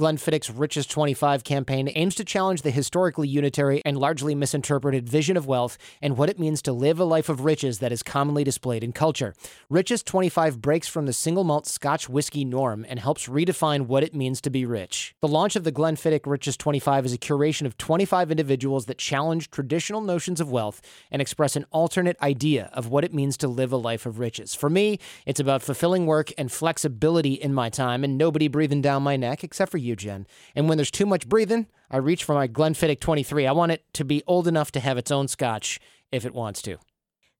Glenfiddich's 0.00 0.50
Richest 0.50 0.90
25 0.90 1.44
campaign 1.44 1.92
aims 1.94 2.14
to 2.14 2.24
challenge 2.24 2.62
the 2.62 2.70
historically 2.70 3.28
unitary 3.28 3.82
and 3.84 3.98
largely 3.98 4.34
misinterpreted 4.34 5.06
vision 5.06 5.36
of 5.36 5.46
wealth 5.46 5.76
and 6.00 6.16
what 6.16 6.30
it 6.30 6.38
means 6.38 6.62
to 6.62 6.72
live 6.72 6.98
a 6.98 7.04
life 7.04 7.28
of 7.28 7.44
riches 7.44 7.80
that 7.80 7.92
is 7.92 8.02
commonly 8.02 8.42
displayed 8.42 8.82
in 8.82 8.92
culture. 8.92 9.34
Richest 9.68 10.06
25 10.06 10.62
breaks 10.62 10.88
from 10.88 11.04
the 11.04 11.12
single 11.12 11.44
malt 11.44 11.66
Scotch 11.66 12.08
whiskey 12.08 12.46
norm 12.46 12.86
and 12.88 12.98
helps 12.98 13.28
redefine 13.28 13.88
what 13.88 14.02
it 14.02 14.14
means 14.14 14.40
to 14.40 14.48
be 14.48 14.64
rich. 14.64 15.14
The 15.20 15.28
launch 15.28 15.54
of 15.54 15.64
the 15.64 15.70
Glenfiddich 15.70 16.24
Richest 16.24 16.58
25 16.60 17.04
is 17.04 17.12
a 17.12 17.18
curation 17.18 17.66
of 17.66 17.76
25 17.76 18.30
individuals 18.30 18.86
that 18.86 18.96
challenge 18.96 19.50
traditional 19.50 20.00
notions 20.00 20.40
of 20.40 20.50
wealth 20.50 20.80
and 21.10 21.20
express 21.20 21.56
an 21.56 21.66
alternate 21.72 22.16
idea 22.22 22.70
of 22.72 22.88
what 22.88 23.04
it 23.04 23.12
means 23.12 23.36
to 23.36 23.48
live 23.48 23.70
a 23.70 23.76
life 23.76 24.06
of 24.06 24.18
riches. 24.18 24.54
For 24.54 24.70
me, 24.70 24.98
it's 25.26 25.40
about 25.40 25.60
fulfilling 25.60 26.06
work 26.06 26.32
and 26.38 26.50
flexibility 26.50 27.34
in 27.34 27.52
my 27.52 27.68
time 27.68 28.02
and 28.02 28.16
nobody 28.16 28.48
breathing 28.48 28.80
down 28.80 29.02
my 29.02 29.18
neck 29.18 29.44
except 29.44 29.70
for 29.70 29.76
you, 29.76 29.89
Jen. 29.96 30.26
And 30.54 30.68
when 30.68 30.78
there's 30.78 30.90
too 30.90 31.06
much 31.06 31.28
breathing, 31.28 31.66
I 31.90 31.98
reach 31.98 32.24
for 32.24 32.34
my 32.34 32.48
Glenfiddich 32.48 33.00
23. 33.00 33.46
I 33.46 33.52
want 33.52 33.72
it 33.72 33.84
to 33.94 34.04
be 34.04 34.22
old 34.26 34.46
enough 34.46 34.70
to 34.72 34.80
have 34.80 34.98
its 34.98 35.10
own 35.10 35.28
scotch 35.28 35.80
if 36.12 36.24
it 36.24 36.34
wants 36.34 36.62
to. 36.62 36.78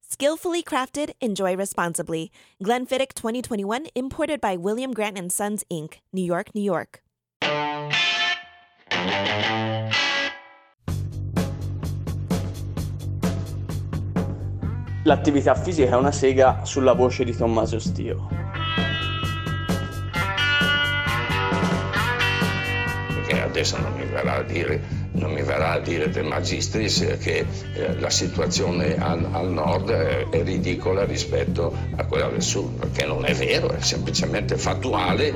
Skillfully 0.03 0.63
crafted, 0.65 1.13
enjoy 1.21 1.57
responsibly. 1.57 2.33
Glenfiddich 2.63 3.15
2021 3.15 3.87
imported 3.95 4.41
by 4.41 4.57
William 4.57 4.93
Grant 4.93 5.17
and 5.17 5.31
Sons 5.31 5.65
Inc., 5.71 5.99
New 6.13 6.25
York, 6.25 6.53
New 6.55 6.63
York. 6.63 7.03
L'attività 15.05 15.55
fisica 15.55 15.91
è 15.91 15.97
una 15.97 16.13
sega 16.13 16.65
sulla 16.65 16.93
voce 16.93 17.25
di 17.25 17.35
Tommaso 17.35 17.79
Stio. 17.79 18.29
Adesso 23.51 23.77
non 23.79 23.93
mi 23.95 24.05
verrà 24.07 24.37
a 24.37 24.43
dire, 24.43 24.81
non 25.13 25.33
mi 25.33 25.43
verrà 25.43 25.73
a 25.73 25.79
dire 25.81 26.09
De 26.09 26.23
Magistris 26.23 27.17
che 27.21 27.45
eh, 27.75 27.99
la 27.99 28.11
situazione 28.11 28.97
al, 28.97 29.29
al 29.33 29.51
nord 29.51 29.91
è, 29.91 30.29
è 30.29 30.43
ridicola 30.45 31.05
rispetto 31.05 31.77
a 31.97 32.05
quella 32.05 32.29
del 32.29 32.43
sud, 32.43 32.79
perché 32.79 33.05
non 33.07 33.25
è 33.25 33.35
vero, 33.35 33.71
è 33.73 33.81
semplicemente 33.81 34.57
fattuale. 34.57 35.35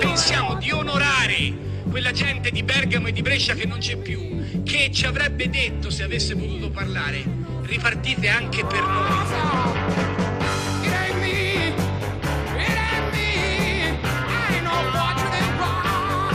Pensiamo 0.00 0.54
di 0.56 0.70
onorare 0.70 1.52
quella 1.90 2.10
gente 2.10 2.50
di 2.50 2.62
Bergamo 2.62 3.08
e 3.08 3.12
di 3.12 3.20
Brescia 3.20 3.52
che 3.52 3.66
non 3.66 3.78
c'è 3.78 3.96
più, 3.96 4.62
che 4.64 4.90
ci 4.90 5.04
avrebbe 5.04 5.50
detto 5.50 5.90
se 5.90 6.02
avesse 6.04 6.34
potuto 6.34 6.70
parlare, 6.70 7.22
ripartite 7.64 8.28
anche 8.28 8.64
per 8.64 8.80
noi. 8.80 10.33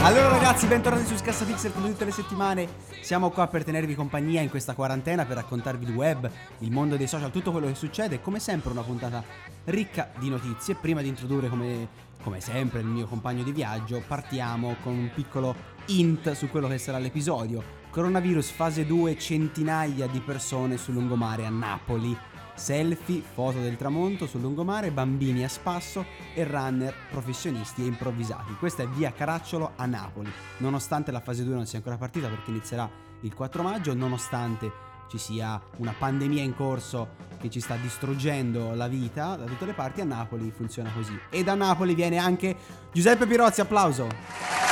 Allora 0.02 0.30
ragazzi, 0.30 0.66
bentornati 0.66 1.06
su 1.06 1.18
Scassapixel 1.18 1.74
come 1.74 1.90
tutte 1.90 2.06
le 2.06 2.12
settimane. 2.12 2.70
Siamo 3.02 3.32
qua 3.32 3.48
per 3.48 3.66
tenervi 3.66 3.96
compagnia 3.96 4.40
in 4.40 4.50
questa 4.50 4.74
quarantena, 4.74 5.26
per 5.26 5.36
raccontarvi 5.36 5.84
il 5.84 5.94
web, 5.94 6.32
il 6.60 6.72
mondo 6.72 6.96
dei 6.96 7.06
social, 7.06 7.32
tutto 7.32 7.52
quello 7.52 7.68
che 7.68 7.76
succede. 7.76 8.22
Come 8.22 8.40
sempre 8.40 8.72
una 8.72 8.82
puntata 8.82 9.22
ricca 9.66 10.10
di 10.18 10.30
notizie. 10.30 10.76
Prima 10.76 11.02
di 11.02 11.10
introdurre 11.10 11.50
come, 11.50 11.90
come 12.24 12.40
sempre 12.40 12.80
il 12.80 12.86
mio 12.86 13.08
compagno 13.08 13.44
di 13.44 13.52
viaggio, 13.52 14.02
partiamo 14.08 14.78
con 14.82 14.94
un 14.94 15.12
piccolo 15.14 15.54
hint 15.88 16.32
su 16.32 16.50
quello 16.50 16.70
che 16.70 16.78
sarà 16.78 16.98
l'episodio. 16.98 17.62
Coronavirus 17.90 18.52
fase 18.52 18.86
2, 18.86 19.18
centinaia 19.18 20.08
di 20.08 20.22
persone 20.22 20.78
sul 20.78 20.94
lungomare 20.94 21.46
a 21.46 21.50
Napoli. 21.50 22.18
Selfie, 22.60 23.24
foto 23.34 23.60
del 23.62 23.78
tramonto 23.78 24.28
sul 24.28 24.42
lungomare, 24.42 24.92
bambini 24.92 25.46
a 25.46 25.50
spasso 25.50 26.06
e 26.36 26.44
runner 26.44 26.94
professionisti 27.10 27.82
e 27.82 27.86
improvvisati. 27.86 28.54
Questa 28.60 28.84
è 28.84 28.88
via 28.88 29.14
Caracciolo 29.14 29.72
a 29.78 29.86
Napoli. 29.86 30.30
Nonostante 30.58 31.12
la 31.12 31.22
fase 31.22 31.46
2 31.46 31.56
non 31.56 31.66
sia 31.66 31.78
ancora 31.78 31.98
partita 31.98 32.28
perché 32.28 32.52
inizierà 32.52 32.88
il 33.22 33.34
4 33.34 33.64
maggio, 33.64 33.94
nonostante 33.94 34.72
ci 35.10 35.18
sia 35.18 35.60
una 35.78 35.96
pandemia 35.98 36.44
in 36.44 36.54
corso 36.54 37.16
che 37.40 37.50
ci 37.50 37.62
sta 37.62 37.76
distruggendo 37.76 38.76
la 38.76 38.88
vita 38.88 39.36
da 39.38 39.46
tutte 39.46 39.66
le 39.66 39.74
parti, 39.74 40.02
a 40.02 40.06
Napoli 40.06 40.52
funziona 40.52 40.92
così. 40.92 41.18
E 41.30 41.44
da 41.44 41.56
Napoli 41.56 41.96
viene 41.96 42.18
anche 42.18 42.56
Giuseppe 42.92 43.26
Pirozzi, 43.26 43.62
applauso! 43.62 44.69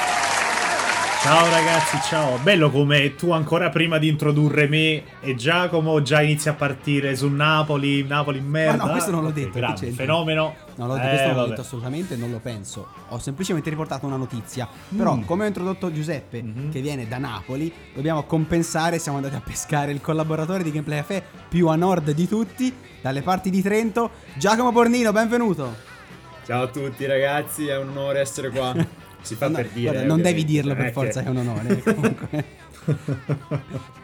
Ciao 1.28 1.50
ragazzi, 1.50 1.98
ciao. 2.08 2.38
Bello 2.38 2.70
come 2.72 3.16
tu 3.16 3.32
ancora 3.34 3.70
prima 3.70 3.98
di 3.98 4.08
introdurre 4.08 4.70
me 4.70 5.04
e 5.20 5.36
Giacomo 5.36 6.02
già 6.02 6.22
inizi 6.22 6.48
a 6.48 6.54
partire 6.54 7.18
su 7.18 7.28
Napoli, 7.28 8.02
Napoli 8.08 8.38
in 8.38 8.46
merda. 8.48 8.78
Ma 8.78 8.86
no, 8.86 8.92
questo 8.92 9.12
non 9.12 9.24
l'ho 9.24 9.32
detto, 9.32 9.60
c'entra? 9.60 9.76
fenomeno. 9.92 10.56
No, 10.76 10.88
l'ho- 10.88 10.96
Eh, 10.96 11.02
questo 11.10 11.28
non 11.28 11.36
l'ho 11.36 11.46
detto 11.48 11.62
assolutamente, 11.62 12.16
non 12.16 12.32
lo 12.32 12.40
penso. 12.40 12.88
Ho 13.10 13.20
semplicemente 13.20 13.70
riportato 13.70 14.06
una 14.06 14.16
notizia. 14.16 14.70
Però, 14.96 15.16
Mm. 15.18 15.24
come 15.26 15.44
ho 15.44 15.48
introdotto 15.48 15.92
Giuseppe, 15.92 16.42
Mhm. 16.42 16.72
che 16.72 16.80
viene 16.80 17.10
da 17.10 17.18
Napoli, 17.18 17.74
dobbiamo 17.94 18.24
compensare. 18.24 18.98
Siamo 18.98 19.18
andati 19.18 19.36
a 19.36 19.42
pescare 19.44 19.92
il 19.92 20.00
collaboratore 20.00 20.64
di 20.64 20.72
Gameplay 20.72 21.00
Café 21.00 21.22
più 21.50 21.68
a 21.68 21.76
nord 21.76 22.10
di 22.12 22.26
tutti, 22.30 22.74
dalle 23.02 23.22
parti 23.22 23.50
di 23.50 23.62
Trento, 23.62 24.12
Giacomo 24.36 24.72
Bornino, 24.72 25.12
benvenuto. 25.12 25.76
Ciao 26.46 26.64
a 26.64 26.68
tutti 26.68 27.06
ragazzi, 27.06 27.68
è 27.68 27.76
un 27.78 27.90
onore 27.90 28.22
essere 28.22 28.50
qua. 28.50 28.74
Si 29.28 29.36
fa 29.36 29.48
No, 29.50 29.56
per 29.58 29.68
dire. 29.70 29.92
guarda, 29.92 30.06
non 30.08 30.22
devi 30.22 30.44
dirlo 30.46 30.74
per 30.76 30.86
è 30.88 30.92
forza, 30.92 31.22
che- 31.22 31.28
è 31.28 31.30
un 31.30 31.38
onore. 31.38 31.78
eh, 31.78 31.82
comunque. 31.94 32.46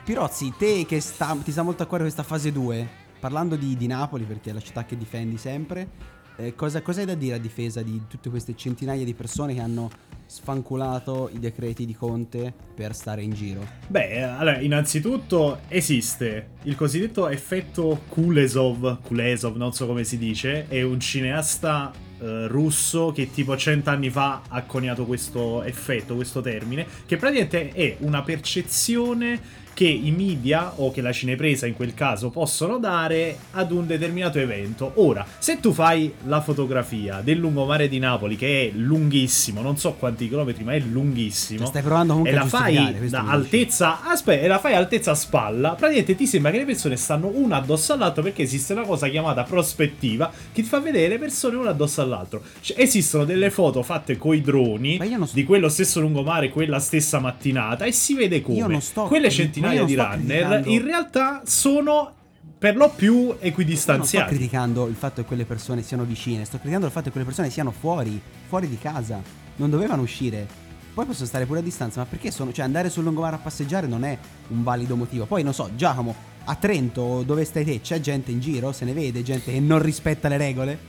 Pirozzi, 0.04 0.54
te 0.58 0.86
che 0.86 1.00
sta- 1.00 1.38
ti 1.44 1.52
sta 1.52 1.62
molto 1.64 1.84
a 1.84 1.86
cuore 1.86 2.04
questa 2.04 2.24
fase 2.24 2.52
2, 2.52 2.88
parlando 3.20 3.56
di, 3.56 3.76
di 3.78 3.88
Napoli, 3.88 4.26
perché 4.26 4.50
è 4.50 4.54
la 4.54 4.60
città 4.60 4.84
che 4.86 4.98
difendi 4.98 5.38
sempre, 5.38 5.88
eh, 6.36 6.56
cosa, 6.56 6.82
cosa 6.82 7.00
hai 7.00 7.06
da 7.06 7.14
dire 7.16 7.36
a 7.36 7.40
difesa 7.40 7.82
di 7.82 8.02
tutte 8.08 8.30
queste 8.30 8.56
centinaia 8.56 9.06
di 9.06 9.14
persone 9.14 9.54
che 9.54 9.62
hanno 9.62 9.90
sfanculato 10.26 11.30
i 11.32 11.40
decreti 11.40 11.86
di 11.86 11.94
Conte 11.94 12.54
per 12.76 12.94
stare 12.96 13.22
in 13.22 13.32
giro? 13.34 13.66
Beh, 13.88 14.10
eh, 14.10 14.22
allora, 14.22 14.60
innanzitutto 14.60 15.60
esiste 15.70 16.50
il 16.64 16.76
cosiddetto 16.76 17.30
effetto 17.30 18.02
Kulesov, 18.10 19.02
Kulesov, 19.04 19.56
non 19.56 19.72
so 19.74 19.86
come 19.86 20.04
si 20.04 20.18
dice, 20.18 20.68
è 20.68 20.82
un 20.82 21.00
cineasta 21.00 21.92
eh, 22.24 22.48
russo 22.48 23.12
che 23.12 23.32
tipo 23.32 23.58
cent'anni 23.58 24.10
fa 24.10 24.44
ha 24.48 24.62
coniato 24.62 25.04
questo 25.06 25.62
effetto, 25.64 26.16
questo 26.16 26.40
termine, 26.40 26.86
che 27.06 27.18
praticamente 27.18 27.72
è 27.74 27.98
una 28.00 28.22
percezione 28.22 29.42
che 29.74 29.86
i 29.88 30.12
media 30.12 30.74
o 30.78 30.92
che 30.92 31.02
la 31.02 31.12
cinepresa 31.12 31.66
in 31.66 31.74
quel 31.76 31.94
caso 31.94 32.30
possono 32.30 32.78
dare 32.78 33.38
ad 33.52 33.72
un 33.72 33.86
determinato 33.88 34.40
evento. 34.40 34.92
Ora, 34.96 35.26
se 35.40 35.60
tu 35.60 35.72
fai 35.72 36.14
la 36.26 36.42
fotografia 36.42 37.22
del 37.24 37.38
lungomare 37.38 37.88
di 37.90 38.00
Napoli, 38.00 38.36
che 38.36 38.68
è 38.68 38.72
lunghissimo, 38.76 39.62
non 39.62 39.78
so 39.78 39.94
quanti 39.94 40.28
chilometri, 40.28 40.64
ma 40.64 40.74
è 40.74 40.80
lunghissimo, 40.80 41.60
Cioè, 41.60 41.68
stai 41.68 41.82
provando 41.82 42.14
comunque 42.14 42.36
e 42.36 42.40
a 42.40 42.44
la 42.44 42.50
fai 42.50 43.10
da 43.10 43.26
altezza 43.28 44.04
aspetta 44.04 44.44
e 44.44 44.48
la 44.48 44.60
fai 44.60 44.74
a 44.74 44.78
altezza 44.78 45.14
spalla 45.16 45.70
praticamente 45.70 46.16
ti 46.16 46.28
sembra 46.28 46.52
che 46.52 46.58
le 46.58 46.66
persone 46.66 46.96
stanno 46.96 47.32
una 47.34 47.58
addosso 47.58 47.94
all'altro 47.94 48.22
perché 48.24 48.44
esiste 48.44 48.74
una 48.74 48.84
cosa 48.84 49.08
chiamata 49.08 49.44
prospettiva 49.44 50.32
che 50.52 50.62
ti 50.62 50.68
fa 50.68 50.80
vedere 50.80 51.08
le 51.10 51.18
persone 51.20 51.56
una 51.56 51.72
addosso 51.72 52.02
all'altro. 52.02 52.42
Cioè, 52.62 52.80
esistono 52.80 53.26
delle 53.26 53.50
foto 53.50 53.82
fatte 53.84 54.18
coi 54.18 54.42
droni 54.42 54.98
sto- 55.26 55.30
di 55.34 55.44
quello 55.44 55.70
stesso 55.70 56.00
lungomare 56.00 56.50
quella 56.50 56.80
stessa 56.80 57.20
mattinata 57.20 57.86
e 57.86 57.92
si 57.92 58.14
vede 58.14 58.42
come 58.42 58.58
Io 58.58 58.68
non 58.68 58.82
sto- 58.82 59.04
quelle 59.06 59.28
io 59.28 59.34
centinaia 59.70 59.84
di 59.86 59.96
runner 59.96 60.18
criticando- 60.18 60.70
in 60.70 60.84
realtà 60.84 61.42
sono 61.46 62.14
per 62.58 62.76
lo 62.78 62.90
più 62.90 63.14
Io 63.14 63.28
non 63.28 63.36
sto 63.36 63.46
equidistanziati 63.46 64.36
criticando 64.36 64.88
il 64.88 64.96
fatto 64.96 65.22
che 65.22 65.28
quelle 65.28 65.44
persone 65.44 65.82
siano 65.82 66.04
vicine, 66.04 66.46
sto 66.46 66.58
criticando 66.58 66.86
il 66.86 66.92
fatto 66.94 67.06
che 67.06 67.12
quelle 67.12 67.26
persone 67.26 67.50
siano 67.50 67.72
fuori, 67.72 68.22
fuori 68.48 68.70
di 68.70 68.78
casa, 68.78 69.22
non 69.58 69.70
dovevano 69.70 70.02
uscire. 70.02 70.48
Poi 70.94 71.06
possono 71.06 71.26
stare 71.26 71.46
pure 71.46 71.60
a 71.60 71.62
distanza, 71.64 72.00
ma 72.00 72.06
perché 72.06 72.32
sono, 72.32 72.54
cioè 72.54 72.64
andare 72.64 72.90
sul 72.90 73.04
lungomare 73.04 73.36
a 73.36 73.40
passeggiare 73.40 73.88
non 73.88 74.06
è 74.06 74.18
un 74.50 74.64
valido 74.64 74.96
motivo. 74.96 75.26
Poi 75.26 75.44
non 75.44 75.54
so, 75.54 75.72
Giacomo, 75.76 76.16
a 76.46 76.56
Trento, 76.56 77.24
dove 77.26 77.44
stai 77.44 77.66
te, 77.66 77.82
c'è 77.82 78.00
gente 78.00 78.32
in 78.32 78.40
giro, 78.40 78.72
se 78.72 78.86
ne 78.86 78.94
vede, 78.94 79.24
gente 79.24 79.52
che 79.52 79.60
non 79.60 79.82
rispetta 79.82 80.28
le 80.30 80.38
regole? 80.38 80.80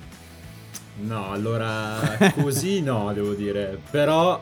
No, 1.03 1.33
allora 1.33 2.17
così 2.35 2.83
no, 2.83 3.13
devo 3.13 3.33
dire. 3.33 3.81
Però 3.91 4.41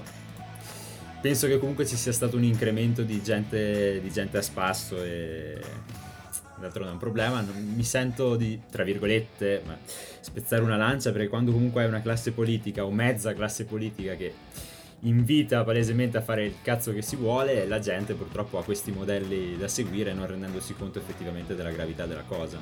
penso 1.22 1.46
che 1.46 1.58
comunque 1.58 1.86
ci 1.86 1.96
sia 1.96 2.12
stato 2.12 2.36
un 2.36 2.42
incremento 2.42 3.02
di 3.02 3.22
gente, 3.22 4.00
di 4.02 4.10
gente 4.10 4.38
a 4.38 4.42
spasso 4.42 5.02
e 5.02 5.56
d'altronde 6.58 6.90
è 6.90 6.92
un 6.92 6.98
problema. 6.98 7.40
Non 7.40 7.72
mi 7.74 7.84
sento 7.84 8.34
di, 8.34 8.60
tra 8.68 8.82
virgolette, 8.82 9.62
spezzare 10.20 10.62
una 10.62 10.76
lancia 10.76 11.12
perché 11.12 11.28
quando 11.28 11.52
comunque 11.52 11.82
hai 11.82 11.88
una 11.88 12.02
classe 12.02 12.32
politica 12.32 12.84
o 12.84 12.90
mezza 12.90 13.32
classe 13.34 13.64
politica 13.64 14.16
che 14.16 14.34
invita 15.04 15.62
palesemente 15.62 16.16
a 16.16 16.22
fare 16.22 16.44
il 16.44 16.54
cazzo 16.60 16.92
che 16.92 17.02
si 17.02 17.14
vuole, 17.14 17.66
la 17.66 17.78
gente 17.78 18.14
purtroppo 18.14 18.58
ha 18.58 18.64
questi 18.64 18.90
modelli 18.90 19.56
da 19.56 19.68
seguire 19.68 20.12
non 20.12 20.26
rendendosi 20.26 20.74
conto 20.74 20.98
effettivamente 20.98 21.54
della 21.54 21.70
gravità 21.70 22.04
della 22.04 22.24
cosa. 22.26 22.58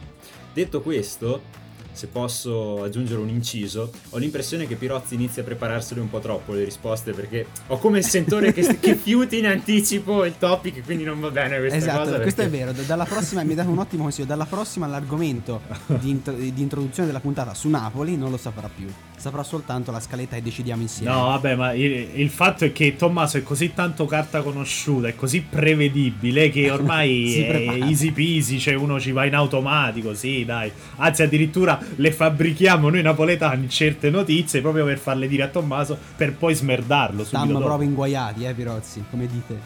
Detto 0.52 0.82
questo, 0.82 1.68
se 1.92 2.06
posso 2.06 2.82
aggiungere 2.82 3.20
un 3.20 3.28
inciso, 3.28 3.90
ho 4.10 4.18
l'impressione 4.18 4.66
che 4.66 4.76
Pirozzi 4.76 5.14
inizi 5.14 5.40
a 5.40 5.42
prepararsele 5.42 6.00
un 6.00 6.08
po' 6.08 6.18
troppo 6.20 6.52
le 6.52 6.64
risposte 6.64 7.12
perché 7.12 7.46
ho 7.68 7.78
come 7.78 7.98
il 7.98 8.04
sentore 8.04 8.52
che, 8.52 8.78
che 8.78 8.94
fiuti 8.94 9.38
in 9.38 9.46
anticipo 9.46 10.24
il 10.24 10.36
topic, 10.38 10.82
quindi 10.84 11.04
non 11.04 11.20
va 11.20 11.30
bene 11.30 11.58
questa 11.58 11.76
esatto, 11.76 11.98
cosa. 12.04 12.20
questo 12.20 12.42
perché- 12.42 12.62
è 12.62 12.64
vero. 12.66 12.82
Dalla 12.86 13.04
prossima 13.04 13.42
mi 13.42 13.54
date 13.54 13.68
un 13.68 13.78
ottimo 13.78 14.02
consiglio. 14.04 14.26
Dalla 14.26 14.46
prossima 14.46 14.86
l'argomento 14.86 15.60
di, 15.86 16.10
intro- 16.10 16.34
di 16.34 16.52
introduzione 16.56 17.06
della 17.06 17.20
puntata 17.20 17.54
su 17.54 17.68
Napoli 17.68 18.16
non 18.16 18.30
lo 18.30 18.36
saprà 18.36 18.68
più. 18.74 18.86
Saprà 19.20 19.42
soltanto 19.42 19.90
la 19.90 20.00
scaletta 20.00 20.36
e 20.36 20.40
decidiamo 20.40 20.80
insieme. 20.80 21.12
No, 21.12 21.24
vabbè, 21.26 21.54
ma 21.54 21.72
il, 21.74 22.08
il 22.14 22.30
fatto 22.30 22.64
è 22.64 22.72
che 22.72 22.96
Tommaso 22.96 23.36
è 23.36 23.42
così 23.42 23.74
tanto 23.74 24.06
carta 24.06 24.40
conosciuta, 24.40 25.08
è 25.08 25.14
così 25.14 25.42
prevedibile 25.42 26.48
che 26.48 26.70
ormai 26.72 27.34
è 27.34 27.46
prepara. 27.46 27.86
easy 27.86 28.12
peasy, 28.12 28.58
cioè 28.58 28.72
uno 28.72 28.98
ci 28.98 29.12
va 29.12 29.26
in 29.26 29.34
automatico, 29.34 30.14
sì, 30.14 30.46
dai. 30.46 30.72
Anzi, 30.96 31.20
addirittura 31.20 31.78
le 31.96 32.12
fabbrichiamo 32.12 32.88
noi 32.88 33.02
napoletani 33.02 33.68
certe 33.68 34.08
notizie 34.08 34.62
proprio 34.62 34.86
per 34.86 34.96
farle 34.96 35.28
dire 35.28 35.42
a 35.42 35.48
Tommaso 35.48 35.98
per 36.16 36.32
poi 36.32 36.54
smerdarlo 36.54 37.22
subito 37.22 37.44
Stanno 37.44 37.62
proprio 37.62 37.86
inguaiati, 37.86 38.46
eh, 38.46 38.54
Pirozzi, 38.54 39.04
come 39.10 39.26
dite. 39.26 39.60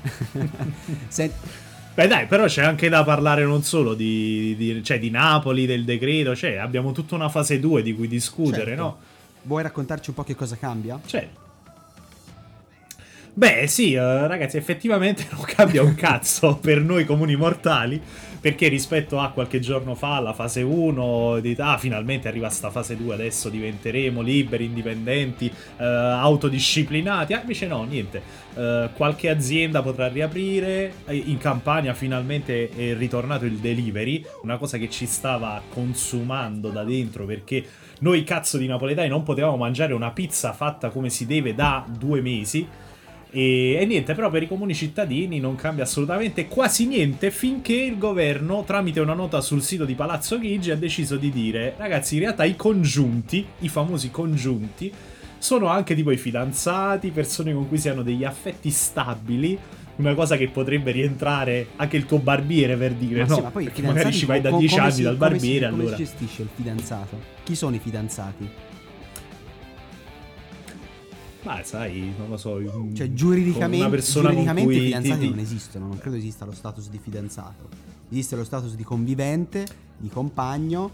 Sen- 1.08 1.32
Beh 1.98 2.06
dai, 2.06 2.26
però 2.26 2.44
c'è 2.44 2.62
anche 2.62 2.88
da 2.88 3.02
parlare 3.02 3.42
non 3.42 3.64
solo 3.64 3.92
di, 3.94 4.54
di- 4.56 4.84
cioè, 4.84 5.00
di 5.00 5.10
Napoli, 5.10 5.66
del 5.66 5.82
decreto, 5.82 6.36
cioè 6.36 6.54
abbiamo 6.54 6.92
tutta 6.92 7.16
una 7.16 7.28
fase 7.28 7.58
2 7.58 7.82
di 7.82 7.92
cui 7.92 8.06
discutere, 8.06 8.66
certo. 8.66 8.82
no? 8.82 8.98
Vuoi 9.42 9.64
raccontarci 9.64 10.10
un 10.10 10.14
po' 10.14 10.22
che 10.22 10.36
cosa 10.36 10.56
cambia? 10.56 11.00
Cioè. 11.04 11.28
Beh, 13.38 13.68
sì, 13.68 13.92
eh, 13.92 14.26
ragazzi, 14.26 14.56
effettivamente 14.56 15.24
non 15.30 15.42
cambia 15.44 15.80
un 15.84 15.94
cazzo 15.94 16.56
per 16.60 16.80
noi 16.80 17.04
comuni 17.04 17.36
mortali. 17.36 18.02
Perché 18.40 18.68
rispetto 18.68 19.18
a 19.18 19.30
qualche 19.30 19.58
giorno 19.60 19.94
fa, 19.96 20.20
la 20.20 20.32
fase 20.32 20.62
1, 20.62 21.40
di 21.40 21.56
ah, 21.58 21.76
finalmente 21.76 22.28
arriva 22.28 22.48
sta 22.50 22.70
fase 22.70 22.96
2, 22.96 23.14
adesso 23.14 23.48
diventeremo 23.48 24.20
liberi, 24.20 24.64
indipendenti, 24.64 25.46
eh, 25.76 25.84
autodisciplinati. 25.84 27.32
Ah, 27.32 27.40
invece 27.40 27.66
no, 27.66 27.82
niente. 27.84 28.22
Eh, 28.54 28.90
qualche 28.94 29.28
azienda 29.28 29.82
potrà 29.82 30.06
riaprire. 30.08 30.94
eh, 31.06 31.16
In 31.16 31.38
Campania 31.38 31.94
finalmente 31.94 32.70
è 32.70 32.94
ritornato 32.96 33.44
il 33.44 33.58
delivery, 33.58 34.24
una 34.42 34.56
cosa 34.56 34.78
che 34.78 34.88
ci 34.88 35.06
stava 35.06 35.60
consumando 35.68 36.70
da 36.70 36.84
dentro 36.84 37.24
perché 37.24 37.64
noi 38.00 38.22
cazzo 38.24 38.56
di 38.58 38.66
napoletani 38.68 39.08
non 39.08 39.22
potevamo 39.24 39.56
mangiare 39.56 39.92
una 39.94 40.10
pizza 40.12 40.52
fatta 40.52 40.90
come 40.90 41.10
si 41.10 41.26
deve 41.26 41.54
da 41.54 41.84
due 41.88 42.20
mesi. 42.20 42.66
E, 43.30 43.74
e 43.78 43.84
niente, 43.84 44.14
però 44.14 44.30
per 44.30 44.42
i 44.42 44.48
comuni 44.48 44.74
cittadini 44.74 45.38
non 45.38 45.54
cambia 45.54 45.84
assolutamente 45.84 46.46
quasi 46.48 46.86
niente 46.86 47.30
finché 47.30 47.74
il 47.74 47.98
governo, 47.98 48.64
tramite 48.64 49.00
una 49.00 49.12
nota 49.12 49.40
sul 49.42 49.62
sito 49.62 49.84
di 49.84 49.94
Palazzo 49.94 50.38
Chigi, 50.38 50.70
ha 50.70 50.76
deciso 50.76 51.16
di 51.16 51.30
dire: 51.30 51.74
ragazzi, 51.76 52.14
in 52.14 52.20
realtà 52.20 52.44
i 52.44 52.56
congiunti, 52.56 53.44
i 53.60 53.68
famosi 53.68 54.10
congiunti, 54.10 54.90
sono 55.36 55.66
anche 55.68 55.94
tipo 55.94 56.10
i 56.10 56.16
fidanzati, 56.16 57.10
persone 57.10 57.52
con 57.52 57.68
cui 57.68 57.78
si 57.78 57.88
hanno 57.88 58.02
degli 58.02 58.24
affetti 58.24 58.70
stabili. 58.70 59.58
Una 59.96 60.14
cosa 60.14 60.36
che 60.36 60.46
potrebbe 60.48 60.92
rientrare 60.92 61.70
anche 61.74 61.96
il 61.96 62.06
tuo 62.06 62.18
barbiere 62.20 62.76
per 62.76 62.92
dire, 62.92 63.22
Ma 63.22 63.26
no? 63.26 63.34
sì, 63.34 63.40
ma 63.42 63.50
poi 63.50 63.64
Perché 63.64 63.82
magari 63.82 64.12
ci 64.12 64.26
vai 64.26 64.40
da 64.40 64.50
co- 64.50 64.58
10 64.58 64.74
come 64.74 64.86
anni 64.86 64.94
si- 64.94 65.02
dal 65.02 65.16
come 65.16 65.28
si- 65.30 65.34
barbiere, 65.34 65.70
come 65.70 65.82
allora. 65.82 65.96
si 65.96 66.02
gestisce 66.04 66.42
il 66.42 66.48
fidanzato? 66.54 67.20
Chi 67.42 67.54
sono 67.56 67.74
i 67.74 67.78
fidanzati? 67.80 68.48
Ma 71.42 71.62
sai, 71.62 72.12
non 72.18 72.28
lo 72.30 72.36
so. 72.36 72.54
un- 72.54 72.94
Cioè, 72.94 73.12
giuridicamente, 73.12 73.84
una 73.84 73.90
persona 73.90 74.28
giuridicamente 74.30 74.74
i 74.74 74.80
fidanzati 74.80 75.18
ti- 75.20 75.24
ti- 75.24 75.30
non 75.30 75.38
esistono, 75.38 75.86
non 75.86 75.98
credo 75.98 76.16
esista 76.16 76.44
lo 76.44 76.52
status 76.52 76.88
di 76.90 76.98
fidanzato. 76.98 77.68
Esiste 78.10 78.36
lo 78.36 78.44
status 78.44 78.74
di 78.74 78.82
convivente, 78.84 79.66
di 79.96 80.08
compagno, 80.08 80.90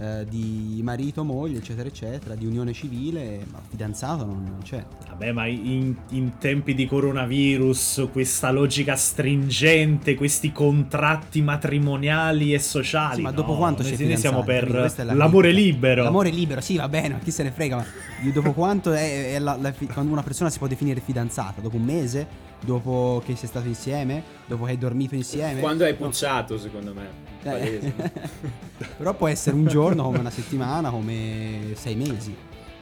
eh, 0.00 0.24
di 0.28 0.80
marito, 0.84 1.24
moglie, 1.24 1.58
eccetera, 1.58 1.88
eccetera, 1.88 2.34
di 2.34 2.46
unione 2.46 2.72
civile, 2.72 3.44
ma 3.50 3.60
fidanzato 3.68 4.24
non, 4.24 4.44
non 4.44 4.60
c'è. 4.62 4.84
Vabbè, 5.08 5.32
ma 5.32 5.46
in, 5.46 5.94
in 6.10 6.38
tempi 6.38 6.74
di 6.74 6.86
coronavirus, 6.86 8.08
questa 8.12 8.50
logica 8.50 8.94
stringente, 8.96 10.14
questi 10.14 10.52
contratti 10.52 11.42
matrimoniali 11.42 12.54
e 12.54 12.58
sociali. 12.58 13.16
Sì, 13.16 13.22
ma 13.22 13.32
dopo 13.32 13.52
no, 13.52 13.58
quanto 13.58 13.82
c'è 13.82 13.96
sì, 13.96 14.06
noi 14.06 14.16
siamo 14.16 14.44
per 14.44 14.70
la 14.70 15.14
l'amore 15.14 15.50
critica. 15.50 15.70
libero. 15.70 16.02
L'amore 16.04 16.30
libero, 16.30 16.60
sì, 16.60 16.76
va 16.76 16.88
bene, 16.88 17.14
ma 17.14 17.18
chi 17.18 17.30
se 17.30 17.42
ne 17.42 17.50
frega, 17.50 17.76
ma 17.76 17.84
dopo 18.32 18.52
quanto 18.52 18.92
è, 18.92 19.34
è 19.34 19.38
la- 19.38 19.56
la 19.60 19.72
quando 19.92 20.12
una 20.12 20.22
persona 20.22 20.50
si 20.50 20.58
può 20.58 20.66
definire 20.66 21.00
fidanzata? 21.00 21.60
Dopo 21.60 21.76
un 21.76 21.82
mese? 21.84 22.46
Dopo 22.60 23.22
che 23.24 23.36
sei 23.36 23.48
stato 23.48 23.68
insieme? 23.68 24.22
Dopo 24.46 24.64
che 24.64 24.72
hai 24.72 24.78
dormito 24.78 25.14
insieme? 25.14 25.60
Quando 25.60 25.84
hai 25.84 25.92
No. 25.98 26.06
pucciato, 26.06 26.58
secondo 26.58 26.92
me. 26.92 27.02
Eh. 27.42 27.50
Palese. 27.50 27.92
Però 28.98 29.14
può 29.14 29.28
essere 29.28 29.54
un 29.56 29.66
giorno, 29.66 30.02
come 30.02 30.18
una 30.18 30.30
settimana, 30.30 30.90
come 30.90 31.72
sei 31.74 31.94
mesi. 31.94 32.34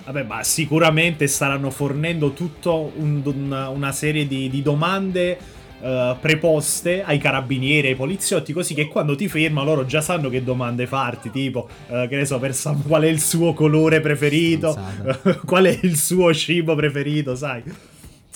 Vabbè, 0.04 0.22
ma 0.22 0.42
sicuramente 0.44 1.26
staranno 1.26 1.70
fornendo 1.70 2.32
tutta 2.32 2.70
una, 2.70 3.68
una 3.68 3.92
serie 3.92 4.26
di, 4.26 4.48
di 4.48 4.62
domande 4.62 5.36
eh, 5.80 6.16
preposte 6.20 7.02
ai 7.02 7.18
carabinieri, 7.18 7.88
ai 7.88 7.94
poliziotti, 7.96 8.52
così 8.52 8.72
che 8.72 8.86
quando 8.86 9.14
ti 9.16 9.28
ferma 9.28 9.62
loro 9.62 9.84
già 9.84 10.00
sanno 10.00 10.28
che 10.30 10.42
domande 10.44 10.86
farti, 10.86 11.30
tipo, 11.30 11.68
eh, 11.88 12.06
che 12.08 12.16
ne 12.16 12.24
so, 12.24 12.38
per 12.38 12.54
Sam, 12.54 12.82
qual 12.86 13.02
è 13.02 13.08
il 13.08 13.20
suo 13.20 13.52
colore 13.52 14.00
preferito, 14.00 14.70
Stronzata. 14.70 15.40
qual 15.44 15.64
è 15.66 15.78
il 15.82 15.96
suo 15.98 16.32
cibo 16.32 16.74
preferito, 16.76 17.34
sai. 17.34 17.62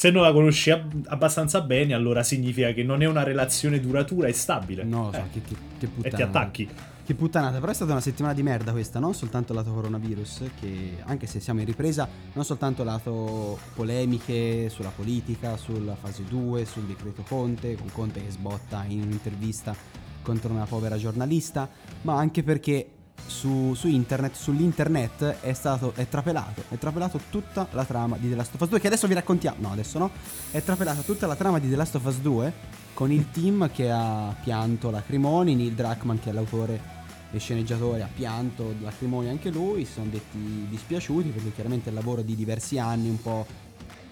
Se 0.01 0.11
non 0.11 0.23
la 0.23 0.33
conosci 0.33 0.71
ab- 0.71 1.05
abbastanza 1.09 1.61
bene, 1.61 1.93
allora 1.93 2.23
significa 2.23 2.73
che 2.73 2.83
non 2.83 3.03
è 3.03 3.05
una 3.05 3.23
relazione 3.23 3.81
duratura 3.81 4.29
e 4.29 4.33
stabile. 4.33 4.83
Non 4.83 5.05
lo 5.05 5.13
so, 5.13 5.19
Eh, 5.19 5.23
che, 5.31 5.43
che, 5.43 5.55
che 5.79 5.85
e 5.85 5.89
puttanata. 5.89 6.17
ti 6.17 6.23
attacchi. 6.23 6.69
Che 7.05 7.15
puttanata, 7.15 7.59
però 7.61 7.71
è 7.71 7.75
stata 7.75 7.93
una 7.93 8.01
settimana 8.01 8.33
di 8.33 8.43
merda 8.43 8.73
questa, 8.73 8.99
non 8.99 9.13
soltanto 9.13 9.53
lato 9.53 9.71
coronavirus, 9.75 10.45
che 10.59 11.03
anche 11.05 11.27
se 11.27 11.39
siamo 11.39 11.61
in 11.61 11.67
ripresa, 11.67 12.09
non 12.33 12.47
soltanto 12.47 12.83
lato 12.83 13.59
polemiche 13.75 14.71
sulla 14.71 14.89
politica, 14.89 15.59
sulla 15.59 15.97
fase 15.97 16.25
2, 16.27 16.65
sul 16.65 16.85
decreto 16.85 17.23
Conte, 17.29 17.75
con 17.75 17.91
Conte 17.93 18.25
che 18.25 18.31
sbotta 18.31 18.85
in 18.89 19.03
un'intervista 19.03 19.77
contro 20.23 20.51
una 20.51 20.65
povera 20.65 20.97
giornalista, 20.97 21.69
ma 22.03 22.17
anche 22.17 22.43
perché 22.43 22.89
su, 23.27 23.75
su 23.75 23.89
internet, 23.89 24.35
sull'internet 24.35 25.41
è 25.41 25.53
stato, 25.53 25.93
è 25.95 26.09
trapelato, 26.09 26.65
è 26.69 26.79
trapelato 26.79 27.21
tutta 27.31 27.67
la 27.73 27.85
trama 27.85 28.17
di 28.17 28.29
The 28.29 28.37
Last 28.37 28.55
of 28.55 28.61
Us 28.61 28.69
2, 28.69 28.81
che 28.81 28.87
adesso 28.87 29.07
vi 29.07 29.15
raccontiamo, 29.15 29.57
no 29.61 29.73
adesso 29.73 29.99
no, 29.99 30.11
è 30.51 30.63
trapelata 30.63 31.03
tutta 31.03 31.27
la 31.27 31.37
trama 31.37 31.59
di 31.59 31.69
The 31.69 31.77
Last 31.77 31.95
of 31.95 32.05
Us 32.05 32.19
2 32.19 32.53
con 32.95 33.11
il 33.11 33.31
team 33.31 33.71
che 33.73 33.91
ha 33.91 34.35
pianto 34.43 34.91
Lacrimoni, 34.91 35.55
Neil 35.55 35.73
Druckmann 35.73 36.19
che 36.19 36.31
è 36.31 36.33
l'autore 36.33 36.99
e 37.33 37.39
sceneggiatore 37.39 38.03
ha 38.03 38.09
pianto 38.13 38.75
Lacrimoni 38.81 39.29
anche 39.29 39.51
lui, 39.51 39.85
si 39.85 39.93
sono 39.93 40.11
detti 40.11 40.67
dispiaciuti 40.69 41.29
perché 41.29 41.53
chiaramente 41.53 41.89
il 41.89 41.95
lavoro 41.95 42.23
di 42.23 42.35
diversi 42.35 42.79
anni 42.79 43.09
un 43.09 43.21
po' 43.21 43.47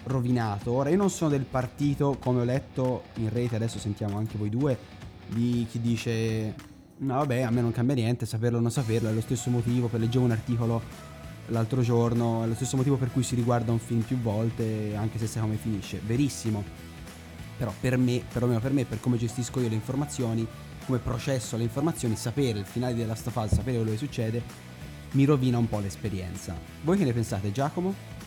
rovinato. 0.03 0.71
Ora 0.71 0.89
io 0.89 0.97
non 0.97 1.09
sono 1.09 1.29
del 1.29 1.43
partito, 1.43 2.17
come 2.19 2.41
ho 2.41 2.43
letto 2.45 3.03
in 3.15 3.29
rete, 3.29 3.55
adesso 3.55 3.79
sentiamo 3.79 4.17
anche 4.17 4.37
voi 4.37 4.49
due, 4.49 4.77
di 5.27 5.67
chi 5.69 5.79
dice 5.79 6.55
no 6.99 7.15
vabbè 7.15 7.41
a 7.41 7.49
me 7.49 7.61
non 7.61 7.71
cambia 7.71 7.95
niente, 7.95 8.25
saperlo 8.25 8.57
o 8.57 8.61
non 8.61 8.71
saperlo, 8.71 9.09
è 9.09 9.13
lo 9.13 9.21
stesso 9.21 9.49
motivo, 9.49 9.87
per 9.87 9.99
leggevo 9.99 10.25
un 10.25 10.31
articolo 10.31 10.81
l'altro 11.47 11.81
giorno, 11.81 12.43
è 12.43 12.47
lo 12.47 12.55
stesso 12.55 12.77
motivo 12.77 12.95
per 12.95 13.11
cui 13.11 13.23
si 13.23 13.35
riguarda 13.35 13.71
un 13.71 13.79
film 13.79 14.01
più 14.01 14.17
volte, 14.19 14.95
anche 14.95 15.17
se 15.17 15.27
sai 15.27 15.41
come 15.41 15.55
finisce. 15.55 15.99
Verissimo. 16.05 16.63
Però 17.57 17.73
per 17.79 17.97
me, 17.97 18.23
perlomeno 18.31 18.59
per 18.59 18.71
me, 18.71 18.85
per 18.85 18.99
come 18.99 19.17
gestisco 19.17 19.59
io 19.59 19.67
le 19.67 19.75
informazioni, 19.75 20.47
come 20.85 20.99
processo 20.99 21.57
le 21.57 21.63
informazioni, 21.63 22.15
sapere 22.15 22.59
il 22.59 22.65
finale 22.65 22.95
della 22.95 23.13
Us, 23.13 23.25
sapere 23.25 23.77
quello 23.77 23.91
che 23.91 23.97
succede, 23.97 24.41
mi 25.11 25.25
rovina 25.25 25.57
un 25.57 25.67
po' 25.67 25.79
l'esperienza. 25.79 26.55
Voi 26.83 26.97
che 26.97 27.03
ne 27.03 27.13
pensate, 27.13 27.51
Giacomo? 27.51 28.18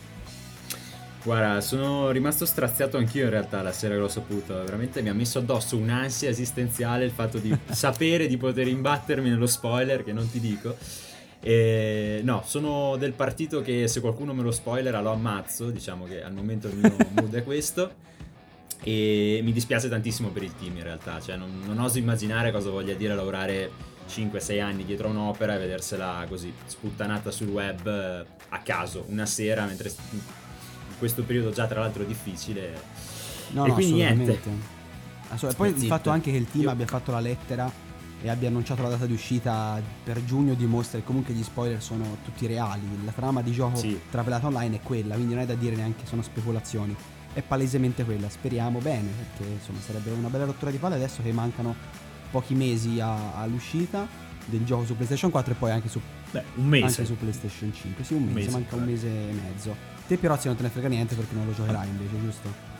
Guarda, 1.23 1.61
sono 1.61 2.11
rimasto 2.11 2.45
straziato 2.45 2.97
anch'io 2.97 3.23
in 3.23 3.29
realtà 3.29 3.61
la 3.61 3.71
sera 3.71 3.93
che 3.93 4.01
l'ho 4.01 4.09
saputo. 4.09 4.55
Veramente 4.55 5.01
mi 5.01 5.07
ha 5.07 5.13
messo 5.13 5.39
addosso 5.39 5.77
un'ansia 5.77 6.27
esistenziale 6.27 7.05
il 7.05 7.11
fatto 7.11 7.37
di 7.37 7.57
sapere 7.71 8.27
di 8.27 8.35
poter 8.35 8.67
imbattermi 8.67 9.29
nello 9.29 9.45
spoiler, 9.45 10.03
che 10.03 10.11
non 10.11 10.29
ti 10.29 10.41
dico. 10.41 10.75
E, 11.39 12.19
no, 12.23 12.43
sono 12.45 12.97
del 12.97 13.13
partito 13.13 13.61
che 13.61 13.87
se 13.87 14.01
qualcuno 14.01 14.33
me 14.33 14.43
lo 14.43 14.51
spoilera 14.51 14.99
lo 14.99 15.11
ammazzo. 15.11 15.69
Diciamo 15.69 16.03
che 16.03 16.21
al 16.21 16.33
momento 16.33 16.67
il 16.67 16.75
mio 16.75 16.93
mood 17.15 17.33
è 17.33 17.43
questo. 17.43 18.11
E 18.83 19.39
mi 19.43 19.53
dispiace 19.53 19.87
tantissimo 19.87 20.27
per 20.27 20.43
il 20.43 20.53
team 20.55 20.75
in 20.75 20.83
realtà. 20.83 21.21
Cioè, 21.21 21.37
non, 21.37 21.61
non 21.65 21.79
oso 21.79 21.99
immaginare 21.99 22.51
cosa 22.51 22.69
voglia 22.69 22.95
dire 22.95 23.15
lavorare 23.15 23.71
5-6 24.09 24.61
anni 24.61 24.83
dietro 24.83 25.07
a 25.07 25.11
un'opera 25.11 25.55
e 25.55 25.57
vedersela 25.57 26.25
così 26.27 26.53
sputtanata 26.65 27.31
sul 27.31 27.47
web 27.47 27.87
eh, 27.87 28.25
a 28.49 28.59
caso, 28.59 29.05
una 29.07 29.25
sera, 29.25 29.65
mentre 29.65 29.89
in 30.93 30.97
questo 30.99 31.23
periodo 31.23 31.51
già 31.51 31.67
tra 31.67 31.79
l'altro 31.81 32.03
difficile. 32.03 32.73
No, 33.51 33.65
e 33.65 33.67
no, 33.69 33.73
quindi 33.73 33.93
niente. 33.93 34.39
Assolut- 35.29 35.55
poi 35.57 35.69
il 35.69 35.85
fatto 35.85 36.09
anche 36.09 36.31
che 36.31 36.37
il 36.37 36.47
team 36.49 36.63
Io- 36.65 36.69
abbia 36.69 36.85
fatto 36.85 37.11
la 37.11 37.19
lettera 37.19 37.71
e 38.21 38.29
abbia 38.29 38.47
annunciato 38.47 38.81
la 38.83 38.89
data 38.89 39.05
di 39.05 39.13
uscita 39.13 39.81
per 40.03 40.23
giugno 40.23 40.53
dimostra 40.53 40.99
che 40.99 41.03
comunque 41.05 41.33
gli 41.33 41.43
spoiler 41.43 41.81
sono 41.81 42.17
tutti 42.23 42.45
reali. 42.47 42.81
La 43.03 43.11
trama 43.11 43.41
di 43.41 43.51
gioco 43.51 43.77
Sì. 43.77 43.99
travelata 44.09 44.47
online 44.47 44.77
è 44.77 44.79
quella, 44.81 45.15
quindi 45.15 45.33
non 45.33 45.43
è 45.43 45.45
da 45.45 45.55
dire 45.55 45.75
neanche 45.75 46.05
sono 46.05 46.21
speculazioni. 46.21 46.95
È 47.33 47.41
palesemente 47.41 48.03
quella, 48.05 48.29
speriamo 48.29 48.79
bene, 48.79 49.09
perché 49.09 49.51
insomma 49.53 49.79
sarebbe 49.81 50.11
una 50.11 50.29
bella 50.29 50.45
rottura 50.45 50.69
di 50.71 50.77
palle 50.77 50.95
adesso 50.95 51.21
che 51.23 51.31
mancano 51.31 51.75
pochi 52.31 52.53
mesi 52.53 52.99
a- 52.99 53.33
all'uscita 53.41 54.07
del 54.45 54.63
gioco 54.65 54.85
su 54.85 54.93
PlayStation 54.95 55.31
4 55.31 55.53
e 55.53 55.55
poi 55.55 55.71
anche 55.71 55.87
su 55.89 55.99
Beh, 56.31 56.43
un 56.55 56.67
mese. 56.67 56.85
Anche 56.85 57.05
su 57.05 57.17
PlayStation 57.17 57.73
5. 57.73 58.03
Sì, 58.03 58.13
un 58.13 58.23
mese, 58.25 58.33
mese, 58.35 58.49
manca 58.51 58.75
un 58.75 58.83
mese 58.83 59.07
e 59.07 59.31
mezzo. 59.33 59.75
Te 60.07 60.17
Pirozzi 60.17 60.47
non 60.47 60.55
te 60.57 60.63
ne 60.63 60.69
frega 60.69 60.87
niente 60.89 61.15
perché 61.15 61.33
non 61.33 61.45
lo 61.45 61.53
giocherai 61.53 61.87
invece, 61.87 62.19
giusto? 62.21 62.71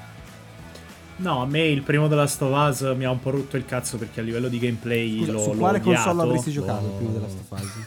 No, 1.18 1.42
a 1.42 1.46
me 1.46 1.62
il 1.68 1.82
primo 1.84 2.08
della 2.08 2.24
Us 2.24 2.82
mi 2.96 3.06
ha 3.06 3.12
un 3.12 3.20
po' 3.20 3.30
rotto 3.30 3.56
il 3.56 3.66
cazzo 3.66 3.98
perché 3.98 4.20
a 4.20 4.24
livello 4.24 4.48
di 4.50 4.60
gameplay 4.60 5.18
Scusa, 5.20 5.32
l'ho, 5.32 5.40
su 5.44 5.58
quale 5.58 5.78
odiato, 5.78 6.04
console 6.10 6.28
avresti 6.30 6.52
giocato 6.52 6.86
il 6.86 6.92
primo 6.94 7.12
della 7.12 7.30
Stofasi? 7.30 7.86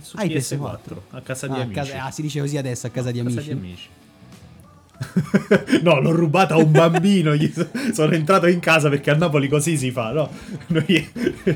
Su 0.00 0.16
Ah, 0.18 0.24
il 0.24 0.32
PS4, 0.32 0.58
PS4. 0.58 0.96
a 1.10 1.20
casa 1.22 1.46
di 1.46 1.52
Ah, 1.54 1.56
amici. 1.62 1.72
casa- 1.74 2.04
ah, 2.04 2.10
si 2.10 2.22
dice 2.22 2.40
così 2.40 2.56
adesso, 2.56 2.86
a 2.86 2.90
casa 2.90 3.10
di 3.10 3.18
A 3.18 3.22
amici. 3.22 3.36
casa 3.36 3.48
di 3.52 3.58
amici. 3.58 3.88
no, 5.82 6.00
l'ho 6.00 6.10
rubata 6.12 6.54
a 6.54 6.58
un 6.58 6.70
bambino. 6.70 7.32
sono 7.92 8.12
entrato 8.12 8.46
in 8.46 8.60
casa 8.60 8.88
perché 8.88 9.10
a 9.10 9.14
Napoli 9.16 9.48
così 9.48 9.76
si 9.76 9.90
fa, 9.90 10.12
no? 10.12 10.30
Noi 10.68 11.10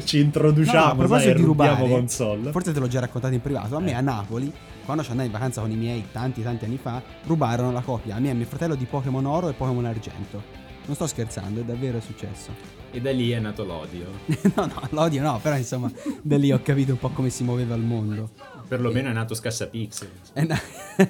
ci 0.04 0.18
No, 0.18 0.24
introduciamo, 0.24 0.90
a 0.90 0.94
proposito 0.94 1.30
sai, 1.32 1.40
e 1.40 1.44
rubiamo 1.44 1.74
rubare, 1.76 1.90
console. 1.90 2.50
forse 2.50 2.72
te 2.72 2.78
l'ho 2.80 2.88
già 2.88 3.00
raccontato 3.00 3.34
in 3.34 3.40
privato. 3.40 3.76
A 3.76 3.80
me 3.80 3.90
Eh. 3.90 3.94
a 3.94 4.00
Napoli, 4.00 4.52
quando 4.84 5.02
ci 5.02 5.10
andai 5.10 5.26
in 5.26 5.32
vacanza 5.32 5.60
con 5.60 5.70
i 5.70 5.76
miei 5.76 6.04
tanti 6.12 6.42
tanti 6.42 6.64
anni 6.64 6.78
fa, 6.80 7.02
rubarono 7.26 7.72
la 7.72 7.80
copia 7.80 8.16
a 8.16 8.18
me 8.20 8.28
e 8.28 8.30
a 8.30 8.34
mio 8.34 8.46
fratello 8.46 8.74
di 8.74 8.84
Pokémon 8.84 9.24
Oro 9.24 9.48
e 9.48 9.52
Pokémon 9.52 9.84
Argento. 9.84 10.42
Non 10.86 10.94
sto 10.94 11.06
scherzando, 11.06 11.60
è 11.60 11.64
davvero 11.64 12.00
successo. 12.00 12.50
E 12.90 13.00
da 13.00 13.12
lì 13.12 13.30
è 13.30 13.38
nato 13.38 13.64
l'odio. 13.64 14.06
no, 14.56 14.66
no, 14.66 14.82
l'odio 14.90 15.22
no, 15.22 15.38
però 15.40 15.56
insomma, 15.56 15.90
da 16.22 16.36
lì 16.36 16.50
ho 16.50 16.60
capito 16.62 16.92
un 16.92 16.98
po' 16.98 17.10
come 17.10 17.30
si 17.30 17.44
muoveva 17.44 17.74
il 17.76 17.82
mondo. 17.82 18.30
Perlomeno 18.66 19.08
è 19.08 19.12
nato 19.12 19.34
Scassapixel. 19.34 20.08
Eh, 20.32 20.42
no, 20.44 20.56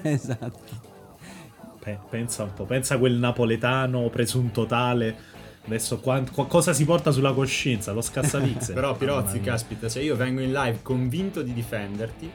esatto. 0.02 0.88
Pe- 1.82 1.98
pensa 2.10 2.42
un 2.44 2.52
po', 2.54 2.64
pensa 2.64 2.94
a 2.94 2.98
quel 2.98 3.14
napoletano 3.14 4.08
presunto 4.10 4.66
tale. 4.66 5.16
Adesso 5.66 5.98
quant- 6.00 6.30
qu- 6.30 6.46
cosa 6.46 6.72
si 6.72 6.84
porta 6.84 7.10
sulla 7.10 7.32
coscienza? 7.32 7.92
Lo 7.92 8.00
scassavizze. 8.02 8.72
Però 8.74 8.94
Pirozzi, 8.96 9.38
mia. 9.40 9.52
caspita, 9.52 9.88
cioè 9.88 10.02
io 10.02 10.16
vengo 10.16 10.40
in 10.40 10.52
live 10.52 10.78
convinto 10.82 11.42
di 11.42 11.52
difenderti 11.52 12.30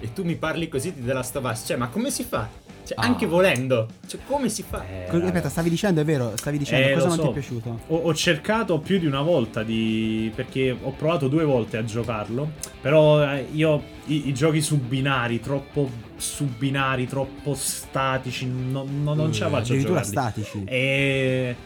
e 0.00 0.12
tu 0.12 0.22
mi 0.24 0.36
parli 0.36 0.68
così 0.68 0.92
di 0.92 1.04
The 1.04 1.12
Last 1.12 1.36
of 1.36 1.44
Us. 1.50 1.62
Cioè, 1.66 1.76
ma 1.76 1.88
come 1.88 2.10
si 2.10 2.24
fa? 2.24 2.48
Cioè, 2.84 2.98
Ah. 2.98 3.06
anche 3.06 3.26
volendo. 3.26 3.88
Cioè, 4.06 4.20
come 4.26 4.48
si 4.48 4.62
fa? 4.62 4.84
Eh, 4.86 5.06
Aspetta, 5.08 5.48
stavi 5.48 5.70
dicendo, 5.70 6.00
è 6.00 6.04
vero? 6.04 6.32
Stavi 6.36 6.58
dicendo 6.58 6.88
Eh, 6.88 6.92
cosa 6.94 7.06
non 7.08 7.16
ti 7.16 7.22
so. 7.22 7.30
è 7.30 7.32
piaciuto? 7.32 7.80
Ho, 7.88 7.96
ho 7.96 8.14
cercato 8.14 8.78
più 8.78 8.98
di 8.98 9.06
una 9.06 9.22
volta 9.22 9.62
di. 9.62 10.30
perché 10.34 10.76
ho 10.78 10.90
provato 10.92 11.28
due 11.28 11.44
volte 11.44 11.76
a 11.78 11.84
giocarlo. 11.84 12.50
Però 12.80 13.24
eh, 13.32 13.46
io 13.52 13.82
i, 14.06 14.28
i 14.28 14.34
giochi 14.34 14.60
su 14.60 14.78
binari, 14.78 15.40
troppo 15.40 15.88
su 16.16 16.44
binari, 16.44 17.06
troppo 17.06 17.54
statici, 17.54 18.46
no- 18.46 18.86
no- 19.02 19.14
non 19.14 19.32
ce 19.32 19.40
la 19.44 19.48
faccio 19.50 19.72
a 19.72 19.76
Eh, 19.76 19.78
Addirittura 19.78 20.02
statici. 20.02 20.62
E. 20.66 21.56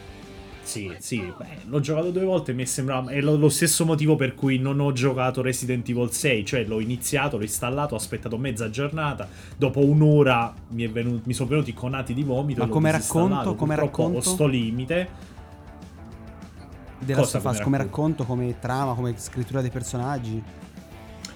Sì, 0.69 0.95
sì, 0.99 1.33
beh, 1.35 1.63
l'ho 1.65 1.81
giocato 1.81 2.11
due 2.11 2.25
volte 2.25 2.51
e 2.51 2.55
mi 2.55 2.67
sembrava. 2.67 3.11
È 3.11 3.21
lo, 3.23 3.37
lo 3.37 3.49
stesso 3.49 3.87
motivo 3.87 4.17
per 4.17 4.35
cui 4.35 4.59
non 4.59 4.81
ho 4.81 4.93
giocato 4.93 5.41
Resident 5.41 5.89
Evil 5.89 6.13
6. 6.13 6.45
Cioè, 6.45 6.65
l'ho 6.65 6.79
iniziato, 6.81 7.39
l'ho 7.39 7.43
installato, 7.43 7.95
ho 7.95 7.97
aspettato 7.97 8.37
mezza 8.37 8.69
giornata. 8.69 9.27
Dopo 9.57 9.83
un'ora 9.83 10.53
mi, 10.69 10.85
è 10.85 10.91
venuto- 10.91 11.23
mi 11.25 11.33
sono 11.33 11.49
venuti 11.49 11.73
conati 11.73 12.13
di 12.13 12.23
vomito. 12.23 12.61
Ma 12.61 12.69
come 12.69 12.91
racconto, 12.91 13.55
come 13.55 13.77
racconto? 13.77 14.19
Ho 14.19 14.21
sto 14.21 14.47
limite. 14.47 15.37
Della 16.99 17.21
cosa 17.21 17.39
come 17.41 17.61
come 17.61 17.77
racconto, 17.79 18.25
come 18.25 18.59
trama, 18.59 18.93
come 18.93 19.15
scrittura 19.17 19.63
dei 19.63 19.71
personaggi. 19.71 20.43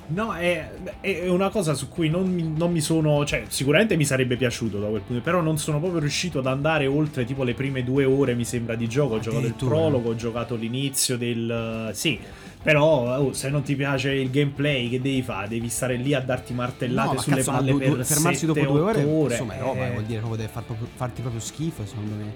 No, 0.09 0.35
è, 0.35 0.69
è 1.01 1.29
una 1.29 1.49
cosa 1.49 1.75
su 1.75 1.89
cui 1.89 2.09
non 2.11 2.29
mi, 2.31 2.53
non 2.55 2.71
mi 2.71 2.81
sono. 2.81 3.25
Cioè, 3.25 3.45
sicuramente 3.49 3.97
mi 3.97 4.05
sarebbe 4.05 4.37
piaciuto 4.37 4.79
da 4.79 4.89
quel 4.89 5.01
punto. 5.03 5.23
Però 5.23 5.41
non 5.41 5.59
sono 5.59 5.79
proprio 5.79 6.01
riuscito 6.01 6.41
ad 6.41 6.47
andare 6.47 6.87
oltre 6.87 7.25
tipo 7.25 7.45
le 7.45 7.55
prime 7.55 7.83
due 7.83 8.05
ore, 8.05 8.35
mi 8.35 8.45
sembra, 8.45 8.75
di 8.75 8.89
gioco. 8.89 9.15
Ho 9.15 9.21
giocato 9.21 9.47
il 9.47 9.55
prologo, 9.55 10.11
ho 10.11 10.15
giocato 10.15 10.55
l'inizio 10.55 11.17
del. 11.17 11.91
Sì. 11.95 12.19
Però 12.63 13.17
oh, 13.19 13.33
se 13.33 13.49
non 13.49 13.63
ti 13.63 13.75
piace 13.75 14.13
il 14.13 14.31
gameplay, 14.31 14.89
che 14.89 15.01
devi 15.01 15.23
fare? 15.23 15.49
Devi 15.49 15.69
stare 15.69 15.97
lì 15.97 16.15
a 16.15 16.21
darti 16.21 16.53
martellate 16.55 17.15
No, 17.15 17.21
sulle 17.21 17.37
cazzo, 17.37 17.51
palle 17.51 17.71
du- 17.73 17.79
du- 17.79 17.97
per 17.97 18.05
fermarsi 18.05 18.47
dopo 18.47 18.61
7, 18.61 18.71
due 18.73 18.81
ore, 18.81 18.99
8 19.03 19.09
ore. 19.09 19.33
insomma 19.33 19.55
è 19.57 19.59
roba, 19.61 19.87
Eh. 19.87 19.91
vuol 19.91 20.05
dire 20.05 20.19
proprio 20.21 20.41
deve 20.41 20.53
far 20.53 20.63
proprio- 20.63 20.89
farti 20.95 21.21
proprio 21.23 21.41
schifo, 21.41 21.85
secondo 21.85 22.15
me. 22.15 22.33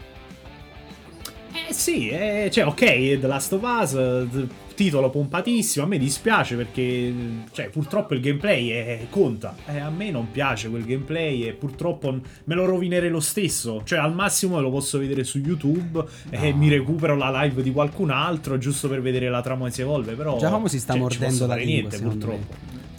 Eh 1.68 1.72
sì, 1.72 2.08
eh, 2.08 2.48
cioè 2.52 2.66
ok, 2.66 3.18
The 3.18 3.26
Last 3.26 3.52
of 3.54 3.62
Us, 3.62 3.92
eh, 3.94 4.46
titolo 4.74 5.08
pompatissimo, 5.10 5.84
a 5.86 5.88
me 5.88 5.96
dispiace 5.98 6.54
perché 6.54 7.12
cioè, 7.52 7.68
purtroppo 7.70 8.12
il 8.14 8.20
gameplay 8.20 8.68
è- 8.68 9.06
conta, 9.08 9.56
Eh, 9.66 9.78
a 9.78 9.88
me 9.88 10.10
non 10.10 10.30
piace 10.30 10.68
quel 10.68 10.84
gameplay 10.84 11.44
e 11.44 11.52
purtroppo 11.52 12.10
me 12.44 12.54
lo 12.54 12.66
rovinerei 12.66 13.08
lo 13.08 13.20
stesso, 13.20 13.80
cioè 13.84 13.98
al 13.98 14.12
massimo 14.14 14.60
lo 14.60 14.70
posso 14.70 14.98
vedere 14.98 15.24
su 15.24 15.38
YouTube 15.38 16.04
e 16.30 16.50
No. 16.50 16.56
mi 16.56 16.68
recupero 16.68 17.16
la 17.16 17.42
live 17.42 17.62
di 17.62 17.72
qualcun 17.72 18.10
altro 18.10 18.58
giusto 18.58 18.88
per 18.88 19.00
vedere 19.00 19.28
la 19.30 19.40
trama 19.40 19.66
che 19.66 19.72
si 19.72 19.80
evolve, 19.80 20.12
però... 20.14 20.36
Giacomo 20.38 20.68
si 20.68 20.78
sta 20.78 20.92
cioè, 20.92 21.08
ci 21.10 21.18
mordendo 21.18 21.46
la 21.46 21.54
lingua, 21.54 21.88
niente 21.88 21.98
purtroppo. 22.00 22.54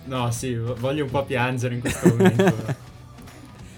No, 0.05 0.31
sì, 0.31 0.55
vo- 0.55 0.75
voglio 0.79 1.03
un 1.03 1.09
po' 1.11 1.23
piangere 1.25 1.75
in 1.75 1.79
questo 1.81 2.07
momento. 2.09 2.85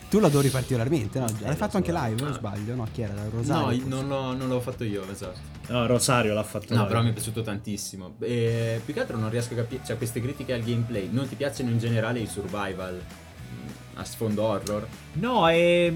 Tu 0.10 0.20
l'adori 0.20 0.50
particolarmente, 0.50 1.20
no? 1.20 1.28
L'hai 1.40 1.50
lo 1.50 1.56
fatto 1.56 1.78
anche 1.78 1.92
live, 1.92 2.24
o 2.24 2.34
sbaglio? 2.34 2.74
No, 2.74 2.88
chi 2.92 3.04
era? 3.04 3.14
no, 3.14 3.30
Rosario? 3.30 3.78
io 3.78 3.88
non 3.88 4.08
l'ho, 4.08 4.34
non 4.34 4.48
l'ho 4.48 4.60
fatto 4.60 4.84
io, 4.84 5.08
esatto. 5.10 5.40
No, 5.68 5.86
Rosario 5.86 6.34
l'ha 6.34 6.44
fatto. 6.44 6.66
No, 6.70 6.78
live. 6.78 6.88
però 6.88 7.04
mi 7.04 7.10
è 7.10 7.14
piaciuto 7.14 7.44
tantissimo. 7.44 8.16
E 8.22 8.82
più 8.84 8.94
che 8.96 9.02
altro 9.02 9.18
non 9.18 9.30
riesco 9.30 9.54
a 9.54 9.58
capire, 9.58 9.84
cioè 9.86 9.98
queste 9.98 10.20
critiche 10.20 10.54
al 10.54 10.62
gameplay, 10.62 11.10
non 11.12 11.28
ti 11.28 11.36
piacciono 11.36 11.70
in 11.70 11.78
generale 11.78 12.20
i 12.20 12.26
survival 12.26 12.96
mm, 12.96 13.68
a 13.98 14.04
sfondo 14.04 14.44
horror? 14.44 14.88
No, 15.14 15.48
è. 15.48 15.94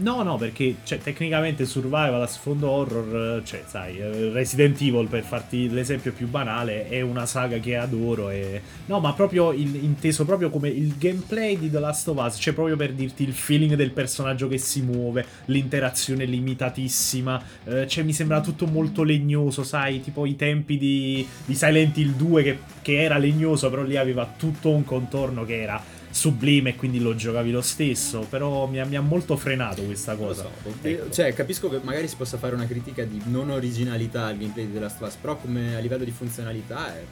No, 0.00 0.22
no, 0.24 0.36
perché 0.36 0.76
cioè, 0.82 0.98
tecnicamente 0.98 1.64
survival 1.64 2.20
a 2.22 2.26
sfondo 2.26 2.68
horror, 2.68 3.42
cioè, 3.44 3.62
sai, 3.66 3.98
eh, 3.98 4.30
Resident 4.30 4.80
Evil, 4.80 5.06
per 5.08 5.22
farti 5.22 5.68
l'esempio 5.68 6.12
più 6.12 6.26
banale, 6.28 6.88
è 6.88 7.00
una 7.00 7.26
saga 7.26 7.58
che 7.58 7.76
adoro. 7.76 8.28
E... 8.30 8.60
No, 8.86 8.98
ma 8.98 9.12
proprio 9.12 9.52
il- 9.52 9.76
inteso 9.84 10.24
proprio 10.24 10.50
come 10.50 10.68
il 10.68 10.94
gameplay 10.98 11.56
di 11.58 11.70
The 11.70 11.78
Last 11.78 12.08
of 12.08 12.16
Us, 12.24 12.36
cioè 12.40 12.54
proprio 12.54 12.74
per 12.76 12.92
dirti 12.92 13.22
il 13.22 13.32
feeling 13.32 13.74
del 13.74 13.92
personaggio 13.92 14.48
che 14.48 14.58
si 14.58 14.82
muove, 14.82 15.24
l'interazione 15.46 16.24
limitatissima. 16.24 17.42
eh, 17.64 17.86
cioè, 17.86 18.02
mi 18.04 18.12
sembra 18.12 18.40
tutto 18.40 18.66
molto 18.66 19.02
legnoso, 19.04 19.62
sai, 19.62 20.00
tipo 20.00 20.26
i 20.26 20.34
tempi 20.36 20.76
di, 20.76 21.26
di 21.44 21.54
Silent 21.54 21.96
Hill 21.98 22.12
2 22.14 22.42
che, 22.42 22.58
che 22.82 23.02
era 23.02 23.16
legnoso, 23.18 23.70
però 23.70 23.82
lì 23.82 23.96
aveva 23.96 24.32
tutto 24.36 24.70
un 24.70 24.84
contorno 24.84 25.44
che 25.44 25.60
era 25.60 25.80
sublime 26.10 26.70
e 26.70 26.76
quindi 26.76 27.00
lo 27.00 27.14
giocavi 27.14 27.50
lo 27.50 27.62
stesso. 27.62 28.26
Però 28.28 28.66
mi 28.66 28.80
ha, 28.80 28.84
mi 28.84 28.96
ha 28.96 29.00
molto 29.00 29.36
frenato 29.36 29.82
questa 29.82 30.16
cosa. 30.16 30.48
so. 30.62 30.74
Ecco. 30.82 31.10
Cioè, 31.10 31.32
capisco 31.32 31.68
che 31.68 31.80
magari 31.82 32.08
si 32.08 32.16
possa 32.16 32.38
fare 32.38 32.54
una 32.54 32.66
critica 32.66 33.04
di 33.04 33.20
non 33.26 33.50
originalità 33.50 34.26
al 34.26 34.36
gameplay 34.36 34.66
di 34.66 34.72
The 34.72 34.80
Last 34.80 35.00
of 35.00 35.08
Us, 35.08 35.14
però 35.16 35.36
come 35.36 35.76
a 35.76 35.78
livello 35.78 36.04
di 36.04 36.10
funzionalità 36.10 36.94
è 36.94 37.04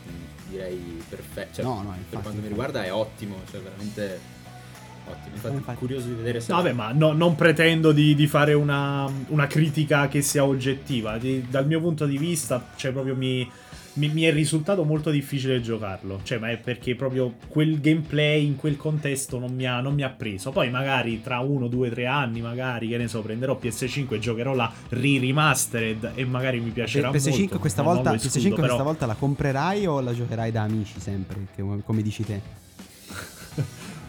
direi 0.49 1.03
perfetto. 1.09 1.55
Cioè, 1.57 1.65
No, 1.65 1.83
no, 1.83 1.89
per 1.91 1.99
infatti, 1.99 2.23
quanto 2.23 2.41
mi 2.41 2.49
riguarda 2.49 2.85
è 2.85 2.93
ottimo, 2.93 3.37
cioè 3.51 3.61
veramente 3.61 4.21
ottimo. 5.09 5.35
Infatti, 5.35 5.55
Infatti. 5.55 5.79
curioso 5.79 6.07
di 6.09 6.15
vedere 6.15 6.41
se 6.41 6.53
No, 6.53 6.59
vabbè, 6.63 6.73
ma 6.73 6.93
no- 6.93 7.13
non 7.13 7.35
pretendo 7.35 7.93
di, 7.93 8.15
di 8.15 8.27
fare 8.27 8.53
una, 8.55 9.11
una 9.29 9.47
critica 9.47 10.09
che 10.09 10.23
sia 10.23 10.45
oggettiva. 10.45 11.19
Di- 11.19 11.47
dal 11.49 11.67
mio 11.67 11.81
punto 11.81 12.07
di 12.07 12.19
vista, 12.19 12.65
cioè, 12.77 12.93
proprio 12.93 13.15
mi, 13.15 13.49
mi- 13.95 14.09
mi 14.09 14.23
è 14.23 14.33
risultato 14.33 14.85
molto 14.85 15.11
difficile 15.11 15.61
giocarlo. 15.61 16.21
Cioè, 16.23 16.39
ma 16.39 16.51
è 16.51 16.59
perché 16.59 16.95
proprio 16.95 17.35
quel 17.49 17.81
gameplay 17.81 18.45
in 18.45 18.57
quel 18.57 18.77
contesto 18.77 19.39
non 19.39 19.55
mi 19.55 19.65
ha, 19.67 19.81
non 19.81 19.95
mi 19.95 20.03
ha 20.03 20.11
preso. 20.11 20.51
Poi, 20.51 20.69
magari 20.71 21.23
tra 21.23 21.39
uno, 21.41 21.67
due, 21.69 21.89
tre 21.91 22.07
anni, 22.07 22.41
magari, 22.41 22.89
che 22.89 22.97
ne 22.99 23.09
so, 23.09 23.23
prenderò 23.23 23.59
PS5 23.63 24.15
e 24.15 24.19
giocherò 24.19 24.55
la 24.55 24.71
re-remastered 24.89 26.13
e 26.15 26.25
magari 26.25 26.61
mi 26.61 26.71
piacerà 26.71 27.11
PS5 27.11 27.39
molto. 27.39 27.59
questa 27.59 27.83
volta, 27.83 28.11
lo 28.11 28.17
PS5 28.17 28.27
escludo, 28.27 28.55
questa 28.55 28.73
però- 28.73 28.85
volta 28.85 29.07
la 29.07 29.15
comprerai 29.15 29.87
o 29.87 30.01
la 30.01 30.13
giocherai 30.15 30.51
da 30.53 30.63
amici 30.63 31.01
sempre, 31.01 31.47
che- 31.55 31.63
come 31.85 32.03
dici 32.03 32.25
te? 32.25 32.65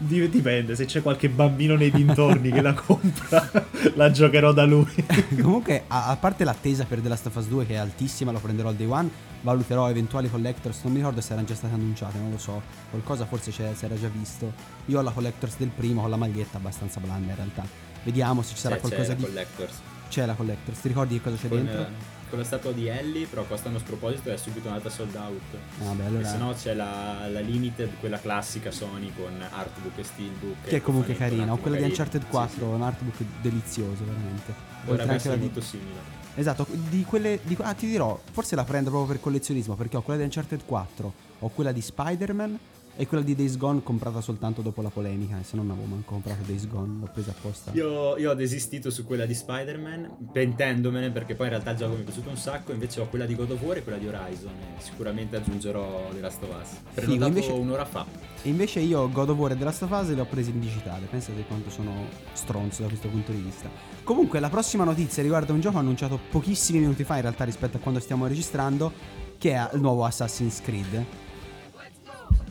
Di- 0.00 0.28
Dipende, 0.28 0.76
se 0.76 0.84
c'è 0.84 1.02
qualche 1.02 1.28
bambino 1.28 1.74
nei 1.74 1.90
dintorni 1.90 2.50
che 2.52 2.60
la 2.62 2.72
compra, 2.72 3.50
la 3.94 4.10
giocherò 4.12 4.52
da 4.52 4.64
lui. 4.64 4.86
Comunque, 5.42 5.84
a, 5.88 6.06
a 6.06 6.16
parte 6.16 6.44
l'attesa 6.44 6.84
per 6.84 7.00
The 7.00 7.08
Last 7.08 7.26
of 7.26 7.34
Us 7.34 7.46
2 7.48 7.66
che 7.66 7.74
è 7.74 7.76
altissima, 7.78 8.30
lo 8.30 8.38
prenderò 8.38 8.68
al 8.68 8.76
day 8.76 8.86
one, 8.86 9.10
valuterò 9.40 9.90
eventuali 9.90 10.30
collectors, 10.30 10.82
non 10.84 10.92
mi 10.92 10.98
ricordo 10.98 11.20
se 11.20 11.32
erano 11.32 11.46
già 11.48 11.54
state 11.56 11.74
annunciate, 11.74 12.16
non 12.18 12.30
lo 12.30 12.38
so, 12.38 12.62
qualcosa 12.90 13.26
forse 13.26 13.50
c'è- 13.50 13.74
si 13.74 13.84
era 13.86 13.98
già 13.98 14.08
visto. 14.08 14.52
Io 14.86 15.00
ho 15.00 15.02
la 15.02 15.10
collectors 15.10 15.56
del 15.58 15.70
primo 15.74 16.02
con 16.02 16.10
la 16.10 16.16
maglietta 16.16 16.58
abbastanza 16.58 17.00
blanda 17.00 17.30
in 17.30 17.36
realtà. 17.36 17.64
Vediamo 18.04 18.42
se 18.42 18.54
ci 18.54 18.60
sarà 18.60 18.76
c'è, 18.76 18.80
c'è 18.82 18.86
qualcosa 18.88 19.12
la 19.12 19.18
di... 19.18 19.24
Collectors. 19.24 19.74
C'è 20.08 20.26
la 20.26 20.34
collectors, 20.34 20.80
ti 20.80 20.88
ricordi 20.88 21.14
che 21.16 21.22
cosa 21.22 21.36
c'è 21.36 21.48
Con, 21.48 21.56
dentro? 21.64 21.80
eh, 21.82 21.86
con 22.28 22.38
la 22.38 22.44
statua 22.44 22.72
di 22.72 22.86
Ellie, 22.86 23.26
però 23.26 23.44
costa 23.44 23.68
uno 23.68 23.78
sproposito 23.78 24.30
e 24.30 24.34
è 24.34 24.36
subito 24.36 24.68
andata 24.68 24.90
sold 24.90 25.14
out. 25.14 25.40
Ah, 25.84 25.92
beh, 25.92 26.04
allora... 26.04 26.28
se 26.28 26.36
no 26.36 26.52
c'è 26.52 26.74
la, 26.74 27.26
la 27.28 27.40
limited, 27.40 27.90
quella 28.00 28.20
classica 28.20 28.70
Sony 28.70 29.12
con 29.14 29.40
artbook 29.40 29.98
e 29.98 30.04
steelbook. 30.04 30.64
Che 30.64 30.76
è 30.76 30.80
comunque 30.80 31.14
carina, 31.14 31.52
o 31.52 31.56
quella 31.56 31.76
di 31.76 31.82
carino. 31.82 31.86
Uncharted 31.86 32.22
Sì, 32.22 32.28
4, 32.28 32.56
sì. 32.56 32.62
un 32.62 32.82
artbook 32.82 33.24
delizioso 33.40 34.04
veramente. 34.04 34.54
Dovrebbe 34.84 35.02
anche 35.02 35.14
essere 35.14 35.34
la 35.34 35.40
di- 35.40 35.44
molto 35.46 35.60
simile. 35.60 36.16
Esatto, 36.34 36.66
di 36.70 37.04
quelle. 37.04 37.40
Di, 37.42 37.56
ah, 37.60 37.74
ti 37.74 37.86
dirò, 37.86 38.18
forse 38.30 38.54
la 38.54 38.64
prendo 38.64 38.90
proprio 38.90 39.12
per 39.12 39.20
collezionismo 39.20 39.74
perché 39.74 39.96
ho 39.96 40.02
quella 40.02 40.20
di 40.20 40.24
Uncharted 40.26 40.62
4, 40.64 41.12
ho 41.40 41.48
quella 41.48 41.72
di 41.72 41.80
Spider-Man 41.80 42.58
E 43.00 43.06
quella 43.06 43.22
di 43.22 43.36
Days 43.36 43.56
Gone 43.56 43.80
comprata 43.80 44.20
soltanto 44.20 44.60
dopo 44.60 44.82
la 44.82 44.88
polemica. 44.88 45.38
E 45.38 45.44
se 45.44 45.54
non 45.54 45.70
avevo 45.70 45.86
manco 45.86 46.14
comprato 46.14 46.42
Days 46.44 46.66
Gone, 46.66 46.98
l'ho 46.98 47.08
presa 47.12 47.30
apposta. 47.30 47.70
Io, 47.72 48.16
io 48.18 48.32
ho 48.32 48.34
desistito 48.34 48.90
su 48.90 49.04
quella 49.04 49.24
di 49.24 49.34
Spider-Man, 49.34 50.30
pentendomene 50.32 51.12
perché 51.12 51.36
poi 51.36 51.46
in 51.46 51.52
realtà 51.52 51.70
il 51.70 51.76
gioco 51.76 51.94
mi 51.94 52.00
è 52.00 52.02
piaciuto 52.02 52.28
un 52.28 52.36
sacco. 52.36 52.72
Invece 52.72 53.00
ho 53.00 53.06
quella 53.06 53.24
di 53.24 53.36
God 53.36 53.52
of 53.52 53.62
War 53.62 53.76
e 53.76 53.82
quella 53.84 53.98
di 53.98 54.08
Horizon. 54.08 54.50
E 54.76 54.82
sicuramente 54.82 55.36
aggiungerò 55.36 56.08
The 56.12 56.20
Last 56.20 56.42
of 56.42 56.48
Us. 56.60 56.70
Prenotato 56.94 57.26
invece- 57.28 57.52
un'ora 57.52 57.84
fa. 57.84 58.04
E 58.42 58.48
invece 58.48 58.80
io 58.80 59.08
God 59.08 59.28
of 59.28 59.38
War 59.38 59.52
e 59.52 59.56
The 59.56 59.64
Last 59.64 59.82
of 59.82 59.90
Us 59.92 60.08
le 60.12 60.20
ho 60.20 60.26
prese 60.26 60.50
in 60.50 60.58
digitale. 60.58 61.06
Pensate 61.06 61.44
quanto 61.46 61.70
sono 61.70 61.92
stronzo 62.32 62.82
da 62.82 62.88
questo 62.88 63.06
punto 63.06 63.30
di 63.30 63.38
vista. 63.42 63.70
Comunque, 64.02 64.40
la 64.40 64.48
prossima 64.48 64.82
notizia 64.82 65.22
riguarda 65.22 65.52
un 65.52 65.60
gioco 65.60 65.78
annunciato 65.78 66.18
pochissimi 66.32 66.80
minuti 66.80 67.04
fa 67.04 67.14
in 67.14 67.22
realtà 67.22 67.44
rispetto 67.44 67.76
a 67.76 67.80
quando 67.80 68.00
stiamo 68.00 68.26
registrando, 68.26 68.92
che 69.38 69.52
è 69.52 69.70
il 69.72 69.80
nuovo 69.80 70.04
Assassin's 70.04 70.60
Creed. 70.60 71.26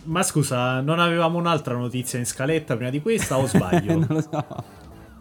Ma 0.08 0.24
scusa, 0.24 0.80
non 0.82 1.00
avevamo 1.00 1.38
un'altra 1.38 1.76
notizia 1.76 2.18
in 2.18 2.26
scaletta 2.26 2.76
prima 2.76 2.90
di 2.90 3.02
questa 3.02 3.38
o 3.38 3.46
sbaglio? 3.48 3.94
non 3.98 4.08
lo 4.08 4.22
so. 4.22 4.46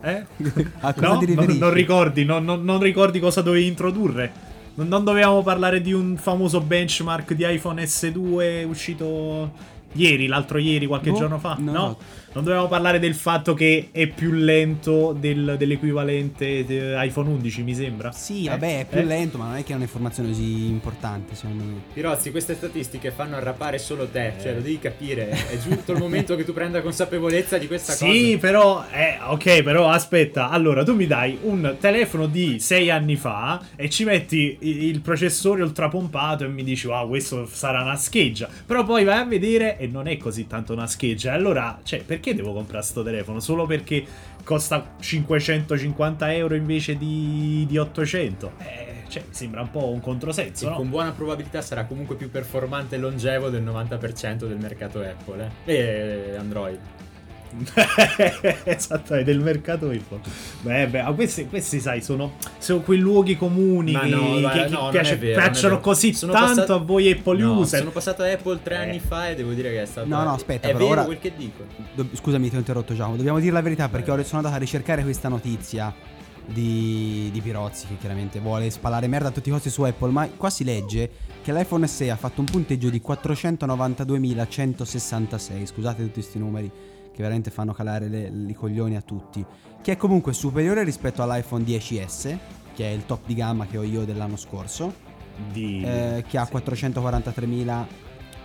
Eh? 0.03 0.25
No? 0.37 1.21
Non, 1.21 1.57
non 1.59 1.73
ricordi, 1.73 2.25
non, 2.25 2.45
non- 2.45 2.63
non 2.63 2.81
ricordi 2.81 3.19
cosa 3.19 3.43
dovevi 3.43 3.67
introdurre? 3.67 4.33
Non, 4.75 4.87
non 4.89 5.05
dovevamo 5.05 5.43
parlare 5.43 5.81
di 5.81 5.93
un 5.93 6.17
famoso 6.17 6.61
benchmark 6.61 7.33
di 7.33 7.45
iPhone 7.53 7.83
S2 7.83 8.65
uscito 8.67 9.53
ieri, 9.93 10.27
l'altro 10.27 10.59
ieri, 10.59 10.87
qualche 10.87 11.11
Boh, 11.11 11.17
giorno 11.19 11.39
fa? 11.39 11.57
no, 11.59 11.73
No? 11.73 11.99
No. 12.37 12.43
Non 12.43 12.45
dovevamo 12.45 12.69
parlare 12.69 12.99
del 12.99 13.15
fatto 13.15 13.55
che 13.55 13.89
è 13.93 14.07
più 14.09 14.31
lento 14.33 15.17
del- 15.19 15.57
dell'equivalente 15.59 16.65
di 16.65 16.79
iPhone 16.97 17.31
11, 17.31 17.63
mi 17.63 17.75
sembra? 17.75 18.13
Sì, 18.13 18.45
Eh? 18.45 18.51
vabbè, 18.51 18.81
è 18.81 18.85
più 18.85 18.99
Eh? 18.99 19.05
lento, 19.05 19.39
ma 19.39 19.47
non 19.47 19.57
è 19.57 19.65
che 19.65 19.73
è 19.73 19.77
un'informazione 19.77 20.29
così 20.29 20.67
importante, 20.67 21.35
secondo 21.35 21.65
me. 21.65 21.73
Pirozzi, 21.93 22.31
queste 22.31 22.55
statistiche 22.55 23.11
fanno 23.11 23.37
arrapare 23.37 23.79
solo 23.79 24.07
te, 24.07 24.35
cioè 24.41 24.53
lo 24.55 24.61
devi 24.61 24.79
capire. 24.79 25.29
È 25.31 25.59
giunto 25.59 25.93
il 25.93 25.99
momento 25.99 26.37
che 26.37 26.45
tu 26.45 26.53
prenda 26.53 26.83
consapevolezza 26.83 27.57
di 27.59 27.67
questa 27.67 27.93
Sì, 27.93 28.05
cosa. 28.33 28.39
però, 28.39 28.85
eh, 28.93 29.17
ok, 29.27 29.63
però 29.63 29.89
aspetta. 29.89 30.51
Allora, 30.51 30.85
tu 30.85 30.95
mi 30.95 31.07
dai 31.07 31.39
un 31.43 31.77
telefono 31.81 32.27
di 32.27 32.59
6 32.61 32.91
anni 32.91 33.17
fa 33.17 33.61
e 33.77 33.89
ci 33.89 34.05
metti 34.05 34.59
il 34.61 35.01
processore 35.01 35.63
ultrapompato 35.63 36.45
e 36.45 36.49
mi 36.49 36.63
dici, 36.63 36.87
wow, 36.87 37.09
questo 37.09 37.47
sarà 37.51 37.81
una 37.83 37.97
scheggia. 37.97 38.49
Però 38.67 38.85
poi 38.85 39.05
vai 39.05 39.19
a 39.19 39.25
vedere 39.25 39.79
e 39.79 39.87
non 39.87 40.07
è 40.07 40.17
così 40.19 40.47
tanto 40.47 40.73
una 40.75 40.87
scheggia. 40.87 41.33
Allora, 41.33 41.81
cioè, 41.83 42.03
perché 42.03 42.26
devo 42.35 42.53
comprare 42.53 42.85
sto 42.85 43.03
telefono? 43.03 43.41
Solo 43.41 43.67
perché 43.67 44.05
costa 44.45 44.95
550 44.99 46.35
euro 46.35 46.55
invece 46.55 46.97
di, 46.97 47.65
di 47.69 47.79
800? 47.79 48.53
Eh, 48.59 49.03
cioè, 49.09 49.23
mi 49.27 49.35
sembra 49.35 49.61
un 49.63 49.71
po' 49.71 49.89
un 49.89 50.01
controsenso, 50.01 50.65
Sì, 50.65 50.67
no? 50.67 50.77
con 50.77 50.91
buona 50.91 51.13
probabilità 51.13 51.61
sarà 51.61 51.85
comunque 51.85 52.17
più 52.17 52.31
performante 52.31 52.97
e 52.97 52.99
longevo 52.99 53.49
del 53.51 53.65
90% 53.65 54.47
del 54.47 54.59
mercato 54.59 55.01
Apple 55.01 55.51
eh. 55.65 55.73
e 56.33 56.37
Android. 56.37 56.79
Esattamente, 58.65 59.31
del 59.33 59.41
mercato 59.43 59.87
Apple. 59.87 60.21
Beh, 60.63 60.87
beh, 60.89 61.03
ma 61.03 61.13
questi, 61.13 61.47
questi, 61.47 61.81
sai, 61.81 62.03
sono, 62.03 62.33
sono 62.59 62.81
quei 62.81 62.99
luoghi 62.99 63.37
comuni 63.37 63.93
Ma 63.93 64.01
che, 64.01 64.09
no, 64.09 64.41
guarda, 64.41 64.51
che- 64.51 64.65
che 64.65 64.69
no, 64.71 64.89
piace- 64.91 65.17
vero, 65.17 65.41
piacciono 65.41 65.81
così 65.81 66.13
Sono 66.13 66.33
tanto 66.33 66.49
passati- 66.55 66.73
a 66.73 66.77
voi 66.77 67.11
Apple 67.11 67.39
No, 67.43 67.59
user. 67.59 67.79
sono 67.79 67.91
passato 67.91 68.23
a 68.23 68.31
Apple 68.31 68.61
tre 68.63 68.75
Eh. 68.75 68.79
anni 68.79 69.01
fa 69.01 69.29
e 69.31 69.35
devo 69.35 69.53
dire 69.53 69.71
che 69.71 69.83
è 69.83 69.87
stato. 69.87 70.07
No, 70.09 70.23
no, 70.23 70.35
aspetta, 70.35 70.69
È 70.69 70.73
però 70.73 70.79
vero 70.79 70.91
ora- 71.01 71.05
quel 71.05 71.19
che 71.19 71.33
dico. 71.37 71.65
Do- 71.95 72.09
scusami, 72.13 72.49
ti 72.51 72.57
ho 72.57 72.59
interrotto 72.59 72.95
Giacomo. 72.95 73.17
Dobbiamo 73.17 73.39
dire 73.41 73.53
la 73.53 73.63
verità 73.63 73.89
perché 73.89 74.11
ora 74.11 74.23
sono 74.25 74.39
andato 74.39 74.57
a 74.57 74.59
ricercare 74.59 75.03
questa 75.03 75.29
notizia 75.29 75.95
di, 76.49 77.29
di 77.33 77.41
Pirozzi 77.41 77.87
che 77.89 77.97
chiaramente 77.99 78.39
vuole 78.39 78.71
spalare 78.71 79.09
merda 79.09 79.29
a 79.29 79.31
tutti 79.33 79.49
i 79.49 79.53
costi 79.53 79.69
su 79.71 79.83
Apple. 79.83 80.11
Ma 80.13 80.29
qua 80.37 80.49
si 80.51 80.63
legge 80.65 81.11
che 81.43 81.53
l'iPhone 81.53 81.87
SE 81.89 82.09
ha 82.11 82.17
fatto 82.17 82.41
un 82.41 82.47
punteggio 82.47 82.89
di 82.91 83.01
492.166. 83.05 85.67
Scusate 85.67 86.03
tutti 86.03 86.21
questi 86.21 86.39
numeri 86.39 86.71
che 87.17 87.23
veramente 87.23 87.51
fanno 87.51 87.73
calare 87.73 88.09
le- 88.09 88.31
i 88.47 88.53
coglioni 88.53 88.95
a 88.95 89.01
tutti. 89.01 89.45
Che 89.81 89.93
è 89.93 89.97
comunque 89.97 90.35
superiore 90.35 90.85
rispetto 90.85 91.23
all'iPhone 91.23 91.65
10S, 91.65 92.37
che 92.75 92.85
è 92.85 92.91
il 92.93 93.07
top 93.07 93.25
di 93.27 93.35
gamma 93.35 93.67
che 93.67 93.79
ho 93.79 93.83
io 93.83 94.05
dell'anno 94.05 94.37
scorso. 94.37 95.05
Di... 95.51 95.83
eh, 95.83 96.25
che 96.29 96.39
ha 96.39 96.49
443.000 96.51 97.85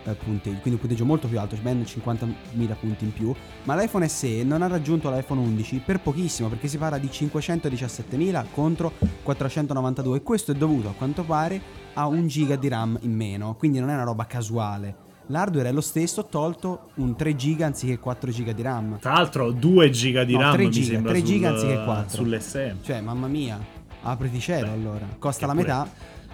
eh, 0.04 0.14
punti, 0.14 0.50
quindi 0.50 0.72
un 0.72 0.80
punteggio 0.80 1.06
molto 1.06 1.28
più 1.28 1.38
alto, 1.38 1.58
ben 1.62 1.82
50.000 1.82 2.76
punti 2.80 3.04
in 3.04 3.12
più. 3.12 3.34
Ma 3.64 3.76
l'iPhone 3.76 4.08
SE 4.08 4.44
non 4.44 4.62
ha 4.62 4.68
raggiunto 4.68 5.12
l'iPhone 5.12 5.42
11 5.42 5.82
per 5.86 6.00
pochissimo, 6.00 6.48
perché 6.48 6.70
si 6.70 6.78
parla 6.78 6.98
di 6.98 7.08
517.000 7.08 8.46
contro 8.54 8.94
492. 9.24 10.18
E 10.18 10.24
questo 10.24 10.54
è 10.54 10.56
dovuto 10.56 10.88
a 10.88 10.94
quanto 10.94 11.24
pare 11.24 11.62
a 11.94 12.08
un 12.08 12.26
giga 12.28 12.56
di 12.56 12.70
RAM 12.70 12.98
in 13.02 13.14
meno, 13.14 13.56
quindi 13.56 13.80
non 13.80 13.90
è 13.90 13.94
una 13.94 14.04
roba 14.04 14.26
casuale. 14.26 15.10
L'hardware 15.32 15.70
è 15.70 15.72
lo 15.72 15.82
stesso, 15.82 16.26
tolto 16.26 16.90
un 16.96 17.16
3 17.16 17.36
giga 17.36 17.66
anziché 17.66 17.98
4 17.98 18.32
giga 18.32 18.52
di 18.52 18.62
RAM. 18.62 19.00
Tra 19.00 19.14
l'altro 19.14 19.52
2 19.52 19.90
giga 19.90 20.24
di 20.26 20.34
No, 20.34 20.42
RAM 20.42 20.52
3 20.54 20.64
mi 20.66 20.70
giga, 20.72 20.86
sembra 20.86 21.12
3 21.14 21.24
giga 21.24 21.48
sul- 21.48 21.56
anziché 21.58 21.84
4. 21.84 22.24
sull'SM. 22.24 22.76
Cioè, 22.84 23.02
mamma 23.02 23.28
mia, 23.28 23.58
apriti 24.02 24.40
cielo 24.40 24.68
Beh, 24.68 24.74
allora. 24.74 25.08
Costa 25.18 25.46
la 25.46 25.54
metà. 25.54 25.90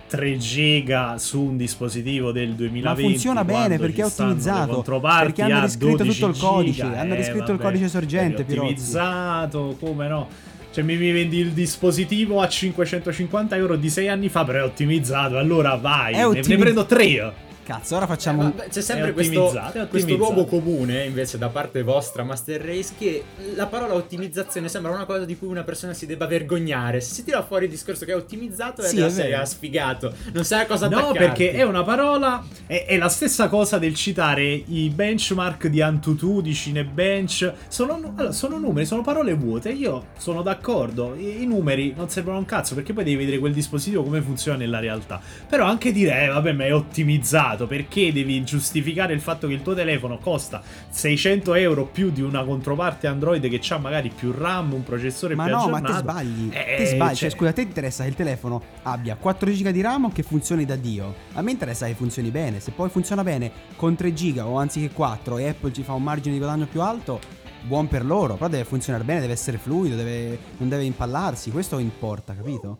3 0.08 0.38
giga 0.38 1.18
su 1.18 1.42
un 1.42 1.58
dispositivo 1.58 2.32
del 2.32 2.54
2020 2.54 2.82
Ma 3.04 3.10
funziona 3.10 3.44
bene 3.44 3.78
perché 3.78 4.02
è 4.02 4.06
ottimizzato, 4.06 4.82
perché 4.82 5.42
hanno 5.44 5.62
riscritto 5.62 5.98
12 5.98 6.20
tutto 6.20 6.32
il 6.32 6.38
codice, 6.38 6.84
giga, 6.86 7.00
hanno 7.02 7.14
eh, 7.14 7.18
riscritto 7.18 7.52
il 7.52 7.58
vabbè, 7.58 7.64
codice 7.64 7.90
sorgente, 7.90 8.42
ottimizzato 8.44 9.76
come 9.80 10.08
no 10.08 10.28
cioè 10.72 10.84
mi, 10.84 10.96
mi 10.96 11.12
vendi 11.12 11.40
il 11.40 11.52
dispositivo 11.52 12.40
a 12.42 12.48
550 12.48 13.56
euro 13.56 13.76
di 13.76 13.90
6 13.90 14.08
anni 14.10 14.30
fa 14.30 14.44
però 14.46 14.60
è 14.60 14.64
ottimizzato 14.64 15.38
allora 15.38 15.76
vai 15.76 16.14
È 16.14 16.18
ne, 16.18 16.24
ottimi- 16.24 16.56
prendo 16.58 16.86
3 16.86 17.34
Cazzo, 17.68 17.98
ora 17.98 18.08
facciamo 18.08 18.44
un... 18.44 18.54
Vabbè, 18.56 18.70
c'è 18.70 18.80
sempre 18.82 19.12
questo, 19.12 19.54
questo 19.90 20.16
luogo 20.16 20.46
comune 20.46 21.04
invece 21.04 21.38
da 21.38 21.50
parte 21.50 21.84
vostra, 21.84 22.24
Master 22.24 22.62
Race, 22.62 22.94
che 22.98 23.26
la 23.56 23.66
parola 23.66 23.94
ottimizzazione 23.94 24.70
sembra 24.70 24.94
una 24.94 25.04
cosa 25.04 25.26
di 25.26 25.38
cui 25.38 25.50
una 25.50 25.64
persona 25.64 25.92
si 25.92 26.06
debba 26.06 26.28
vergognare. 26.28 27.02
Se 27.02 27.14
si 27.14 27.26
tira 27.26 27.44
fuori 27.44 27.66
il 27.66 27.72
discorso 27.72 28.06
che 28.06 28.14
è 28.14 28.16
ottimizzato, 28.16 28.84
Sì, 28.84 28.96
già 28.96 29.08
è 29.08 29.10
sei 29.10 29.34
a 29.34 29.44
sfigato. 29.44 30.14
Non 30.32 30.46
sai 30.46 30.62
a 30.62 30.66
cosa 30.66 30.88
No, 30.88 31.10
attaccarti. 31.10 31.18
perché 31.18 31.52
è 31.52 31.64
una 31.64 31.84
parola. 31.84 32.42
È, 32.66 32.86
è 32.88 32.96
la 32.96 33.10
stessa 33.10 33.50
cosa 33.50 33.78
del 33.78 33.96
citare 33.96 34.46
i 34.46 34.90
benchmark 34.90 35.68
di 35.68 35.82
Antutu, 35.82 36.40
di 36.40 36.54
Cinebench. 36.54 37.52
Sono, 37.68 37.96
allora, 37.96 38.32
sono 38.32 38.58
numeri, 38.60 38.86
sono 38.86 39.02
parole 39.02 39.34
vuote. 39.34 39.72
Io 39.72 40.06
sono 40.18 40.42
d'accordo. 40.42 41.16
I, 41.18 41.42
i 41.42 41.46
numeri 41.46 41.94
non 41.98 42.10
servono 42.10 42.38
un 42.38 42.46
cazzo 42.46 42.76
perché 42.76 42.94
poi 42.94 43.04
devi 43.04 43.18
vedere 43.18 43.40
quel 43.40 43.52
dispositivo 43.52 44.04
come 44.04 44.22
funziona 44.22 44.58
nella 44.58 44.80
realtà. 44.80 45.20
Però 45.50 45.66
anche 45.66 45.92
dire, 45.92 46.24
eh, 46.24 46.28
vabbè, 46.28 46.54
ma 46.54 46.64
è 46.64 46.74
ottimizzato. 46.74 47.57
Perché 47.66 48.12
devi 48.14 48.44
giustificare 48.44 49.14
il 49.14 49.22
fatto 49.22 49.48
che 49.48 49.54
il 49.54 49.62
tuo 49.64 49.74
telefono 49.74 50.18
costa 50.20 50.62
600 50.90 51.54
euro 51.56 51.86
più 51.86 52.12
di 52.12 52.22
una 52.22 52.44
controparte 52.44 53.08
Android 53.08 53.48
che 53.50 53.62
ha 53.74 53.78
magari 53.78 54.10
più 54.16 54.32
RAM, 54.32 54.74
un 54.74 54.84
processore 54.84 55.34
Ma 55.36 55.46
più 55.46 55.54
no, 55.54 55.68
ma 55.70 55.78
aggiornato? 55.78 55.94
te 55.94 56.00
sbagli. 56.00 56.50
Eh, 56.54 56.76
te 56.78 56.86
sbagli. 56.86 57.16
cioè- 57.16 57.30
Cioè, 57.30 57.38
scusa, 57.38 57.50
a 57.50 57.54
te 57.54 57.62
interessa 57.62 58.04
che 58.04 58.10
il 58.10 58.16
telefono 58.16 58.62
abbia 58.84 59.16
4 59.16 59.52
giga 59.52 59.72
di 59.72 59.82
RAM 59.82 60.06
o 60.06 60.10
che 60.12 60.24
funzioni 60.24 60.66
da 60.66 60.76
Dio. 60.76 61.14
A 61.34 61.42
me 61.42 61.52
interessa 61.52 61.88
che 61.88 61.94
funzioni 61.96 62.30
bene. 62.30 62.60
Se 62.60 62.72
poi 62.72 62.90
funziona 62.90 63.24
bene 63.24 63.52
con 63.76 63.96
3 63.96 64.14
giga 64.14 64.46
o 64.46 64.58
anziché 64.58 64.92
4 64.92 65.38
e 65.38 65.48
Apple 65.48 65.72
ci 65.74 65.84
fa 65.84 65.94
un 65.94 66.04
margine 66.04 66.34
di 66.34 66.40
guadagno 66.40 66.66
più 66.66 66.82
alto, 66.82 67.20
buon 67.64 67.88
per 67.88 68.06
loro. 68.06 68.36
Però 68.36 68.48
deve 68.48 68.66
funzionare 68.66 69.04
bene, 69.04 69.22
deve 69.22 69.34
essere 69.34 69.58
fluido, 69.58 69.96
deve- 69.96 70.38
non 70.58 70.70
deve 70.70 70.84
impallarsi. 70.84 71.52
Questo 71.52 71.80
importa, 71.80 72.34
capito? 72.36 72.78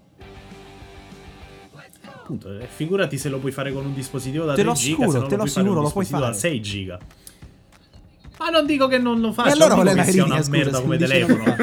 Appunto, 2.28 2.60
eh, 2.60 2.68
figurati 2.68 3.18
se 3.18 3.30
lo 3.30 3.40
puoi 3.40 3.54
fare 3.54 3.72
con 3.72 3.86
un 3.86 3.94
dispositivo 3.94 4.44
da 4.44 4.54
Te 4.54 4.60
3 4.60 4.70
lo 4.70 4.74
giga, 4.74 5.06
assicuro, 5.06 5.28
te 5.28 5.36
lo 5.38 5.46
fare 5.46 5.50
assicuro, 5.50 5.82
lo 5.82 5.90
puoi 5.90 6.04
dispositivo 6.04 6.20
da 6.20 6.26
fare. 6.26 6.38
6 6.38 6.62
giga. 6.62 7.00
Ma 8.40 8.50
non 8.50 8.66
dico 8.66 8.88
che 8.90 8.98
non 8.98 9.22
lo 9.22 9.32
faccia, 9.32 9.48
e 9.48 9.52
allora 9.54 9.76
non 9.76 9.86
dico 9.86 9.96
che 9.96 10.12
sia 10.12 10.24
una 10.26 10.36
scusa, 10.36 10.50
merda 10.50 10.82
come 10.82 10.98
telefono. 10.98 11.56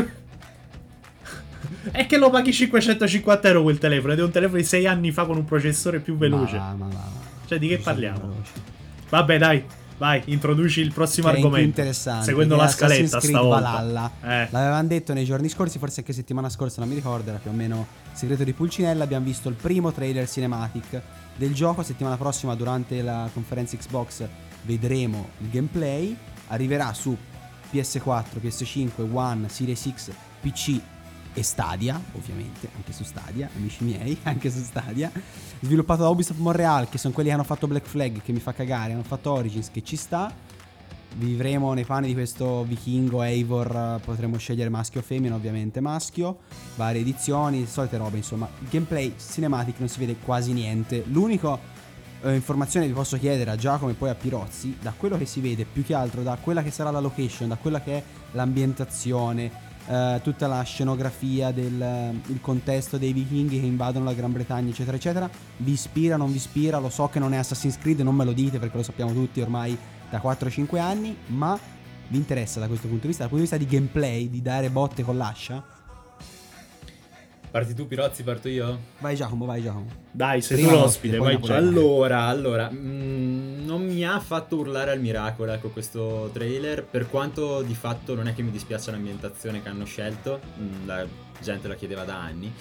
È 1.90 2.06
che 2.08 2.16
lo 2.16 2.30
paghi 2.30 2.50
550 2.50 3.48
euro 3.48 3.62
quel 3.62 3.76
telefono 3.76 4.14
ed 4.14 4.18
è 4.20 4.22
un 4.22 4.30
telefono 4.30 4.58
di 4.58 4.64
6 4.64 4.86
anni 4.86 5.12
fa 5.12 5.26
con 5.26 5.36
un 5.36 5.44
processore 5.44 6.00
più 6.00 6.16
veloce. 6.16 6.56
Ma, 6.56 6.74
ma, 6.74 6.86
ma. 6.86 7.10
Cioè, 7.46 7.58
di 7.58 7.68
che 7.68 7.76
parliamo? 7.76 8.20
veloce. 8.20 8.52
Vabbè, 9.10 9.36
dai, 9.36 9.64
vai, 9.98 10.22
introduci 10.26 10.80
il 10.80 10.92
prossimo 10.92 11.28
Che 11.30 11.36
argomento. 11.36 11.66
interessante. 11.66 12.24
Seguendo 12.24 12.56
la 12.56 12.64
Assassin's 12.64 13.08
scaletta 13.10 13.18
Creed 13.18 13.34
stavolta. 13.34 13.70
Valhalla. 13.70 14.10
Eh. 14.22 14.48
L'avevamo 14.50 14.88
detto 14.88 15.12
nei 15.12 15.24
giorni 15.24 15.48
scorsi, 15.48 15.78
forse 15.78 16.00
anche 16.00 16.12
settimana 16.12 16.48
scorsa, 16.48 16.80
non 16.80 16.88
mi 16.88 16.94
ricordo, 16.94 17.30
era 17.30 17.38
più 17.38 17.50
o 17.50 17.54
meno 17.54 17.86
segreto 18.12 18.44
di 18.44 18.52
Pulcinella. 18.52 19.04
Abbiamo 19.04 19.24
visto 19.24 19.48
il 19.48 19.54
primo 19.54 19.92
trailer 19.92 20.28
cinematic 20.28 21.00
del 21.36 21.54
gioco. 21.54 21.82
Settimana 21.82 22.16
prossima, 22.16 22.54
durante 22.54 23.02
la 23.02 23.28
conferenza 23.32 23.76
Xbox, 23.76 24.26
vedremo 24.62 25.28
il 25.38 25.50
gameplay. 25.50 26.16
Arriverà 26.48 26.92
su 26.92 27.16
PS4, 27.72 28.40
PS5, 28.42 28.90
One, 29.12 29.48
Series 29.48 29.90
X, 29.94 30.10
PC 30.40 30.80
e 31.34 31.42
Stadia, 31.42 32.00
ovviamente, 32.12 32.68
anche 32.76 32.92
su 32.92 33.04
Stadia, 33.04 33.50
amici 33.56 33.84
miei, 33.84 34.16
anche 34.24 34.50
su 34.50 34.62
Stadia. 34.62 35.10
Sviluppato 35.60 36.02
da 36.02 36.08
Ubisoft 36.08 36.40
Montreal, 36.40 36.88
che 36.88 36.98
sono 36.98 37.12
quelli 37.12 37.28
che 37.28 37.34
hanno 37.34 37.44
fatto 37.44 37.66
Black 37.66 37.86
Flag, 37.86 38.22
che 38.22 38.32
mi 38.32 38.40
fa 38.40 38.52
cagare, 38.52 38.92
hanno 38.92 39.02
fatto 39.02 39.32
Origins, 39.32 39.70
che 39.70 39.82
ci 39.82 39.96
sta. 39.96 40.32
Vivremo 41.16 41.72
nei 41.74 41.84
panni 41.84 42.08
di 42.08 42.14
questo 42.14 42.64
vichingo 42.64 43.22
Eivor, 43.22 44.00
potremo 44.04 44.36
scegliere 44.36 44.68
maschio 44.68 45.00
o 45.00 45.02
femmina, 45.02 45.34
ovviamente 45.36 45.80
maschio, 45.80 46.38
varie 46.74 47.02
edizioni, 47.02 47.66
solite 47.66 47.96
robe, 47.96 48.16
insomma. 48.16 48.48
Gameplay 48.68 49.14
cinematic 49.16 49.78
non 49.78 49.88
si 49.88 50.00
vede 50.00 50.16
quasi 50.16 50.52
niente. 50.52 51.04
L'unico 51.06 51.60
eh, 52.24 52.34
informazione 52.34 52.86
vi 52.86 52.92
posso 52.92 53.16
chiedere 53.18 53.50
a 53.50 53.56
Giacomo 53.56 53.90
e 53.90 53.94
poi 53.94 54.08
a 54.08 54.14
Pirozzi, 54.14 54.78
da 54.80 54.92
quello 54.96 55.16
che 55.16 55.26
si 55.26 55.40
vede, 55.40 55.66
più 55.70 55.84
che 55.84 55.94
altro 55.94 56.22
da 56.22 56.36
quella 56.40 56.62
che 56.62 56.70
sarà 56.70 56.90
la 56.90 57.00
location, 57.00 57.48
da 57.48 57.56
quella 57.56 57.80
che 57.80 57.98
è 57.98 58.02
l'ambientazione, 58.32 59.63
eh, 59.86 60.20
tutta 60.22 60.46
la 60.46 60.62
scenografia 60.62 61.50
del 61.50 62.12
il 62.26 62.40
contesto 62.40 62.98
dei 62.98 63.12
vichinghi 63.12 63.60
che 63.60 63.66
invadono 63.66 64.04
la 64.04 64.14
Gran 64.14 64.32
Bretagna, 64.32 64.70
eccetera, 64.70 64.96
eccetera, 64.96 65.30
vi 65.58 65.72
ispira, 65.72 66.16
non 66.16 66.30
vi 66.30 66.36
ispira? 66.36 66.78
Lo 66.78 66.88
so 66.88 67.08
che 67.08 67.18
non 67.18 67.34
è 67.34 67.36
Assassin's 67.36 67.78
Creed, 67.78 68.00
non 68.00 68.14
me 68.14 68.24
lo 68.24 68.32
dite 68.32 68.58
perché 68.58 68.76
lo 68.76 68.82
sappiamo 68.82 69.12
tutti 69.12 69.40
ormai 69.40 69.76
da 70.10 70.20
4-5 70.22 70.78
anni, 70.78 71.16
ma 71.26 71.58
vi 72.08 72.16
interessa 72.16 72.60
da 72.60 72.66
questo 72.66 72.86
punto 72.86 73.02
di 73.02 73.08
vista, 73.08 73.22
dal 73.22 73.30
punto 73.30 73.44
di 73.44 73.50
vista 73.50 73.70
di 73.70 73.76
gameplay, 73.76 74.30
di 74.30 74.42
dare 74.42 74.70
botte 74.70 75.02
con 75.02 75.16
l'ascia? 75.16 75.73
Parti 77.54 77.72
tu, 77.72 77.86
Pirozzi, 77.86 78.24
parto 78.24 78.48
io? 78.48 78.80
Vai 78.98 79.14
Giacomo, 79.14 79.44
vai 79.44 79.62
Giacomo. 79.62 79.86
Dai, 80.10 80.42
sei 80.42 80.56
Prima 80.56 80.72
tu 80.72 80.78
l'ospite, 80.78 81.18
vai 81.18 81.38
già. 81.40 81.54
Allora, 81.54 82.22
allora, 82.22 82.68
mm, 82.68 83.64
non 83.64 83.86
mi 83.86 84.04
ha 84.04 84.18
fatto 84.18 84.56
urlare 84.56 84.90
al 84.90 84.98
miracolo, 84.98 85.52
ecco, 85.52 85.68
questo 85.68 86.30
trailer, 86.32 86.82
per 86.82 87.08
quanto 87.08 87.62
di 87.62 87.76
fatto 87.76 88.16
non 88.16 88.26
è 88.26 88.34
che 88.34 88.42
mi 88.42 88.50
dispiace 88.50 88.90
l'ambientazione 88.90 89.62
che 89.62 89.68
hanno 89.68 89.84
scelto, 89.84 90.40
mm, 90.58 90.86
la 90.86 91.06
gente 91.40 91.68
la 91.68 91.76
chiedeva 91.76 92.02
da 92.02 92.16
anni. 92.20 92.52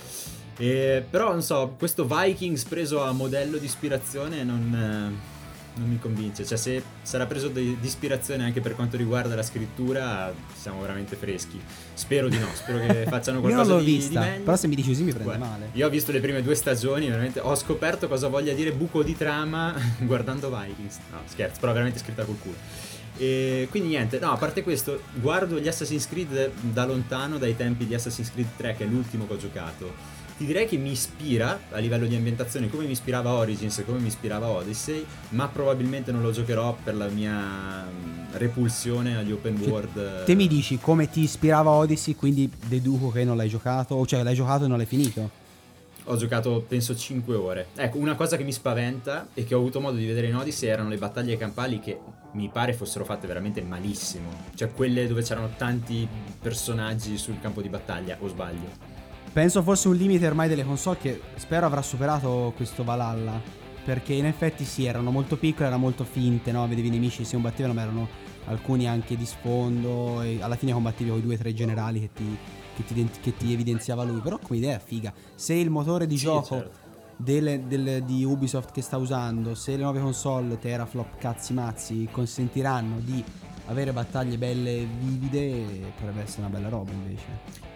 E, 0.57 1.03
però, 1.09 1.31
non 1.31 1.41
so, 1.41 1.73
questo 1.75 2.05
Vikings 2.05 2.65
preso 2.65 3.01
a 3.01 3.11
modello 3.13 3.57
di 3.57 3.65
ispirazione 3.65 4.43
non, 4.43 4.75
eh, 4.75 5.32
non 5.75 5.89
mi 5.89 5.99
convince. 5.99 6.45
Cioè, 6.45 6.57
se 6.57 6.83
sarà 7.01 7.25
preso 7.25 7.47
di 7.47 7.77
di 7.79 7.87
ispirazione 7.87 8.43
anche 8.43 8.61
per 8.61 8.75
quanto 8.75 8.97
riguarda 8.97 9.35
la 9.35 9.43
scrittura, 9.43 10.33
siamo 10.53 10.81
veramente 10.81 11.15
freschi. 11.15 11.59
Spero 11.93 12.27
di 12.29 12.37
no, 12.37 12.47
spero 12.53 12.79
che 12.79 13.05
facciano 13.09 13.39
Io 13.39 13.43
non 13.43 13.53
qualcosa 13.53 13.73
l'ho 13.73 13.79
di, 13.79 13.85
di 13.85 13.91
vista, 13.97 14.19
meglio. 14.19 14.43
però 14.43 14.55
se 14.55 14.67
mi 14.67 14.75
dici 14.75 14.89
così 14.89 15.03
mi 15.03 15.11
prende 15.11 15.35
Guarda, 15.35 15.45
male. 15.45 15.69
Io 15.73 15.87
ho 15.87 15.89
visto 15.89 16.11
le 16.11 16.19
prime 16.19 16.41
due 16.41 16.55
stagioni, 16.55 17.07
veramente 17.07 17.39
ho 17.39 17.55
scoperto 17.55 18.07
cosa 18.07 18.27
voglia 18.27 18.53
dire 18.53 18.71
buco 18.71 19.03
di 19.03 19.15
trama 19.17 19.73
guardando 19.99 20.49
Vikings. 20.49 20.99
No, 21.11 21.19
scherzo, 21.25 21.59
però 21.59 21.73
veramente 21.73 21.99
scritta 21.99 22.23
col 22.23 22.37
culo. 22.39 22.55
E 23.17 23.67
quindi 23.69 23.89
niente, 23.89 24.17
no, 24.19 24.31
a 24.31 24.37
parte 24.37 24.63
questo, 24.63 25.01
guardo 25.13 25.59
gli 25.59 25.67
Assassin's 25.67 26.07
Creed 26.07 26.51
da 26.61 26.85
lontano, 26.85 27.37
dai 27.37 27.55
tempi 27.55 27.85
di 27.85 27.93
Assassin's 27.93 28.31
Creed 28.31 28.47
3, 28.57 28.75
che 28.75 28.83
è 28.85 28.87
l'ultimo 28.87 29.27
che 29.27 29.33
ho 29.33 29.37
giocato. 29.37 30.21
Ti 30.35 30.45
direi 30.45 30.67
che 30.67 30.77
mi 30.77 30.91
ispira 30.91 31.59
a 31.71 31.77
livello 31.77 32.07
di 32.07 32.15
ambientazione, 32.15 32.69
come 32.69 32.85
mi 32.85 32.91
ispirava 32.91 33.33
Origins 33.33 33.77
e 33.77 33.85
come 33.85 33.99
mi 33.99 34.07
ispirava 34.07 34.47
Odyssey, 34.47 35.05
ma 35.29 35.47
probabilmente 35.47 36.11
non 36.11 36.21
lo 36.21 36.31
giocherò 36.31 36.75
per 36.83 36.95
la 36.95 37.07
mia 37.07 37.85
repulsione 38.31 39.15
agli 39.15 39.31
open 39.31 39.57
Cioè, 39.57 39.67
world. 39.67 40.23
Te 40.25 40.33
mi 40.33 40.47
dici 40.47 40.79
come 40.79 41.09
ti 41.09 41.21
ispirava 41.21 41.69
Odyssey, 41.69 42.15
quindi 42.15 42.51
deduco 42.65 43.09
che 43.09 43.23
non 43.23 43.37
l'hai 43.37 43.47
giocato, 43.47 43.95
o 43.95 44.05
cioè 44.05 44.23
l'hai 44.23 44.33
giocato 44.33 44.65
e 44.65 44.67
non 44.67 44.77
l'hai 44.77 44.87
finito. 44.87 45.41
Ho 46.05 46.17
giocato 46.17 46.65
penso 46.67 46.95
5 46.95 47.35
ore. 47.35 47.67
Ecco, 47.75 47.97
una 47.97 48.15
cosa 48.15 48.35
che 48.35 48.43
mi 48.43 48.51
spaventa 48.51 49.27
e 49.33 49.45
che 49.45 49.55
ho 49.55 49.59
avuto 49.59 49.79
modo 49.79 49.95
di 49.97 50.05
vedere 50.05 50.27
in 50.27 50.35
Odyssey 50.35 50.67
erano 50.67 50.89
le 50.89 50.97
battaglie 50.97 51.37
campali 51.37 51.79
che 51.79 51.97
mi 52.31 52.49
pare 52.51 52.73
fossero 52.73 53.05
fatte 53.05 53.27
veramente 53.27 53.61
malissimo. 53.61 54.29
Cioè 54.55 54.73
quelle 54.73 55.07
dove 55.07 55.21
c'erano 55.21 55.51
tanti 55.55 56.05
personaggi 56.41 57.17
sul 57.17 57.39
campo 57.39 57.61
di 57.61 57.69
battaglia, 57.69 58.17
o 58.19 58.27
sbaglio? 58.27 58.92
Penso 59.33 59.63
fosse 59.63 59.87
un 59.87 59.95
limite 59.95 60.27
ormai 60.27 60.47
delle 60.47 60.63
console 60.63 60.97
che 60.99 61.21
spero 61.37 61.65
avrà 61.65 61.81
superato 61.81 62.53
questo 62.55 62.83
Valhalla. 62.83 63.41
Perché 63.83 64.13
in 64.13 64.25
effetti 64.25 64.63
sì, 64.63 64.85
erano 64.85 65.11
molto 65.11 65.37
piccole, 65.37 65.65
erano 65.65 65.81
molto 65.81 66.03
finte, 66.05 66.51
no? 66.51 66.65
Vedevi 66.67 66.87
i 66.87 66.91
nemici 66.91 67.25
si 67.25 67.33
combattevano, 67.33 67.73
ma 67.73 67.81
erano 67.81 68.07
alcuni 68.45 68.87
anche 68.87 69.17
di 69.17 69.25
sfondo. 69.25 70.21
E 70.21 70.37
alla 70.41 70.55
fine 70.55 70.71
combattevi 70.71 71.09
con 71.09 71.17
i 71.19 71.21
due 71.21 71.33
o 71.33 71.37
tre 71.37 71.53
generali 71.53 71.99
che 71.99 72.09
ti, 72.13 72.37
che 72.75 72.83
ti 72.85 73.09
che 73.21 73.35
ti 73.35 73.51
evidenziava 73.51 74.03
lui. 74.03 74.19
Però 74.21 74.37
come 74.37 74.59
idea 74.59 74.77
figa. 74.79 75.11
Se 75.35 75.53
il 75.55 75.69
motore 75.71 76.05
di 76.07 76.15
Sì, 76.17 76.25
gioco 76.25 76.55
certo. 76.55 76.77
delle- 77.17 77.67
del- 77.67 78.03
di 78.03 78.23
Ubisoft 78.23 78.71
che 78.71 78.81
sta 78.81 78.95
usando, 78.97 79.53
se 79.55 79.71
le 79.75 79.81
nuove 79.81 79.99
console 79.99 80.57
teraflop 80.59 81.17
cazzi 81.17 81.53
mazzi 81.53 82.07
consentiranno 82.09 82.99
di 82.99 83.21
avere 83.65 83.91
battaglie 83.93 84.37
belle 84.37 84.85
vivide, 84.99 85.91
potrebbe 85.95 86.21
essere 86.21 86.41
una 86.41 86.49
bella 86.49 86.69
roba 86.69 86.91
invece. 86.91 87.25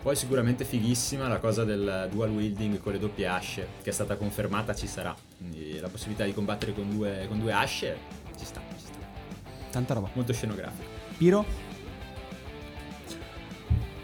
Poi 0.02 0.16
sicuramente 0.16 0.66
fighissima 0.66 1.28
la 1.28 1.40
cosa 1.40 1.64
del 1.64 2.08
dual 2.12 2.30
wielding 2.32 2.80
con 2.80 2.94
le 2.94 3.00
doppie 3.00 3.28
asce, 3.28 3.68
che 3.82 3.90
è 3.90 3.94
stata 3.94 4.16
confermata, 4.16 4.74
ci 4.76 4.88
sarà. 4.88 5.16
Quindi 5.38 5.80
la 5.80 5.90
possibilità 5.90 6.26
di 6.26 6.34
combattere 6.34 6.74
con 6.74 6.90
due, 6.90 7.26
con 7.28 7.40
due 7.40 7.52
asce 7.52 7.98
ci 8.38 8.46
sta, 8.46 8.62
ci 8.78 8.86
sta. 8.86 8.98
Tanta 9.72 9.94
roba. 9.94 10.10
Molto 10.14 10.34
scenografico. 10.34 10.84
Piro? 11.18 11.46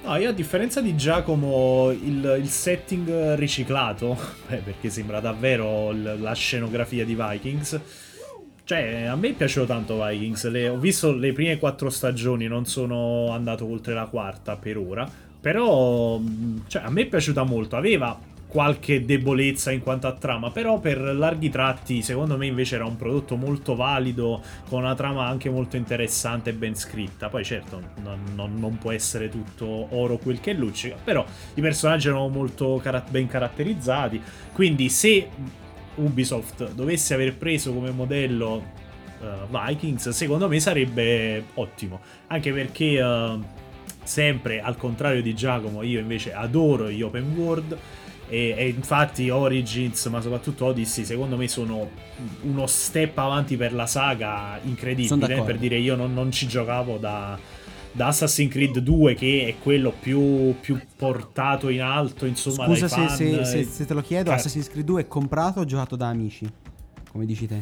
No, 0.03 0.17
io 0.17 0.29
a 0.29 0.33
differenza 0.33 0.81
di 0.81 0.97
Giacomo, 0.97 1.89
il, 1.91 2.39
il 2.41 2.49
setting 2.49 3.35
riciclato, 3.35 4.19
beh, 4.49 4.57
perché 4.65 4.89
sembra 4.89 5.21
davvero 5.21 5.91
l- 5.91 6.19
la 6.19 6.33
scenografia 6.33 7.05
di 7.05 7.15
Vikings. 7.17 7.79
Cioè, 8.65 9.03
a 9.03 9.15
me 9.15 9.29
è 9.29 9.33
piaciuto 9.33 9.65
tanto 9.65 10.01
Vikings. 10.03 10.49
Le- 10.49 10.69
ho 10.69 10.77
visto 10.77 11.13
le 11.13 11.33
prime 11.33 11.57
quattro 11.57 11.89
stagioni, 11.89 12.47
non 12.47 12.65
sono 12.65 13.29
andato 13.31 13.65
oltre 13.69 13.93
la 13.93 14.05
quarta 14.05 14.55
per 14.55 14.77
ora. 14.77 15.09
Però, 15.41 16.21
cioè, 16.67 16.83
a 16.83 16.89
me 16.89 17.01
è 17.01 17.05
piaciuta 17.07 17.43
molto. 17.43 17.75
Aveva 17.75 18.17
qualche 18.47 19.03
debolezza 19.03 19.71
in 19.71 19.81
quanto 19.81 20.05
a 20.07 20.13
trama, 20.13 20.51
però 20.51 20.79
per 20.79 20.99
larghi 21.01 21.49
tratti, 21.49 22.03
secondo 22.03 22.37
me 22.37 22.45
invece 22.45 22.75
era 22.75 22.85
un 22.85 22.95
prodotto 22.95 23.35
molto 23.35 23.75
valido, 23.75 24.41
con 24.69 24.83
una 24.83 24.93
trama 24.93 25.25
anche 25.25 25.49
molto 25.49 25.75
interessante 25.75 26.51
e 26.51 26.53
ben 26.53 26.75
scritta. 26.75 27.29
Poi 27.29 27.43
certo, 27.43 27.81
non, 28.03 28.19
non- 28.59 28.77
può 28.77 28.91
essere 28.91 29.27
tutto 29.27 29.87
oro 29.95 30.17
quel 30.17 30.39
che 30.39 30.53
luccica, 30.53 30.95
però 31.03 31.25
i 31.55 31.61
personaggi 31.61 32.07
erano 32.07 32.27
molto 32.29 32.79
cara- 32.81 33.03
ben 33.09 33.27
caratterizzati, 33.27 34.21
quindi 34.53 34.87
se 34.89 35.27
Ubisoft 35.95 36.73
dovesse 36.73 37.13
aver 37.13 37.35
preso 37.35 37.73
come 37.73 37.91
modello 37.91 38.63
eh, 39.21 39.27
Vikings, 39.49 40.09
secondo 40.09 40.47
me 40.47 40.59
sarebbe 40.59 41.45
ottimo, 41.55 41.99
anche 42.27 42.51
perché... 42.51 42.99
eh, 42.99 43.61
sempre 44.03 44.61
al 44.61 44.77
contrario 44.77 45.21
di 45.21 45.33
Giacomo, 45.33 45.81
io 45.81 45.99
invece 45.99 46.33
adoro 46.33 46.89
gli 46.89 47.01
open 47.01 47.33
world. 47.35 47.77
E, 48.29 48.55
e 48.57 48.67
infatti 48.69 49.29
Origins, 49.29 50.05
ma 50.05 50.21
soprattutto 50.21 50.65
Odyssey, 50.65 51.03
secondo 51.03 51.35
me 51.35 51.47
sono 51.47 51.89
uno 52.41 52.67
step 52.67 53.17
avanti 53.17 53.57
per 53.57 53.73
la 53.73 53.85
saga 53.85 54.59
incredibile. 54.63 55.07
d'accordo. 55.27 55.43
Per 55.43 55.57
dire, 55.57 55.77
io 55.77 55.95
non, 55.95 56.13
non 56.13 56.31
ci 56.31 56.47
giocavo 56.47 56.97
da, 56.97 57.37
da 57.95 58.07
Assassin's 58.07 58.51
Creed 58.51 58.79
2, 58.79 59.13
che 59.13 59.45
è 59.47 59.61
quello 59.63 59.93
più, 59.97 60.55
più 60.59 60.79
portato 60.97 61.69
in 61.69 61.81
alto, 61.81 62.25
insomma, 62.25 62.65
Scusa 62.65 62.87
se, 62.87 63.07
se- 63.09 63.45
se- 63.45 63.59
e- 63.59 63.63
se 63.63 63.85
te 63.85 63.93
lo 63.93 64.01
chiedo, 64.01 64.29
Car- 64.31 64.39
Assassin's 64.39 64.67
Creed 64.69 64.85
2 64.85 65.01
è 65.01 65.07
comprato 65.07 65.59
o 65.61 65.65
giocato 65.65 65.95
da 65.95 66.07
amici? 66.07 66.45
Come 67.11 67.25
dici 67.25 67.47
te? 67.47 67.61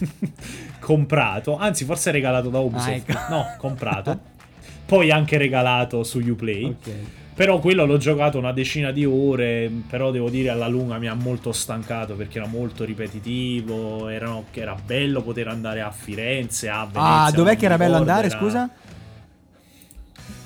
comprato, 0.80 1.56
anzi, 1.56 1.84
forse 1.84 2.10
regalato 2.10 2.48
da 2.48 2.58
Ubisoft. 2.58 2.88
Ah, 2.88 2.94
ecco. 2.94 3.12
No, 3.34 3.44
comprato. 3.58 4.18
Poi 4.86 5.10
anche 5.10 5.38
regalato 5.38 6.02
su 6.02 6.18
Uplay. 6.18 6.64
Ok. 6.64 6.90
Però 7.34 7.58
quello 7.58 7.86
l'ho 7.86 7.96
giocato 7.96 8.36
una 8.38 8.52
decina 8.52 8.90
di 8.90 9.04
ore, 9.06 9.70
però 9.88 10.10
devo 10.10 10.28
dire 10.28 10.50
alla 10.50 10.66
lunga 10.68 10.98
mi 10.98 11.06
ha 11.06 11.14
molto 11.14 11.52
stancato 11.52 12.14
perché 12.14 12.38
era 12.38 12.46
molto 12.46 12.84
ripetitivo, 12.84 14.08
erano- 14.08 14.44
era 14.52 14.74
bello 14.84 15.22
poter 15.22 15.48
andare 15.48 15.80
a 15.80 15.90
Firenze, 15.90 16.68
a 16.68 16.84
Venezia. 16.84 17.22
Ah, 17.24 17.30
dov'è 17.30 17.56
che 17.56 17.64
era 17.64 17.76
bello 17.78 17.96
andare, 17.96 18.26
era- 18.26 18.38
scusa? 18.38 18.68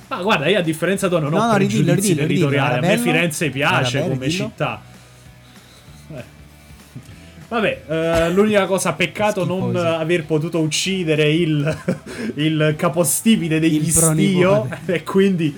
Ma 0.08 0.22
guarda, 0.22 0.48
io 0.48 0.58
a 0.58 0.62
differenza 0.62 1.08
tua 1.08 1.18
non 1.18 1.30
No, 1.30 1.38
ho 1.38 1.46
no, 1.52 1.56
ridillo, 1.56 1.92
pregiudizi 1.92 2.26
ridillo, 2.26 2.50
era 2.50 2.76
a 2.76 2.80
me? 2.80 2.98
Firenze 2.98 3.50
piace 3.50 3.98
bello, 4.00 4.12
come 4.12 4.26
ridillo? 4.26 4.44
città. 4.44 4.82
Eh. 6.14 6.22
Vabbè, 7.48 7.82
eh, 7.88 8.30
l'unica 8.32 8.66
cosa, 8.66 8.92
peccato 8.94 9.44
non 9.44 9.70
Schifosi. 9.70 9.86
aver 9.86 10.24
potuto 10.24 10.60
uccidere 10.60 11.30
il, 11.32 11.78
il 12.36 12.74
capostipite 12.76 13.58
degli 13.60 13.76
Il 13.76 13.90
stio 13.90 14.68
e 14.86 15.02
quindi 15.02 15.56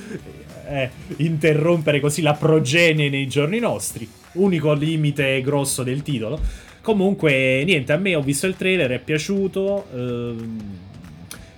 eh, 0.69 0.91
interrompere 1.17 2.01
così 2.01 2.23
la 2.23 2.35
progenie 2.35 3.09
nei 3.09 3.27
giorni 3.29 3.59
nostri. 3.59 4.09
Unico 4.33 4.73
limite 4.75 5.41
grosso 5.41 5.83
del 5.83 6.03
titolo. 6.03 6.39
Comunque, 6.83 7.63
niente, 7.65 7.93
a 7.93 7.97
me 7.97 8.15
ho 8.15 8.21
visto 8.23 8.47
il 8.47 8.57
trailer, 8.57 8.91
è 8.91 8.99
piaciuto. 8.99 9.87
ehm, 9.93 10.59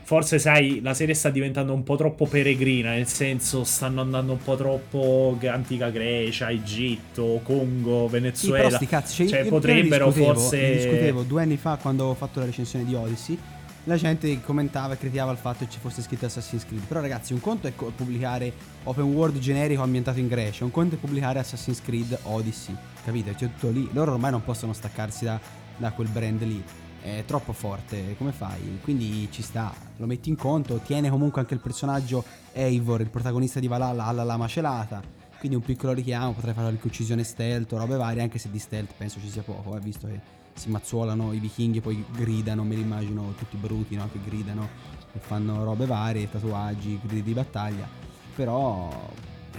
forse, 0.09 0.39
sai, 0.39 0.81
la 0.83 0.95
serie 0.95 1.13
sta 1.13 1.29
diventando 1.29 1.75
un 1.75 1.83
po' 1.83 1.95
troppo 1.97 2.25
peregrina, 2.25 2.93
nel 2.93 3.07
senso 3.07 3.63
stanno 3.63 4.01
andando 4.01 4.33
un 4.33 4.39
po' 4.43 4.57
troppo 4.57 5.37
antica 5.43 5.91
Grecia, 5.91 6.51
Egitto, 6.51 7.41
Congo, 7.45 8.07
Sì, 8.07 8.13
Venezuela. 8.13 8.65
però 8.65 8.77
sti 8.77 8.87
cazzi, 8.87 9.15
cioè, 9.17 9.27
Cioè, 9.29 9.39
io- 9.41 9.45
io 9.45 9.51
potrebbero 9.51 10.07
discutevo, 10.07 10.33
forse- 10.39 10.73
discutevo 10.77 11.23
due 11.25 11.43
anni 11.43 11.59
fa 11.59 11.77
quando 11.77 12.07
ho 12.07 12.15
fatto 12.15 12.39
la 12.41 12.47
recensione 12.47 12.87
di 12.87 12.95
Odyssey. 12.95 13.39
La 13.85 13.97
gente 13.97 14.41
commentava 14.41 14.95
e 14.95 14.97
criticava 14.99 15.31
il 15.33 15.37
fatto 15.37 15.67
che 15.67 15.71
ci 15.71 15.79
fosse 15.79 16.01
scritto 16.01 16.25
Assassin's 16.25 16.65
Creed. 16.65 16.85
Però, 16.89 17.01
ragazzi, 17.01 17.35
un 17.35 17.41
conto 17.43 17.67
è 17.67 17.73
pubblicare 17.73 18.51
open 18.85 19.05
world 19.05 19.39
generico 19.39 19.83
ambientato 19.83 20.19
in 20.21 20.29
Grecia, 20.29 20.65
un 20.65 20.71
conto 20.71 20.95
è 20.95 20.99
pubblicare 20.99 21.39
Assassin's 21.39 21.83
Creed 21.83 22.19
Odyssey. 22.23 22.75
Capite? 23.05 23.35
C'è 23.35 23.47
tutto 23.59 23.69
lì. 23.69 23.87
Loro 23.93 24.13
ormai 24.13 24.31
non 24.31 24.43
possono 24.43 24.73
staccarsi 24.73 25.27
da, 25.27 25.39
da 25.77 25.91
quel 25.93 26.09
brand 26.09 26.43
lì. 26.45 26.63
È 27.09 27.25
troppo 27.25 27.55
forte, 27.55 28.17
come 28.19 28.33
fai? 28.33 28.79
Quindi 28.83 29.29
ci 29.31 29.41
sta, 29.41 29.73
lo 29.97 30.05
metti 30.05 30.29
in 30.29 30.37
conto, 30.37 30.77
tiene 30.85 31.09
comunque 31.09 31.41
anche 31.41 31.55
il 31.55 31.61
personaggio 31.61 32.23
Eivor, 32.53 33.01
il 33.01 33.09
protagonista 33.09 33.61
di 33.61 33.67
Valhalla, 33.67 34.05
alla 34.05 34.25
lama 34.25 34.47
celata. 34.47 35.03
Quindi 35.39 35.57
un 35.57 35.63
piccolo 35.63 35.95
richiamo, 35.95 36.33
potrei 36.33 36.53
fare 36.53 36.67
qualche 36.69 36.87
uccisione 36.87 37.25
stealth 37.25 37.73
o 37.73 37.79
robe 37.79 37.97
varie, 37.97 38.21
anche 38.21 38.39
se 38.39 38.51
di 38.51 38.59
stealth 38.59 38.93
penso 38.97 39.21
ci 39.21 39.31
sia 39.31 39.43
poco, 39.43 39.75
eh, 39.77 39.81
visto 39.81 40.07
che 40.07 40.21
si 40.53 40.69
mazzuolano 40.69 41.33
i 41.33 41.39
vichinghi, 41.39 41.81
poi 41.81 42.05
gridano, 42.13 42.63
me 42.63 42.75
li 42.75 42.83
immagino 42.83 43.33
tutti 43.39 43.57
bruti, 43.57 43.97
no? 43.97 44.09
Che 44.13 44.19
gridano 44.23 44.69
e 45.13 45.19
fanno 45.19 45.65
robe 45.65 45.87
varie, 45.87 46.29
tatuaggi, 46.29 47.01
gridi 47.03 47.23
di 47.23 47.33
battaglia. 47.33 47.89
Però, 48.35 49.11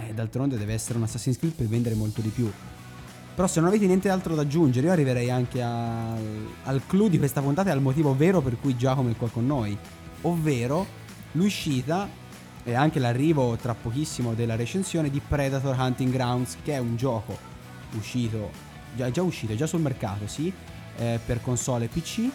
eh, 0.06 0.14
d'altronde 0.14 0.56
deve 0.56 0.74
essere 0.74 0.98
un 0.98 1.04
Assassin's 1.04 1.36
Creed 1.36 1.54
per 1.54 1.66
vendere 1.66 1.96
molto 1.96 2.20
di 2.20 2.28
più. 2.28 2.50
Però 3.34 3.46
se 3.46 3.60
non 3.60 3.68
avete 3.68 3.86
niente 3.86 4.08
altro 4.08 4.34
da 4.34 4.42
aggiungere, 4.42 4.86
io 4.86 4.92
arriverei 4.92 5.30
anche 5.30 5.62
al, 5.62 6.46
al 6.64 6.82
clou 6.86 7.08
di 7.08 7.18
questa 7.18 7.40
puntata 7.40 7.70
e 7.70 7.72
al 7.72 7.80
motivo 7.80 8.14
vero 8.14 8.40
per 8.40 8.58
cui 8.60 8.76
Giacomo 8.76 9.10
è 9.10 9.16
qua 9.16 9.28
con 9.28 9.46
noi. 9.46 9.76
Ovvero 10.22 10.86
l'uscita 11.32 12.08
e 12.62 12.74
anche 12.74 12.98
l'arrivo 12.98 13.56
tra 13.56 13.74
pochissimo 13.74 14.34
della 14.34 14.56
recensione 14.56 15.10
di 15.10 15.20
Predator 15.26 15.76
Hunting 15.78 16.12
Grounds, 16.12 16.58
che 16.62 16.74
è 16.74 16.78
un 16.78 16.96
gioco 16.96 17.38
uscito, 17.96 18.50
già, 18.94 19.10
già 19.10 19.22
uscito, 19.22 19.54
già 19.54 19.66
sul 19.66 19.80
mercato, 19.80 20.26
sì, 20.26 20.52
eh, 20.98 21.18
per 21.24 21.40
console 21.40 21.86
e 21.86 21.88
PC, 21.88 22.28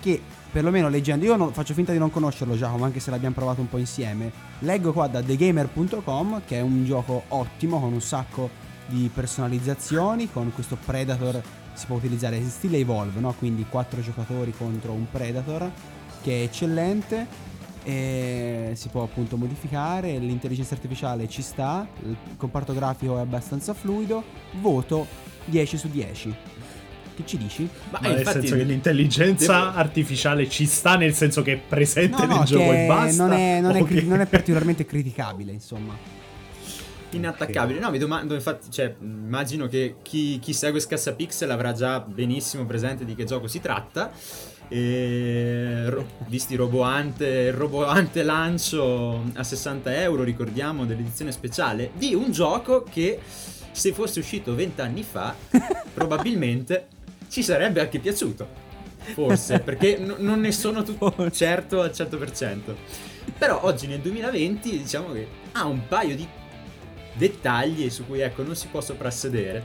che 0.00 0.20
perlomeno 0.50 0.88
leggendo, 0.88 1.24
io 1.24 1.36
non, 1.36 1.52
faccio 1.52 1.74
finta 1.74 1.92
di 1.92 1.98
non 1.98 2.10
conoscerlo 2.10 2.56
Giacomo, 2.56 2.84
anche 2.84 3.00
se 3.00 3.10
l'abbiamo 3.10 3.34
provato 3.34 3.60
un 3.60 3.68
po' 3.68 3.78
insieme, 3.78 4.30
leggo 4.60 4.92
qua 4.92 5.06
da 5.06 5.22
thegamer.com 5.22 6.42
che 6.44 6.58
è 6.58 6.60
un 6.60 6.84
gioco 6.84 7.24
ottimo 7.28 7.80
con 7.80 7.92
un 7.92 8.00
sacco 8.00 8.50
di 8.86 9.10
personalizzazioni, 9.12 10.30
con 10.30 10.52
questo 10.52 10.76
Predator 10.76 11.40
si 11.74 11.86
può 11.86 11.96
utilizzare 11.96 12.36
in 12.36 12.50
stile 12.50 12.78
Evolve, 12.78 13.20
no? 13.20 13.34
quindi 13.38 13.64
4 13.68 14.00
giocatori 14.02 14.52
contro 14.52 14.92
un 14.92 15.06
Predator, 15.10 15.70
che 16.22 16.40
è 16.40 16.42
eccellente 16.44 17.50
e 17.84 18.72
si 18.74 18.88
può 18.88 19.02
appunto 19.02 19.36
modificare, 19.36 20.18
l'intelligenza 20.18 20.74
artificiale 20.74 21.28
ci 21.28 21.42
sta, 21.42 21.86
il 22.04 22.16
comparto 22.36 22.74
grafico 22.74 23.18
è 23.18 23.20
abbastanza 23.20 23.74
fluido, 23.74 24.22
voto 24.60 25.06
10 25.46 25.76
su 25.76 25.88
10. 25.88 26.34
Che 27.14 27.26
ci 27.26 27.36
dici? 27.36 27.68
Ma, 27.90 27.98
Ma 28.00 28.08
nel 28.08 28.26
senso 28.26 28.56
che 28.56 28.62
l'intelligenza 28.62 29.58
devo... 29.58 29.78
artificiale 29.78 30.48
ci 30.48 30.64
sta, 30.64 30.96
nel 30.96 31.12
senso 31.12 31.42
che 31.42 31.54
è 31.54 31.56
presente 31.58 32.24
no, 32.24 32.36
nel 32.36 32.44
gioco 32.46 32.72
e 32.72 32.86
basta. 32.86 33.26
Non 33.26 33.36
è, 33.36 33.60
non, 33.60 33.76
okay. 33.76 33.98
è, 33.98 34.02
non 34.02 34.20
è 34.20 34.26
particolarmente 34.26 34.86
criticabile, 34.86 35.52
insomma 35.52 36.21
inattaccabile. 37.16 37.78
No, 37.78 37.90
mi 37.90 37.98
domando, 37.98 38.34
infatti, 38.34 38.70
cioè, 38.70 38.94
immagino 39.00 39.66
che 39.66 39.96
chi, 40.02 40.38
chi 40.38 40.52
segue 40.52 40.80
Scassapixel 40.80 41.50
avrà 41.50 41.72
già 41.72 42.00
benissimo 42.00 42.64
presente 42.64 43.04
di 43.04 43.14
che 43.14 43.24
gioco 43.24 43.46
si 43.46 43.60
tratta. 43.60 44.10
E, 44.68 45.84
ro- 45.88 46.06
visti 46.26 46.54
roboante, 46.56 47.26
il 47.26 47.52
roboante 47.52 48.22
lancio 48.22 49.24
a 49.34 49.42
60 49.42 50.00
euro, 50.00 50.22
ricordiamo, 50.22 50.86
dell'edizione 50.86 51.32
speciale 51.32 51.90
di 51.94 52.14
un 52.14 52.30
gioco 52.32 52.82
che 52.82 53.18
se 53.70 53.92
fosse 53.92 54.20
uscito 54.20 54.54
20 54.54 54.80
anni 54.80 55.02
fa, 55.02 55.34
probabilmente 55.92 56.88
ci 57.28 57.42
sarebbe 57.42 57.80
anche 57.80 57.98
piaciuto. 57.98 58.60
Forse, 59.14 59.58
perché 59.58 59.98
n- 59.98 60.14
non 60.18 60.40
ne 60.40 60.52
sono 60.52 60.82
tutto 60.82 61.30
certo 61.30 61.80
al 61.82 61.90
100%. 61.90 62.74
Però 63.36 63.60
oggi 63.64 63.86
nel 63.86 64.00
2020 64.00 64.70
diciamo 64.78 65.12
che 65.12 65.26
ha 65.52 65.66
un 65.66 65.86
paio 65.88 66.14
di 66.14 66.26
dettagli 67.12 67.90
su 67.90 68.06
cui 68.06 68.20
ecco 68.20 68.42
non 68.42 68.56
si 68.56 68.68
può 68.68 68.80
soprassedere. 68.80 69.62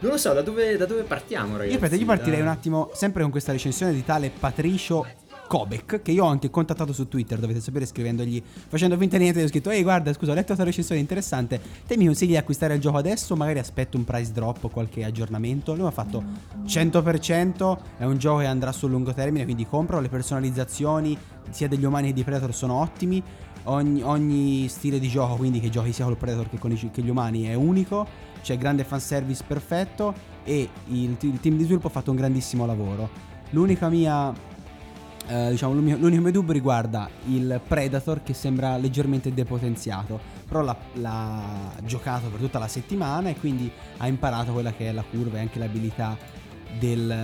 Non 0.00 0.10
lo 0.10 0.18
so, 0.18 0.32
da 0.32 0.42
dove, 0.42 0.76
da 0.76 0.84
dove 0.84 1.02
partiamo, 1.02 1.52
ragazzi? 1.52 1.70
Io, 1.70 1.76
aspetta, 1.76 1.94
io 1.94 2.06
partirei 2.06 2.38
da... 2.38 2.44
un 2.44 2.50
attimo, 2.50 2.90
sempre 2.92 3.22
con 3.22 3.30
questa 3.30 3.52
recensione 3.52 3.92
di 3.92 4.04
tale 4.04 4.30
Patricio 4.30 5.06
Kobek, 5.52 6.00
che 6.00 6.12
io 6.12 6.24
ho 6.24 6.28
anche 6.28 6.48
contattato 6.48 6.94
su 6.94 7.08
Twitter, 7.08 7.38
dovete 7.38 7.60
sapere, 7.60 7.84
scrivendogli, 7.84 8.42
facendo 8.68 8.96
finta 8.96 9.18
di 9.18 9.24
niente, 9.24 9.38
gli 9.38 9.44
ho 9.44 9.48
scritto, 9.48 9.68
ehi 9.68 9.82
guarda, 9.82 10.10
scusa, 10.14 10.30
ho 10.30 10.34
letto 10.34 10.46
questa 10.46 10.64
recensione 10.64 10.98
interessante, 10.98 11.60
te 11.86 11.98
mi 11.98 12.06
consigli 12.06 12.30
di 12.30 12.38
acquistare 12.38 12.72
il 12.72 12.80
gioco 12.80 12.96
adesso, 12.96 13.36
magari 13.36 13.58
aspetto 13.58 13.98
un 13.98 14.04
price 14.04 14.32
drop 14.32 14.64
o 14.64 14.68
qualche 14.70 15.04
aggiornamento. 15.04 15.72
Lui 15.72 15.82
mi 15.82 15.88
ha 15.88 15.90
fatto 15.90 16.24
100%, 16.64 17.78
è 17.98 18.04
un 18.04 18.16
gioco 18.16 18.38
che 18.38 18.46
andrà 18.46 18.72
sul 18.72 18.92
lungo 18.92 19.12
termine, 19.12 19.44
quindi 19.44 19.66
compro, 19.66 20.00
le 20.00 20.08
personalizzazioni 20.08 21.18
sia 21.50 21.68
degli 21.68 21.84
umani 21.84 22.06
che 22.06 22.14
di 22.14 22.24
Predator 22.24 22.54
sono 22.54 22.80
ottimi, 22.80 23.22
ogni, 23.64 24.00
ogni 24.02 24.68
stile 24.68 24.98
di 24.98 25.08
gioco, 25.08 25.36
quindi 25.36 25.60
che 25.60 25.68
giochi 25.68 25.92
sia 25.92 26.06
col 26.06 26.16
Predator 26.16 26.48
che 26.48 26.58
con 26.58 26.72
i, 26.72 26.90
che 26.90 27.02
gli 27.02 27.10
umani, 27.10 27.42
è 27.42 27.52
unico 27.52 28.30
c'è 28.40 28.56
grande 28.56 28.84
fanservice 28.84 29.44
perfetto 29.46 30.14
e 30.44 30.68
il, 30.88 31.16
il, 31.20 31.40
team 31.40 31.56
di 31.56 31.64
sviluppo 31.64 31.88
ha 31.88 31.90
fatto 31.90 32.10
un 32.10 32.16
grandissimo 32.16 32.64
lavoro. 32.64 33.30
L'unica 33.50 33.88
mia, 33.90 34.32
eh, 35.28 35.50
diciamo, 35.50 35.74
l'unico 35.74 36.20
mio 36.20 36.32
dubbio 36.32 36.52
riguarda 36.52 37.08
il 37.28 37.60
Predator 37.66 38.22
che 38.22 38.34
sembra 38.34 38.76
leggermente 38.76 39.32
depotenziato, 39.32 40.18
però 40.46 40.62
l'ha, 40.62 40.76
l'ha 40.94 41.72
giocato 41.84 42.28
per 42.28 42.40
tutta 42.40 42.58
la 42.58 42.68
settimana 42.68 43.28
e 43.28 43.36
quindi 43.36 43.70
ha 43.98 44.06
imparato 44.06 44.52
quella 44.52 44.72
che 44.72 44.88
è 44.88 44.92
la 44.92 45.04
curva 45.08 45.38
e 45.38 45.40
anche 45.40 45.58
l'abilità 45.58 46.16
del, 46.78 47.14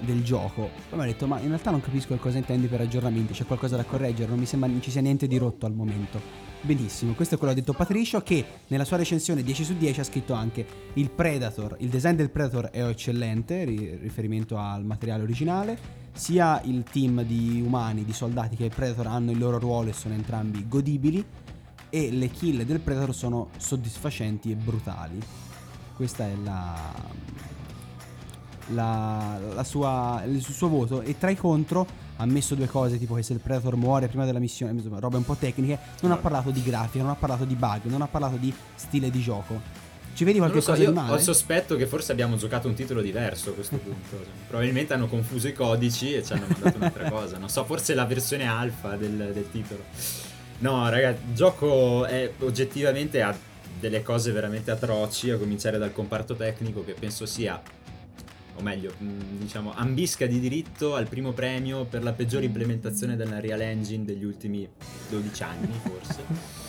del 0.00 0.22
gioco. 0.22 0.70
Poi 0.88 0.98
mi 0.98 1.04
ha 1.04 1.06
detto, 1.06 1.26
ma 1.26 1.38
in 1.40 1.48
realtà 1.48 1.70
non 1.70 1.80
capisco 1.80 2.14
cosa 2.16 2.38
intendi 2.38 2.66
per 2.66 2.80
aggiornamenti, 2.80 3.32
c'è 3.32 3.46
qualcosa 3.46 3.76
da 3.76 3.84
correggere, 3.84 4.28
non 4.28 4.38
mi 4.38 4.46
sembra 4.46 4.68
non 4.68 4.82
ci 4.82 4.90
sia 4.90 5.00
niente 5.00 5.26
di 5.26 5.38
rotto 5.38 5.66
al 5.66 5.72
momento. 5.72 6.42
Benissimo, 6.60 7.12
questo 7.12 7.34
è 7.34 7.38
quello 7.38 7.52
che 7.52 7.60
ha 7.60 7.62
detto 7.62 7.76
Patricio 7.76 8.22
che 8.22 8.42
nella 8.68 8.84
sua 8.84 8.96
recensione 8.96 9.42
10 9.42 9.64
su 9.64 9.76
10 9.76 10.00
ha 10.00 10.04
scritto 10.04 10.32
anche 10.32 10.66
il 10.94 11.10
Predator, 11.10 11.76
il 11.80 11.88
design 11.88 12.14
del 12.14 12.30
Predator 12.30 12.70
è 12.70 12.82
eccellente, 12.86 13.64
ri- 13.64 13.98
riferimento 14.00 14.56
al 14.56 14.82
materiale 14.82 15.22
originale, 15.22 16.03
sia 16.14 16.60
il 16.62 16.84
team 16.84 17.22
di 17.22 17.60
umani, 17.64 18.04
di 18.04 18.12
soldati 18.12 18.56
che 18.56 18.64
il 18.64 18.72
Predator 18.74 19.08
hanno 19.08 19.32
il 19.32 19.38
loro 19.38 19.58
ruolo 19.58 19.90
e 19.90 19.92
sono 19.92 20.14
entrambi 20.14 20.66
godibili 20.66 21.24
e 21.90 22.10
le 22.10 22.28
kill 22.28 22.62
del 22.62 22.80
Predator 22.80 23.14
sono 23.14 23.48
soddisfacenti 23.56 24.50
e 24.50 24.54
brutali. 24.54 25.20
Questa 25.94 26.24
è 26.24 26.34
la, 26.42 26.92
la, 28.68 29.38
la 29.54 29.64
sua, 29.64 30.22
il 30.26 30.40
suo 30.40 30.68
voto 30.68 31.02
e 31.02 31.18
tra 31.18 31.30
i 31.30 31.36
contro 31.36 31.86
ha 32.16 32.26
messo 32.26 32.54
due 32.54 32.68
cose 32.68 32.96
tipo 32.98 33.14
che 33.14 33.22
se 33.22 33.32
il 33.32 33.40
Predator 33.40 33.76
muore 33.76 34.06
prima 34.06 34.24
della 34.24 34.38
missione, 34.38 34.72
insomma, 34.72 35.00
robe 35.00 35.16
un 35.16 35.24
po' 35.24 35.34
tecniche, 35.34 35.78
non 36.02 36.12
ha 36.12 36.16
parlato 36.16 36.50
di 36.50 36.62
grafica, 36.62 37.02
non 37.02 37.12
ha 37.12 37.16
parlato 37.16 37.44
di 37.44 37.56
bug, 37.56 37.84
non 37.86 38.02
ha 38.02 38.06
parlato 38.06 38.36
di 38.36 38.54
stile 38.76 39.10
di 39.10 39.20
gioco. 39.20 39.83
Ci 40.14 40.24
vedi 40.24 40.38
qualche 40.38 40.60
so, 40.60 40.70
cosa 40.72 40.84
di 40.84 40.92
male? 40.92 41.12
Ho 41.12 41.16
il 41.16 41.20
sospetto 41.20 41.76
che 41.76 41.86
forse 41.86 42.12
abbiamo 42.12 42.36
giocato 42.36 42.68
un 42.68 42.74
titolo 42.74 43.00
diverso 43.00 43.50
a 43.50 43.52
questo 43.52 43.76
punto. 43.82 44.24
Probabilmente 44.46 44.94
hanno 44.94 45.08
confuso 45.08 45.48
i 45.48 45.52
codici 45.52 46.14
e 46.14 46.24
ci 46.24 46.32
hanno 46.32 46.46
mandato 46.48 46.76
un'altra 46.76 47.10
cosa. 47.10 47.36
Non 47.38 47.48
so, 47.48 47.64
forse 47.64 47.94
la 47.94 48.04
versione 48.04 48.46
alfa 48.46 48.96
del, 48.96 49.32
del 49.32 49.50
titolo. 49.50 49.82
No, 50.58 50.88
ragazzi, 50.88 51.22
il 51.28 51.34
gioco 51.34 52.04
è 52.04 52.30
oggettivamente 52.38 53.22
ha 53.22 53.36
delle 53.80 54.02
cose 54.02 54.30
veramente 54.30 54.70
atroci, 54.70 55.30
a 55.30 55.36
cominciare 55.36 55.78
dal 55.78 55.92
comparto 55.92 56.34
tecnico 56.36 56.84
che 56.84 56.94
penso 56.94 57.26
sia 57.26 57.60
o 58.56 58.62
meglio, 58.62 58.94
mm, 59.02 59.40
diciamo, 59.40 59.72
ambisca 59.74 60.26
di 60.26 60.38
diritto 60.38 60.94
al 60.94 61.08
primo 61.08 61.32
premio 61.32 61.84
per 61.84 62.02
la 62.02 62.12
peggiore 62.12 62.44
implementazione 62.44 63.16
della 63.16 63.40
Real 63.40 63.60
Engine 63.60 64.04
degli 64.04 64.24
ultimi 64.24 64.68
12 65.08 65.42
anni, 65.42 65.80
forse. 65.82 66.63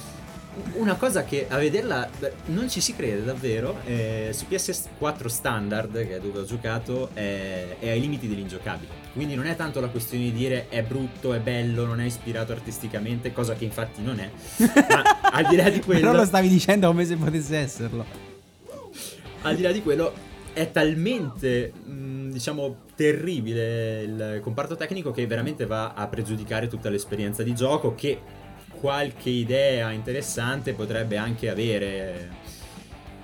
Una 0.75 0.95
cosa 0.95 1.23
che 1.25 1.47
a 1.49 1.57
vederla 1.57 2.09
non 2.47 2.69
ci 2.69 2.79
si 2.79 2.95
crede 2.95 3.23
davvero, 3.23 3.79
eh, 3.85 4.29
su 4.31 4.45
PS4 4.49 5.27
standard, 5.27 5.91
che 5.91 6.15
è 6.15 6.19
dove 6.19 6.39
ho 6.39 6.45
giocato, 6.45 7.09
è, 7.13 7.75
è 7.79 7.89
ai 7.89 7.99
limiti 7.99 8.27
dell'ingiocabile. 8.27 9.03
Quindi 9.13 9.35
non 9.35 9.45
è 9.47 9.55
tanto 9.55 9.79
la 9.79 9.87
questione 9.87 10.25
di 10.25 10.33
dire 10.33 10.67
è 10.69 10.81
brutto, 10.83 11.33
è 11.33 11.39
bello, 11.39 11.85
non 11.85 11.99
è 11.99 12.05
ispirato 12.05 12.51
artisticamente, 12.51 13.33
cosa 13.33 13.53
che 13.55 13.65
infatti 13.65 14.01
non 14.01 14.19
è. 14.19 14.29
Ma 14.57 15.03
al 15.31 15.47
di 15.47 15.55
là 15.55 15.69
di 15.69 15.79
quello... 15.83 16.01
Però 16.01 16.13
lo 16.13 16.25
stavi 16.25 16.47
dicendo 16.47 16.87
come 16.87 17.05
se 17.05 17.15
potesse 17.15 17.57
esserlo. 17.57 18.05
Al 19.41 19.55
di 19.55 19.61
là 19.61 19.71
di 19.71 19.81
quello, 19.81 20.13
è 20.53 20.71
talmente, 20.71 21.71
mh, 21.71 22.29
diciamo, 22.31 22.77
terribile 22.95 24.01
il 24.03 24.39
comparto 24.41 24.75
tecnico 24.77 25.11
che 25.11 25.27
veramente 25.27 25.65
va 25.65 25.93
a 25.93 26.07
pregiudicare 26.07 26.67
tutta 26.67 26.89
l'esperienza 26.89 27.43
di 27.43 27.53
gioco 27.53 27.93
che 27.93 28.19
qualche 28.85 29.31
idea 29.31 29.89
interessante 29.89 30.73
potrebbe 30.73 31.17
anche 31.17 31.49
avere 31.49 32.29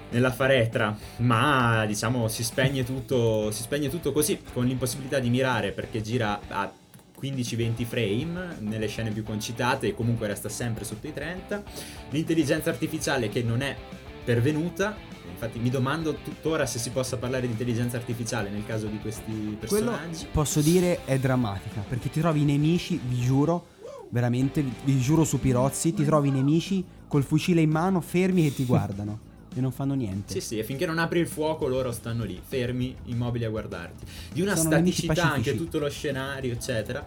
nella 0.09 0.31
faretra, 0.31 0.97
ma 1.17 1.85
diciamo 1.85 2.27
si 2.29 2.43
spegne 2.43 2.83
tutto, 2.83 3.51
si 3.51 3.61
spegne 3.61 3.87
tutto 3.87 4.11
così, 4.11 4.41
con 4.53 4.65
l'impossibilità 4.65 5.19
di 5.19 5.29
mirare 5.29 5.71
perché 5.71 6.01
gira 6.01 6.39
a 6.47 6.73
15-20 7.21 7.85
frame 7.85 8.55
nelle 8.57 8.87
scene 8.87 9.11
più 9.11 9.21
concitate 9.21 9.89
e 9.89 9.93
comunque 9.93 10.25
resta 10.25 10.49
sempre 10.49 10.83
sotto 10.83 11.05
i 11.05 11.13
30. 11.13 11.61
L'intelligenza 12.09 12.71
artificiale 12.71 13.29
che 13.29 13.43
non 13.43 13.61
è 13.61 13.75
pervenuta 14.23 15.09
Infatti 15.29 15.59
mi 15.59 15.69
domando 15.69 16.13
tuttora 16.15 16.65
se 16.65 16.77
si 16.77 16.89
possa 16.89 17.17
parlare 17.17 17.45
di 17.45 17.53
intelligenza 17.53 17.97
artificiale 17.97 18.49
nel 18.49 18.65
caso 18.65 18.87
di 18.87 18.99
questi 18.99 19.55
personaggi. 19.59 20.17
Quello, 20.17 20.31
posso 20.33 20.61
dire 20.61 21.05
è 21.05 21.17
drammatica, 21.17 21.83
perché 21.87 22.09
ti 22.09 22.19
trovi 22.19 22.41
i 22.41 22.45
nemici, 22.45 22.99
vi 23.03 23.21
giuro, 23.21 23.65
veramente, 24.11 24.63
vi 24.85 24.99
giuro 24.99 25.23
su 25.23 25.39
Pirozzi, 25.39 25.93
ti 25.93 26.05
trovi 26.05 26.29
i 26.29 26.31
nemici 26.31 26.83
col 27.07 27.23
fucile 27.23 27.61
in 27.61 27.69
mano, 27.69 27.99
fermi 27.99 28.45
e 28.45 28.53
ti 28.53 28.63
guardano. 28.63 29.29
e 29.53 29.59
non 29.59 29.71
fanno 29.71 29.93
niente. 29.93 30.33
Sì, 30.33 30.41
sì, 30.41 30.59
e 30.59 30.63
finché 30.63 30.85
non 30.85 30.97
apri 30.97 31.19
il 31.19 31.27
fuoco 31.27 31.67
loro 31.67 31.91
stanno 31.91 32.23
lì, 32.23 32.39
fermi, 32.41 32.95
immobili 33.05 33.43
a 33.43 33.49
guardarti. 33.49 34.05
Di 34.33 34.41
una 34.41 34.55
Sono 34.55 34.69
staticità 34.69 35.33
anche 35.33 35.55
tutto 35.57 35.79
lo 35.79 35.89
scenario, 35.89 36.53
eccetera. 36.53 37.05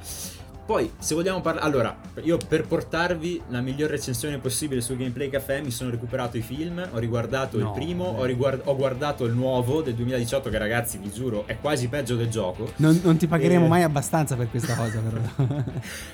Poi, 0.67 0.91
se 0.99 1.15
vogliamo 1.15 1.43
parlare. 1.43 1.67
Allora, 1.67 1.95
io 2.23 2.39
per 2.49 2.67
portarvi 2.67 3.43
la 3.49 3.61
miglior 3.61 3.91
recensione 3.91 4.39
possibile 4.39 4.81
su 4.81 4.97
Gameplay 4.97 5.29
Café 5.29 5.61
mi 5.61 5.71
sono 5.71 5.91
recuperato 5.91 6.39
i 6.39 6.41
film, 6.41 6.89
ho 6.91 6.97
riguardato 6.99 7.59
No, 7.59 7.67
il 7.67 7.73
primo, 7.75 8.13
beh. 8.13 8.21
ho, 8.21 8.25
riguard- 8.25 8.61
ho 8.65 8.75
guardato 8.75 9.27
il 9.27 9.35
nuovo 9.35 9.83
del 9.83 9.93
2018, 9.95 10.49
che 10.49 10.57
ragazzi, 10.57 10.97
vi 10.97 11.11
giuro, 11.13 11.47
è 11.47 11.59
quasi 11.61 11.89
peggio 11.89 12.17
del 12.17 12.31
gioco. 12.31 12.73
Non, 12.77 12.99
non 13.05 13.19
ti 13.19 13.27
pagheremo 13.27 13.67
Eh. 13.67 13.69
mai 13.69 13.83
abbastanza 13.83 14.37
per 14.37 14.49
questa 14.49 14.75
cosa, 14.75 15.01
però. 15.01 15.55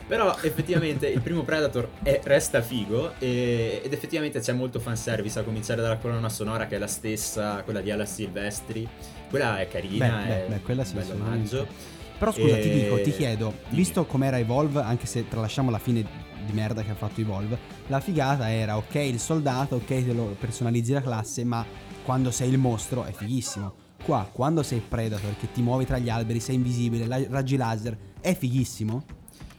Però 0.09 0.37
effettivamente 0.43 1.07
il 1.07 1.21
primo 1.21 1.43
Predator 1.45 1.89
è- 2.03 2.21
resta 2.25 2.61
figo 2.61 3.13
e- 3.21 3.81
ed 3.85 3.93
effettivamente 3.93 4.41
c'è 4.41 4.53
molto 4.53 4.81
fanservice 4.81 5.39
a 5.39 5.43
cominciare 5.45 5.81
dalla 5.81 5.99
colonna 5.99 6.29
sonora 6.29 6.67
che 6.67 6.75
è 6.75 6.79
la 6.79 6.89
stessa, 6.89 7.63
quella 7.63 7.81
di 7.81 7.93
Ala 7.93 8.05
Silvestri. 8.05 8.87
Quella 9.29 9.61
è 9.61 9.69
carina, 9.69 10.09
Beh, 10.09 10.27
beh, 10.27 10.47
è 10.47 10.49
beh, 10.49 10.61
quella 10.63 10.83
sì, 10.83 10.95
un 10.97 11.03
assolutamente. 11.03 11.55
omaggio. 11.57 11.99
Però 12.21 12.33
scusa, 12.33 12.57
ti 12.59 12.69
E- 12.71 12.81
dico, 12.83 13.01
ti 13.01 13.13
chiedo, 13.13 13.55
Dimmi. 13.71 13.77
visto 13.77 14.05
com'era 14.05 14.39
Evolve, 14.39 14.83
anche 14.83 15.07
se 15.07 15.27
tralasciamo 15.27 15.71
la 15.71 15.79
fine 15.79 16.03
di 16.45 16.53
merda 16.53 16.83
che 16.83 16.91
ha 16.91 16.95
fatto 16.95 17.21
Evolve, 17.23 17.59
la 17.87 17.99
figata 18.01 18.53
era 18.53 18.77
ok 18.77 18.95
il 18.97 19.19
soldato, 19.19 19.77
ok 19.77 19.87
te 19.87 20.13
lo 20.13 20.37
personalizzi 20.39 20.93
la 20.93 21.01
classe, 21.01 21.45
ma 21.45 21.65
quando 22.05 22.31
sei 22.31 22.51
il 22.51 22.59
mostro 22.59 23.05
è 23.05 23.13
fighissimo. 23.13 23.73
Qua, 24.05 24.29
quando 24.31 24.63
sei 24.63 24.83
Predator, 24.87 25.35
che 25.39 25.51
ti 25.51 25.63
muovi 25.63 25.87
tra 25.87 25.97
gli 25.97 26.11
alberi, 26.11 26.41
sei 26.41 26.57
invisibile, 26.57 27.07
la- 27.07 27.25
raggi 27.29 27.57
laser, 27.57 27.97
è 28.21 28.35
fighissimo. 28.37 29.03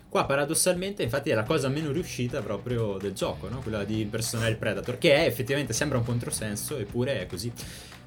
Qua 0.08 0.26
paradossalmente 0.26 1.02
infatti 1.02 1.32
è 1.32 1.34
la 1.34 1.44
cosa 1.44 1.68
meno 1.68 1.92
riuscita 1.92 2.42
proprio 2.42 2.98
del 3.00 3.14
gioco, 3.14 3.50
no? 3.50 3.60
quella 3.62 3.84
di 3.86 4.02
impersonare 4.02 4.52
il 4.52 4.58
Predator, 4.58 5.00
che 5.00 5.16
è 5.16 5.26
effettivamente 5.26 5.74
sembra 5.74 5.98
un 5.98 6.04
controsenso, 6.06 6.78
eppure 6.78 7.22
è 7.22 7.26
così. 7.26 7.52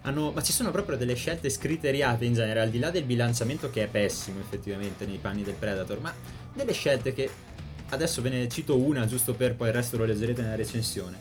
Hanno- 0.06 0.32
ma 0.32 0.42
ci 0.42 0.52
sono 0.52 0.70
proprio 0.70 0.98
delle 0.98 1.14
scelte 1.14 1.48
scriteriate 1.48 2.26
in 2.26 2.34
genere, 2.34 2.60
al 2.60 2.68
di 2.68 2.78
là 2.78 2.90
del 2.90 3.04
bilanciamento 3.04 3.70
che 3.70 3.84
è 3.84 3.86
pessimo 3.86 4.38
effettivamente 4.40 5.06
nei 5.06 5.16
panni 5.16 5.42
del 5.42 5.54
Predator, 5.54 6.00
ma 6.00 6.12
delle 6.52 6.72
scelte 6.72 7.14
che 7.14 7.28
adesso 7.88 8.20
ve 8.20 8.28
ne 8.28 8.48
cito 8.48 8.76
una 8.76 9.06
giusto 9.06 9.34
per 9.34 9.54
poi 9.54 9.68
il 9.68 9.74
resto 9.74 9.96
lo 9.96 10.04
leggerete 10.04 10.42
nella 10.42 10.56
recensione. 10.56 11.16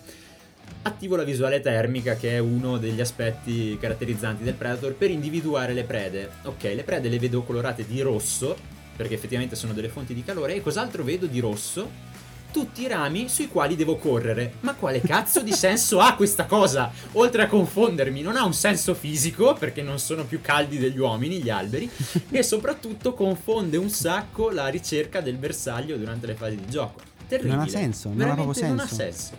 Attivo 0.81 1.15
la 1.15 1.23
visuale 1.23 1.61
termica 1.61 2.15
che 2.15 2.31
è 2.31 2.39
uno 2.39 2.77
degli 2.77 2.99
aspetti 2.99 3.77
caratterizzanti 3.79 4.43
del 4.43 4.53
Predator 4.53 4.93
per 4.95 5.11
individuare 5.11 5.71
le 5.71 5.83
prede. 5.83 6.29
Ok, 6.43 6.63
le 6.63 6.83
prede 6.83 7.07
le 7.07 7.19
vedo 7.19 7.43
colorate 7.43 7.85
di 7.85 8.01
rosso 8.01 8.57
perché 8.95 9.13
effettivamente 9.13 9.55
sono 9.55 9.73
delle 9.73 9.87
fonti 9.87 10.13
di 10.13 10.23
calore 10.23 10.55
e 10.55 10.61
cos'altro 10.61 11.03
vedo 11.03 11.25
di 11.25 11.39
rosso? 11.39 12.11
Tutti 12.53 12.83
i 12.83 12.87
rami 12.87 13.29
sui 13.29 13.47
quali 13.47 13.75
devo 13.75 13.97
correre. 13.97 14.53
Ma 14.59 14.75
quale 14.75 15.01
cazzo 15.01 15.41
di 15.41 15.51
senso 15.53 15.99
ha 15.99 16.13
questa 16.15 16.45
cosa? 16.45 16.91
Oltre 17.13 17.41
a 17.41 17.47
confondermi, 17.47 18.21
non 18.21 18.35
ha 18.37 18.45
un 18.45 18.53
senso 18.53 18.93
fisico 18.93 19.55
perché 19.55 19.81
non 19.81 19.97
sono 19.97 20.23
più 20.23 20.39
caldi 20.39 20.77
degli 20.77 20.99
uomini 20.99 21.41
gli 21.41 21.49
alberi 21.49 21.89
e 22.29 22.43
soprattutto 22.43 23.15
confonde 23.15 23.77
un 23.77 23.89
sacco 23.89 24.51
la 24.51 24.67
ricerca 24.67 25.19
del 25.19 25.37
bersaglio 25.37 25.97
durante 25.97 26.27
le 26.27 26.35
fasi 26.35 26.55
di 26.57 26.67
gioco. 26.69 27.01
Terribile. 27.27 27.55
Non 27.55 27.65
ha 27.65 27.67
senso, 27.69 28.09
non 28.09 28.21
ha 28.21 28.23
Veramente 28.35 28.51
proprio 28.59 28.67
Non 28.75 28.79
ha 28.79 28.87
senso. 28.87 29.03
senso. 29.03 29.37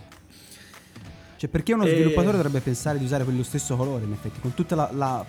Cioè, 1.37 1.49
perché 1.49 1.73
uno 1.73 1.85
E- 1.85 1.89
sviluppatore 1.91 2.35
dovrebbe 2.35 2.59
pensare 2.59 2.97
di 2.97 3.05
usare 3.05 3.23
quello 3.23 3.43
stesso 3.43 3.77
colore, 3.77 4.03
in 4.03 4.11
effetti, 4.11 4.39
con 4.41 4.53
tutta 4.53 4.75
la, 4.75 4.89
la 4.91 5.25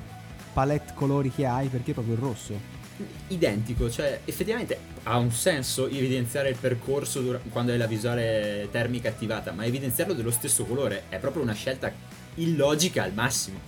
palette 0.53 0.92
colori 0.94 1.31
che 1.31 1.46
hai, 1.46 1.68
perché 1.68 1.92
proprio 1.92 2.14
il 2.14 2.20
rosso? 2.20 2.75
Identico, 3.29 3.91
cioè 3.91 4.21
effettivamente 4.25 4.79
ha 5.05 5.19
un 5.19 5.31
senso 5.31 5.87
evidenziare 5.87 6.51
il 6.51 6.57
percorso 6.59 7.21
dura- 7.21 7.41
quando 7.51 7.73
hai 7.73 7.79
la 7.79 7.87
visuale 7.87 8.69
termica 8.71 9.09
attivata, 9.09 9.53
ma 9.53 9.65
evidenziarlo 9.65 10.15
dello 10.15 10.31
stesso 10.31 10.65
colore 10.65 11.05
è 11.09 11.19
proprio 11.19 11.43
una 11.43 11.55
scelta 11.55 11.93
illogica 12.37 13.03
al 13.03 13.13
massimo. 13.13 13.61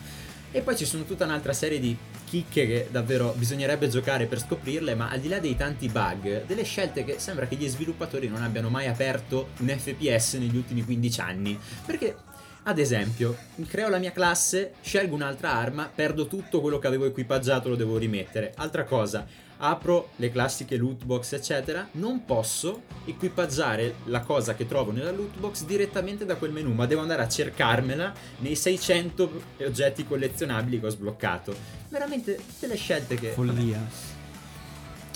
E 0.50 0.62
poi 0.62 0.76
ci 0.76 0.86
sono 0.86 1.04
tutta 1.04 1.24
un'altra 1.24 1.52
serie 1.52 1.78
di 1.78 1.96
chicche 2.28 2.66
che 2.66 2.88
davvero 2.90 3.34
bisognerebbe 3.36 3.88
giocare 3.88 4.26
per 4.26 4.40
scoprirle, 4.40 4.94
ma 4.94 5.10
al 5.10 5.20
di 5.20 5.28
là 5.28 5.38
dei 5.38 5.56
tanti 5.56 5.88
bug, 5.88 6.44
delle 6.46 6.64
scelte 6.64 7.04
che 7.04 7.18
sembra 7.18 7.46
che 7.46 7.56
gli 7.56 7.68
sviluppatori 7.68 8.28
non 8.28 8.42
abbiano 8.42 8.68
mai 8.68 8.86
aperto 8.86 9.48
un 9.58 9.68
FPS 9.68 10.34
negli 10.34 10.56
ultimi 10.56 10.84
15 10.84 11.20
anni. 11.20 11.58
Perché, 11.84 12.16
ad 12.64 12.78
esempio, 12.78 13.36
creo 13.66 13.88
la 13.88 13.98
mia 13.98 14.12
classe, 14.12 14.74
scelgo 14.80 15.14
un'altra 15.14 15.52
arma, 15.52 15.90
perdo 15.92 16.26
tutto 16.26 16.60
quello 16.60 16.78
che 16.78 16.86
avevo 16.86 17.06
equipaggiato, 17.06 17.68
lo 17.68 17.76
devo 17.76 17.96
rimettere. 17.96 18.52
Altra 18.56 18.84
cosa, 18.84 19.26
apro 19.58 20.10
le 20.16 20.30
classiche 20.30 20.76
loot 20.76 21.04
box, 21.04 21.32
eccetera, 21.32 21.88
non 21.92 22.24
posso 22.24 22.82
equipaggiare 23.06 23.96
la 24.04 24.20
cosa 24.20 24.54
che 24.54 24.66
trovo 24.66 24.92
nella 24.92 25.10
loot 25.10 25.38
box 25.38 25.64
direttamente 25.64 26.24
da 26.24 26.36
quel 26.36 26.52
menu, 26.52 26.72
ma 26.72 26.86
devo 26.86 27.00
andare 27.00 27.22
a 27.22 27.28
cercarmela 27.28 28.12
nei 28.38 28.54
600 28.54 29.42
oggetti 29.60 30.06
collezionabili 30.06 30.80
che 30.80 30.86
ho 30.86 30.90
sbloccato. 30.90 31.54
Veramente 31.88 32.38
delle 32.58 32.76
scelte 32.76 33.14
che 33.14 33.30
Follia. 33.30 33.80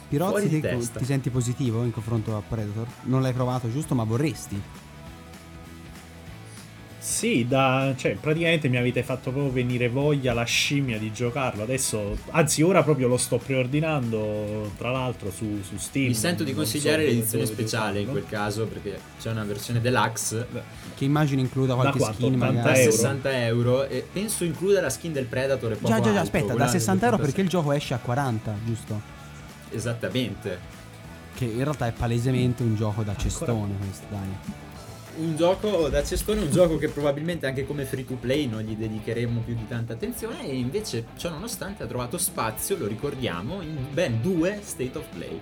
Pirozzi, 0.09 0.31
Fuori 0.31 0.49
di 0.49 0.61
ti, 0.61 0.91
ti 0.99 1.05
senti 1.05 1.31
positivo 1.31 1.85
in 1.85 1.91
confronto 1.91 2.37
a 2.37 2.43
Predator? 2.47 2.87
Non 3.03 3.23
l'hai 3.23 3.33
provato, 3.33 3.71
giusto? 3.71 3.95
Ma 3.95 4.05
vorresti? 4.05 4.82
Sì, 7.03 7.47
da, 7.49 7.93
cioè, 7.97 8.15
praticamente 8.15 8.69
mi 8.69 8.77
avete 8.77 9.03
fatto 9.03 9.33
proprio 9.33 9.51
venire 9.51 9.89
voglia 9.89 10.33
la 10.33 10.45
scimmia 10.45 11.01
di 11.01 11.11
giocarlo. 11.13 11.65
Adesso, 11.65 12.17
anzi, 12.31 12.63
ora 12.63 12.85
proprio 12.85 13.09
lo 13.09 13.17
sto 13.17 13.39
preordinando. 13.39 14.71
Tra 14.79 14.93
l'altro, 14.93 15.33
su, 15.33 15.61
su 15.63 15.79
Steam. 15.79 16.07
Mi 16.07 16.15
sento 16.15 16.45
di 16.45 16.55
consigliare 16.55 17.03
so 17.03 17.09
l'edizione 17.09 17.47
speciale 17.47 17.99
in 17.99 18.09
quel 18.09 18.25
caso 18.29 18.67
perché 18.67 19.01
c'è 19.21 19.33
una 19.33 19.43
versione 19.43 19.81
deluxe 19.81 20.47
Che 20.95 21.05
immagino 21.05 21.41
includa 21.41 21.75
qualche 21.75 21.99
quanto? 21.99 22.19
skin 22.19 22.35
80 22.35 22.47
da 22.47 22.53
magari. 22.53 22.79
euro? 22.83 22.93
60 22.93 23.45
euro 23.47 23.89
e 23.89 24.07
penso 24.13 24.45
includa 24.45 24.81
la 24.81 24.91
skin 24.91 25.13
del 25.13 25.25
Predator 25.25 25.73
e 25.73 25.75
poco 25.75 25.89
Già, 25.89 25.97
già, 25.97 26.13
già, 26.13 26.21
altro, 26.21 26.39
aspetta, 26.39 26.55
da 26.55 26.69
60 26.69 27.05
euro 27.05 27.17
perché 27.17 27.41
il 27.41 27.47
86. 27.49 27.61
gioco 27.61 27.73
esce 27.77 27.95
a 27.95 27.99
40, 27.99 28.55
giusto? 28.65 29.01
Esattamente. 29.71 30.59
Che 31.35 31.45
in 31.47 31.65
realtà 31.65 31.89
è 31.89 31.93
palesemente 31.93 32.63
un 32.63 32.77
gioco 32.77 33.03
da 33.03 33.17
cestone 33.17 33.75
questo, 33.77 34.07
dai. 34.09 34.71
Un 35.15 35.37
gioco 35.37 35.89
da 35.89 36.03
cestone, 36.03 36.41
un 36.41 36.51
gioco 36.51 36.79
che 36.79 36.89
probabilmente 36.89 37.47
anche 37.47 37.67
come 37.67 37.85
free 37.85 38.05
to 38.05 38.15
play 38.15 38.47
non 38.47 38.63
gli 38.63 38.75
dedicheremo 38.75 39.41
più 39.41 39.55
di 39.55 39.67
tanta 39.69 39.93
attenzione 39.93 40.49
e 40.49 40.57
invece 40.57 41.07
ciò 41.17 41.29
nonostante 41.29 41.83
ha 41.83 41.87
trovato 41.87 42.17
spazio, 42.17 42.79
lo 42.79 42.87
ricordiamo, 42.87 43.61
in 43.61 43.77
ben 43.93 44.23
due 44.23 44.61
state 44.63 44.97
of 44.97 45.07
play. 45.15 45.39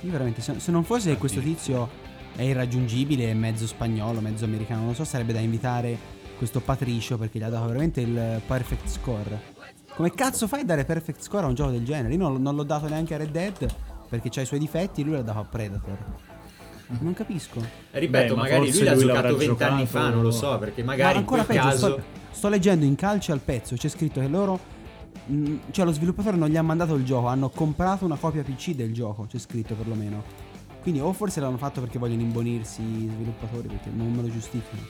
Io 0.00 0.10
veramente, 0.10 0.42
se, 0.42 0.70
non 0.72 0.82
fosse 0.82 1.10
che 1.10 1.18
questo 1.18 1.40
tizio 1.40 1.88
è 2.34 2.42
irraggiungibile, 2.42 3.30
è 3.30 3.34
mezzo 3.34 3.66
spagnolo, 3.66 4.20
mezzo 4.20 4.44
americano, 4.44 4.80
non 4.80 4.88
lo 4.88 4.94
so, 4.94 5.04
sarebbe 5.04 5.32
da 5.32 5.38
invitare 5.38 5.96
questo 6.36 6.60
Patricio 6.60 7.16
perché 7.16 7.38
gli 7.38 7.44
ha 7.44 7.48
dato 7.48 7.66
veramente 7.66 8.00
il 8.00 8.40
perfect 8.44 8.88
score. 8.88 9.52
Come 9.94 10.10
cazzo 10.12 10.48
fai 10.48 10.62
a 10.62 10.64
dare 10.64 10.84
perfect 10.84 11.22
score 11.22 11.44
a 11.44 11.48
un 11.48 11.54
gioco 11.54 11.70
del 11.70 11.84
genere? 11.84 12.12
Io 12.12 12.18
non, 12.18 12.42
non 12.42 12.56
l'ho 12.56 12.64
dato 12.64 12.88
neanche 12.88 13.14
a 13.14 13.18
Red 13.18 13.30
Dead 13.30 13.74
perché 14.08 14.40
ha 14.40 14.42
i 14.42 14.46
suoi 14.46 14.58
difetti, 14.58 15.04
lui 15.04 15.14
l'ha 15.14 15.22
dato 15.22 15.38
a 15.38 15.44
Predator. 15.44 16.33
Non 17.00 17.14
capisco. 17.14 17.60
Ripeto, 17.90 18.34
Beh, 18.34 18.40
ma 18.40 18.42
magari 18.42 18.72
lui 18.72 18.82
l'ha 18.82 18.94
lui 18.94 19.04
giocato 19.04 19.36
vent'anni 19.36 19.86
fa, 19.86 20.08
non 20.10 20.22
lo 20.22 20.30
so, 20.30 20.58
perché 20.58 20.82
Ma 20.82 20.90
magari 20.92 21.12
in 21.12 21.18
ancora 21.18 21.44
quel 21.44 21.56
peggio, 21.56 21.68
caso... 21.68 21.86
sto, 21.86 22.02
sto 22.30 22.48
leggendo 22.48 22.84
in 22.84 22.94
calcio 22.94 23.32
al 23.32 23.40
pezzo, 23.40 23.74
c'è 23.76 23.88
scritto 23.88 24.20
che 24.20 24.28
loro... 24.28 24.58
mh, 25.26 25.54
cioè 25.70 25.84
lo 25.84 25.92
sviluppatore 25.92 26.36
non 26.36 26.48
gli 26.48 26.56
ha 26.56 26.62
mandato 26.62 26.94
il 26.94 27.04
gioco, 27.04 27.26
hanno 27.28 27.48
comprato 27.48 28.04
una 28.04 28.16
copia 28.16 28.42
PC 28.42 28.70
del 28.72 28.92
gioco, 28.92 29.26
c'è 29.30 29.38
scritto 29.38 29.74
perlomeno. 29.74 30.52
Quindi 30.82 31.00
o 31.00 31.14
forse 31.14 31.40
l'hanno 31.40 31.56
fatto 31.56 31.80
perché 31.80 31.98
vogliono 31.98 32.20
imbonirsi 32.20 32.82
i 32.82 33.10
sviluppatori, 33.14 33.68
perché 33.68 33.88
non 33.90 34.12
me 34.12 34.20
lo 34.20 34.30
giustificano. 34.30 34.82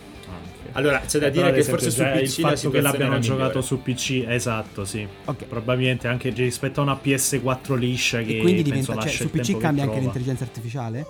Allora, 0.73 0.99
c'è 0.99 1.21
da 1.21 1.27
Eh, 1.29 1.31
dire 1.31 1.53
che 1.53 1.63
forse 1.63 1.93
su 1.93 2.03
PC 2.03 2.39
il 2.39 2.45
fatto 2.47 2.71
che 2.71 2.81
l'abbiano 2.81 3.21
giocato 3.21 3.61
su 3.63 3.81
PC, 3.81 4.25
esatto, 4.27 4.85
sì. 4.85 5.07
Ok. 5.27 5.45
Probabilmente 5.45 6.09
anche 6.09 6.31
rispetto 6.31 6.81
a 6.81 6.83
una 6.83 6.99
PS4 7.01 7.77
liscia 7.77 8.23
che 8.23 8.39
E 8.39 8.41
quindi 8.41 8.65
diventa, 8.65 8.99
cioè 8.99 9.11
su 9.13 9.31
PC 9.31 9.57
cambia 9.59 9.85
anche 9.85 10.01
l'intelligenza 10.01 10.43
artificiale? 10.43 11.07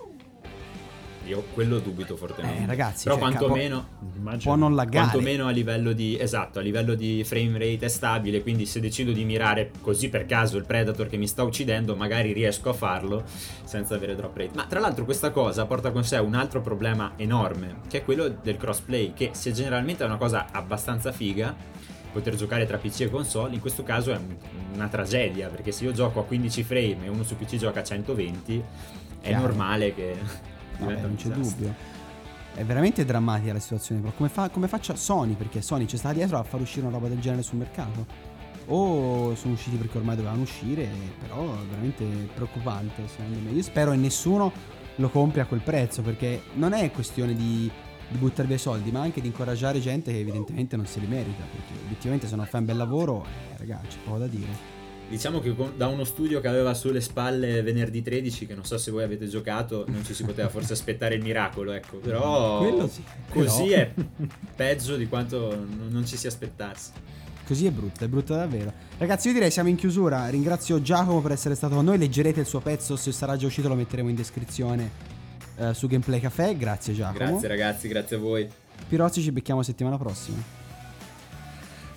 Io 1.27 1.45
quello 1.55 1.79
dubito 1.79 2.17
fortemente. 2.17 2.63
Eh, 2.63 2.67
ragazzi, 2.67 3.05
Però 3.05 3.19
cioè, 3.19 3.31
quantomeno... 3.31 3.87
Immagino. 4.17 4.43
Può 4.43 4.55
non 4.57 4.75
laggare. 4.75 5.09
Quantomeno 5.11 5.47
a 5.47 5.51
livello 5.51 5.93
di 5.93 6.19
esatto, 6.19 6.59
a 6.59 6.63
livello 6.63 6.95
di 6.95 7.25
frame 7.25 7.53
rate 7.59 7.87
è 7.87 7.89
stabile, 7.89 8.43
quindi 8.43 8.67
se 8.67 8.81
decido 8.81 9.13
di 9.13 9.25
mirare 9.25 9.71
così 9.81 10.09
per 10.09 10.27
caso 10.27 10.57
il 10.57 10.65
Predator 10.65 11.09
che 11.09 11.17
mi 11.17 11.27
sta 11.27 11.43
uccidendo, 11.43 11.97
magari 11.97 12.33
riesco 12.33 12.69
a 12.69 12.73
farlo 12.75 13.25
senza 13.65 13.95
avere 13.95 14.15
drop 14.15 14.37
rate. 14.37 14.51
Ma 14.55 14.67
tra 14.67 14.81
l'altro 14.81 15.05
questa 15.05 15.31
cosa 15.31 15.65
porta 15.67 15.91
con 15.91 16.05
sé 16.05 16.19
un 16.19 16.35
altro 16.35 16.61
problema 16.61 17.13
enorme, 17.17 17.77
che 17.89 17.99
è 17.99 18.05
quello 18.05 18.29
del 18.29 18.57
crossplay, 18.57 19.13
che 19.15 19.31
se 19.33 19.53
generalmente 19.53 20.03
è 20.05 20.07
una 20.07 20.17
cosa 20.19 20.47
abbastanza 20.53 21.11
figa, 21.13 21.55
poter 22.13 22.37
giocare 22.37 22.67
tra 22.67 22.77
PC 22.79 23.01
e 23.01 23.11
console, 23.11 23.55
in 23.55 23.61
questo 23.61 23.83
caso 23.83 24.13
è 24.13 24.17
un- 24.17 24.37
una 24.75 24.89
tragedia, 24.89 25.49
perché 25.49 25.73
se 25.73 25.85
io 25.85 25.93
gioco 25.93 26.21
a 26.21 26.25
15 26.25 26.63
frame 26.63 26.99
e 27.05 27.09
uno 27.09 27.25
su 27.25 27.37
PC 27.37 27.57
gioca 27.57 27.81
a 27.81 27.85
120, 27.85 28.63
è 29.21 29.29
Chiaro. 29.29 29.43
normale 29.47 29.95
che 29.95 30.17
Vabbè, 30.79 31.01
non 31.01 31.15
c'è 31.17 31.29
dubbio. 31.29 31.75
È 32.55 32.65
veramente 32.65 33.05
drammatica 33.05 33.53
la 33.53 33.59
situazione, 33.59 34.01
però 34.01 34.13
come, 34.15 34.29
fa, 34.29 34.49
come 34.49 34.69
faccia 34.69 34.95
Sony? 34.95 35.35
Perché 35.35 35.61
Sony 35.61 35.87
ci 35.87 35.97
sta 35.97 36.13
dietro 36.13 36.39
a 36.39 36.45
far 36.45 36.61
uscire 36.61 36.87
una 36.87 36.95
roba 36.95 37.09
del 37.09 37.19
genere 37.19 37.43
sul 37.43 37.59
mercato. 37.59 38.07
O 38.67 39.35
sono 39.35 39.55
usciti 39.55 39.77
perché 39.77 39.99
ormai 39.99 40.17
dovevano 40.17 40.43
uscire, 40.43 40.89
però 41.21 41.53
è 41.53 41.67
veramente 41.69 42.05
preoccupante 42.33 43.09
secondo 43.09 43.39
me. 43.41 43.51
Io 43.51 43.63
spero 43.63 43.91
che 43.91 43.97
nessuno 43.97 44.53
lo 44.97 45.09
compri 45.11 45.41
a 45.41 45.47
quel 45.47 45.61
prezzo, 45.61 46.03
perché 46.03 46.43
non 46.55 46.73
è 46.73 46.91
questione 46.93 47.35
di, 47.35 47.71
di 48.09 48.19
buttare 48.19 48.47
via 48.47 48.57
i 48.57 48.61
soldi, 48.61 48.93
ma 48.93 49.01
anche 49.01 49.21
di 49.21 49.27
incoraggiare 49.27 49.81
gente 49.81 50.13
che 50.13 50.21
evidentemente 50.21 50.77
non 50.77 50.87
se 50.87 51.01
li 51.01 51.07
merita. 51.07 51.43
Perché 51.43 51.85
obiettivamente 51.85 52.29
se 52.29 52.37
non 52.37 52.47
fai 52.47 52.61
un 52.61 52.67
bel 52.67 52.77
lavoro, 52.77 53.25
eh, 53.25 53.59
ragazzi, 53.59 53.89
c'è 53.89 53.99
poco 54.05 54.19
da 54.19 54.27
dire. 54.29 54.74
Diciamo 55.09 55.39
che 55.41 55.55
da 55.77 55.87
uno 55.87 56.05
studio 56.05 56.41
che 56.41 56.49
aveva 56.49 56.75
sulle 56.75 57.01
spalle 57.01 57.63
venerdì 57.63 58.03
13, 58.03 58.47
che 58.47 58.55
non 58.55 58.65
so 58.65 58.79
se 58.79 58.91
voi 58.91 59.05
avete 59.05 59.29
giocato, 59.29 59.85
non 59.89 60.05
ci 60.05 60.15
si 60.15 60.25
poteva 60.25 60.49
forse 60.49 60.73
aspettare 60.73 61.15
il 61.15 61.23
miracolo, 61.23 61.73
ecco. 61.73 61.99
Però 61.99 62.89
sì, 62.89 63.03
così 63.31 63.67
però- 63.67 63.81
è 63.81 63.93
peggio 64.57 64.97
di 64.97 65.07
quanto 65.07 65.55
non, 65.55 65.89
non 65.91 66.07
ci 66.07 66.17
si 66.17 66.27
aspettasse. 66.27 66.93
Così 67.47 67.67
è 67.67 67.71
brutta, 67.71 68.07
è 68.07 68.09
brutta 68.09 68.37
davvero. 68.37 68.73
Ragazzi, 68.97 69.29
io 69.29 69.35
direi 69.35 69.51
siamo 69.51 69.69
in 69.69 69.77
chiusura. 69.77 70.29
Ringrazio 70.29 70.81
Giacomo 70.81 71.21
per 71.21 71.33
essere 71.33 71.55
stato 71.55 71.75
con 71.75 71.85
noi. 71.85 71.99
Leggerete 71.99 72.41
il 72.41 72.47
suo 72.47 72.61
pezzo, 72.61 72.97
se 72.97 73.13
sarà 73.13 73.37
già 73.37 73.47
uscito 73.47 73.69
lo 73.69 73.75
metteremo 73.75 74.09
in 74.09 74.15
descrizione 74.15 74.91
eh, 75.57 75.75
su 75.75 75.87
Gameplay 75.87 76.21
Café. 76.21 76.57
Grazie 76.57 76.95
Giacomo. 76.95 77.19
Grazie 77.19 77.49
ragazzi, 77.49 77.89
grazie 77.89 78.17
a 78.17 78.19
voi. 78.19 78.49
Pirozzi, 78.89 79.21
ci 79.21 79.31
becchiamo 79.31 79.63
settimana 79.63 79.99
prossima. 79.99 80.64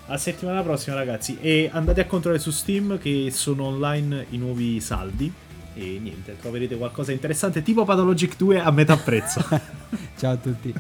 A 0.10 0.18
settimana 0.18 0.64
prossima, 0.64 0.96
ragazzi. 0.96 1.38
E 1.42 1.70
andate 1.72 2.00
a 2.00 2.06
controllare 2.06 2.42
su 2.42 2.52
Steam 2.52 2.98
che 2.98 3.30
sono 3.30 3.66
online 3.66 4.28
i 4.30 4.38
nuovi 4.38 4.80
saldi. 4.80 5.32
E 5.74 6.00
niente, 6.00 6.38
troverete 6.40 6.78
qualcosa 6.78 7.10
di 7.10 7.16
interessante 7.16 7.62
tipo 7.62 7.84
Pathologic 7.84 8.38
2 8.38 8.60
a 8.62 8.72
metà 8.72 8.96
prezzo. 8.96 9.42
Ciao 10.18 10.32
a 10.32 10.38
tutti. 10.38 10.74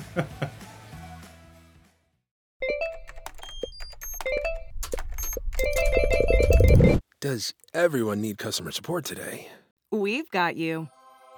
Does 7.19 7.53
everyone 7.73 8.21
need 8.21 8.37
customer 8.37 8.71
support 8.71 9.03
today? 9.03 9.47
We've 9.91 10.29
got 10.31 10.55
you. 10.55 10.87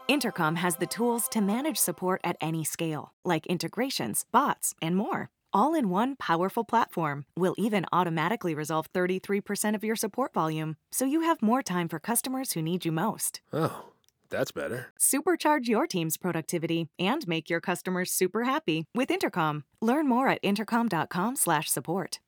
Intercom 0.07 0.55
has 0.55 0.75
the 0.77 0.85
tools 0.85 1.27
to 1.29 1.41
manage 1.41 1.77
support 1.77 2.21
at 2.23 2.35
any 2.39 2.63
scale, 2.63 3.13
like 3.25 3.47
integrations, 3.47 4.25
bots, 4.31 4.75
and 4.81 4.95
more. 4.95 5.29
All 5.51 5.73
in 5.73 5.89
one 5.89 6.15
powerful 6.15 6.63
platform. 6.63 7.25
We'll 7.35 7.55
even 7.57 7.85
automatically 7.91 8.53
resolve 8.53 8.91
33% 8.93 9.75
of 9.75 9.83
your 9.83 9.95
support 9.95 10.33
volume, 10.33 10.77
so 10.91 11.05
you 11.05 11.21
have 11.21 11.41
more 11.41 11.63
time 11.63 11.89
for 11.89 11.99
customers 11.99 12.53
who 12.53 12.61
need 12.61 12.85
you 12.85 12.91
most. 12.91 13.41
Oh, 13.51 13.85
that's 14.29 14.51
better. 14.51 14.87
Supercharge 14.99 15.67
your 15.67 15.87
team's 15.87 16.17
productivity 16.17 16.89
and 16.99 17.27
make 17.27 17.49
your 17.49 17.61
customers 17.61 18.11
super 18.11 18.43
happy 18.43 18.85
with 18.93 19.09
Intercom. 19.09 19.63
Learn 19.81 20.07
more 20.07 20.27
at 20.27 20.39
intercom.com/support. 20.43 22.19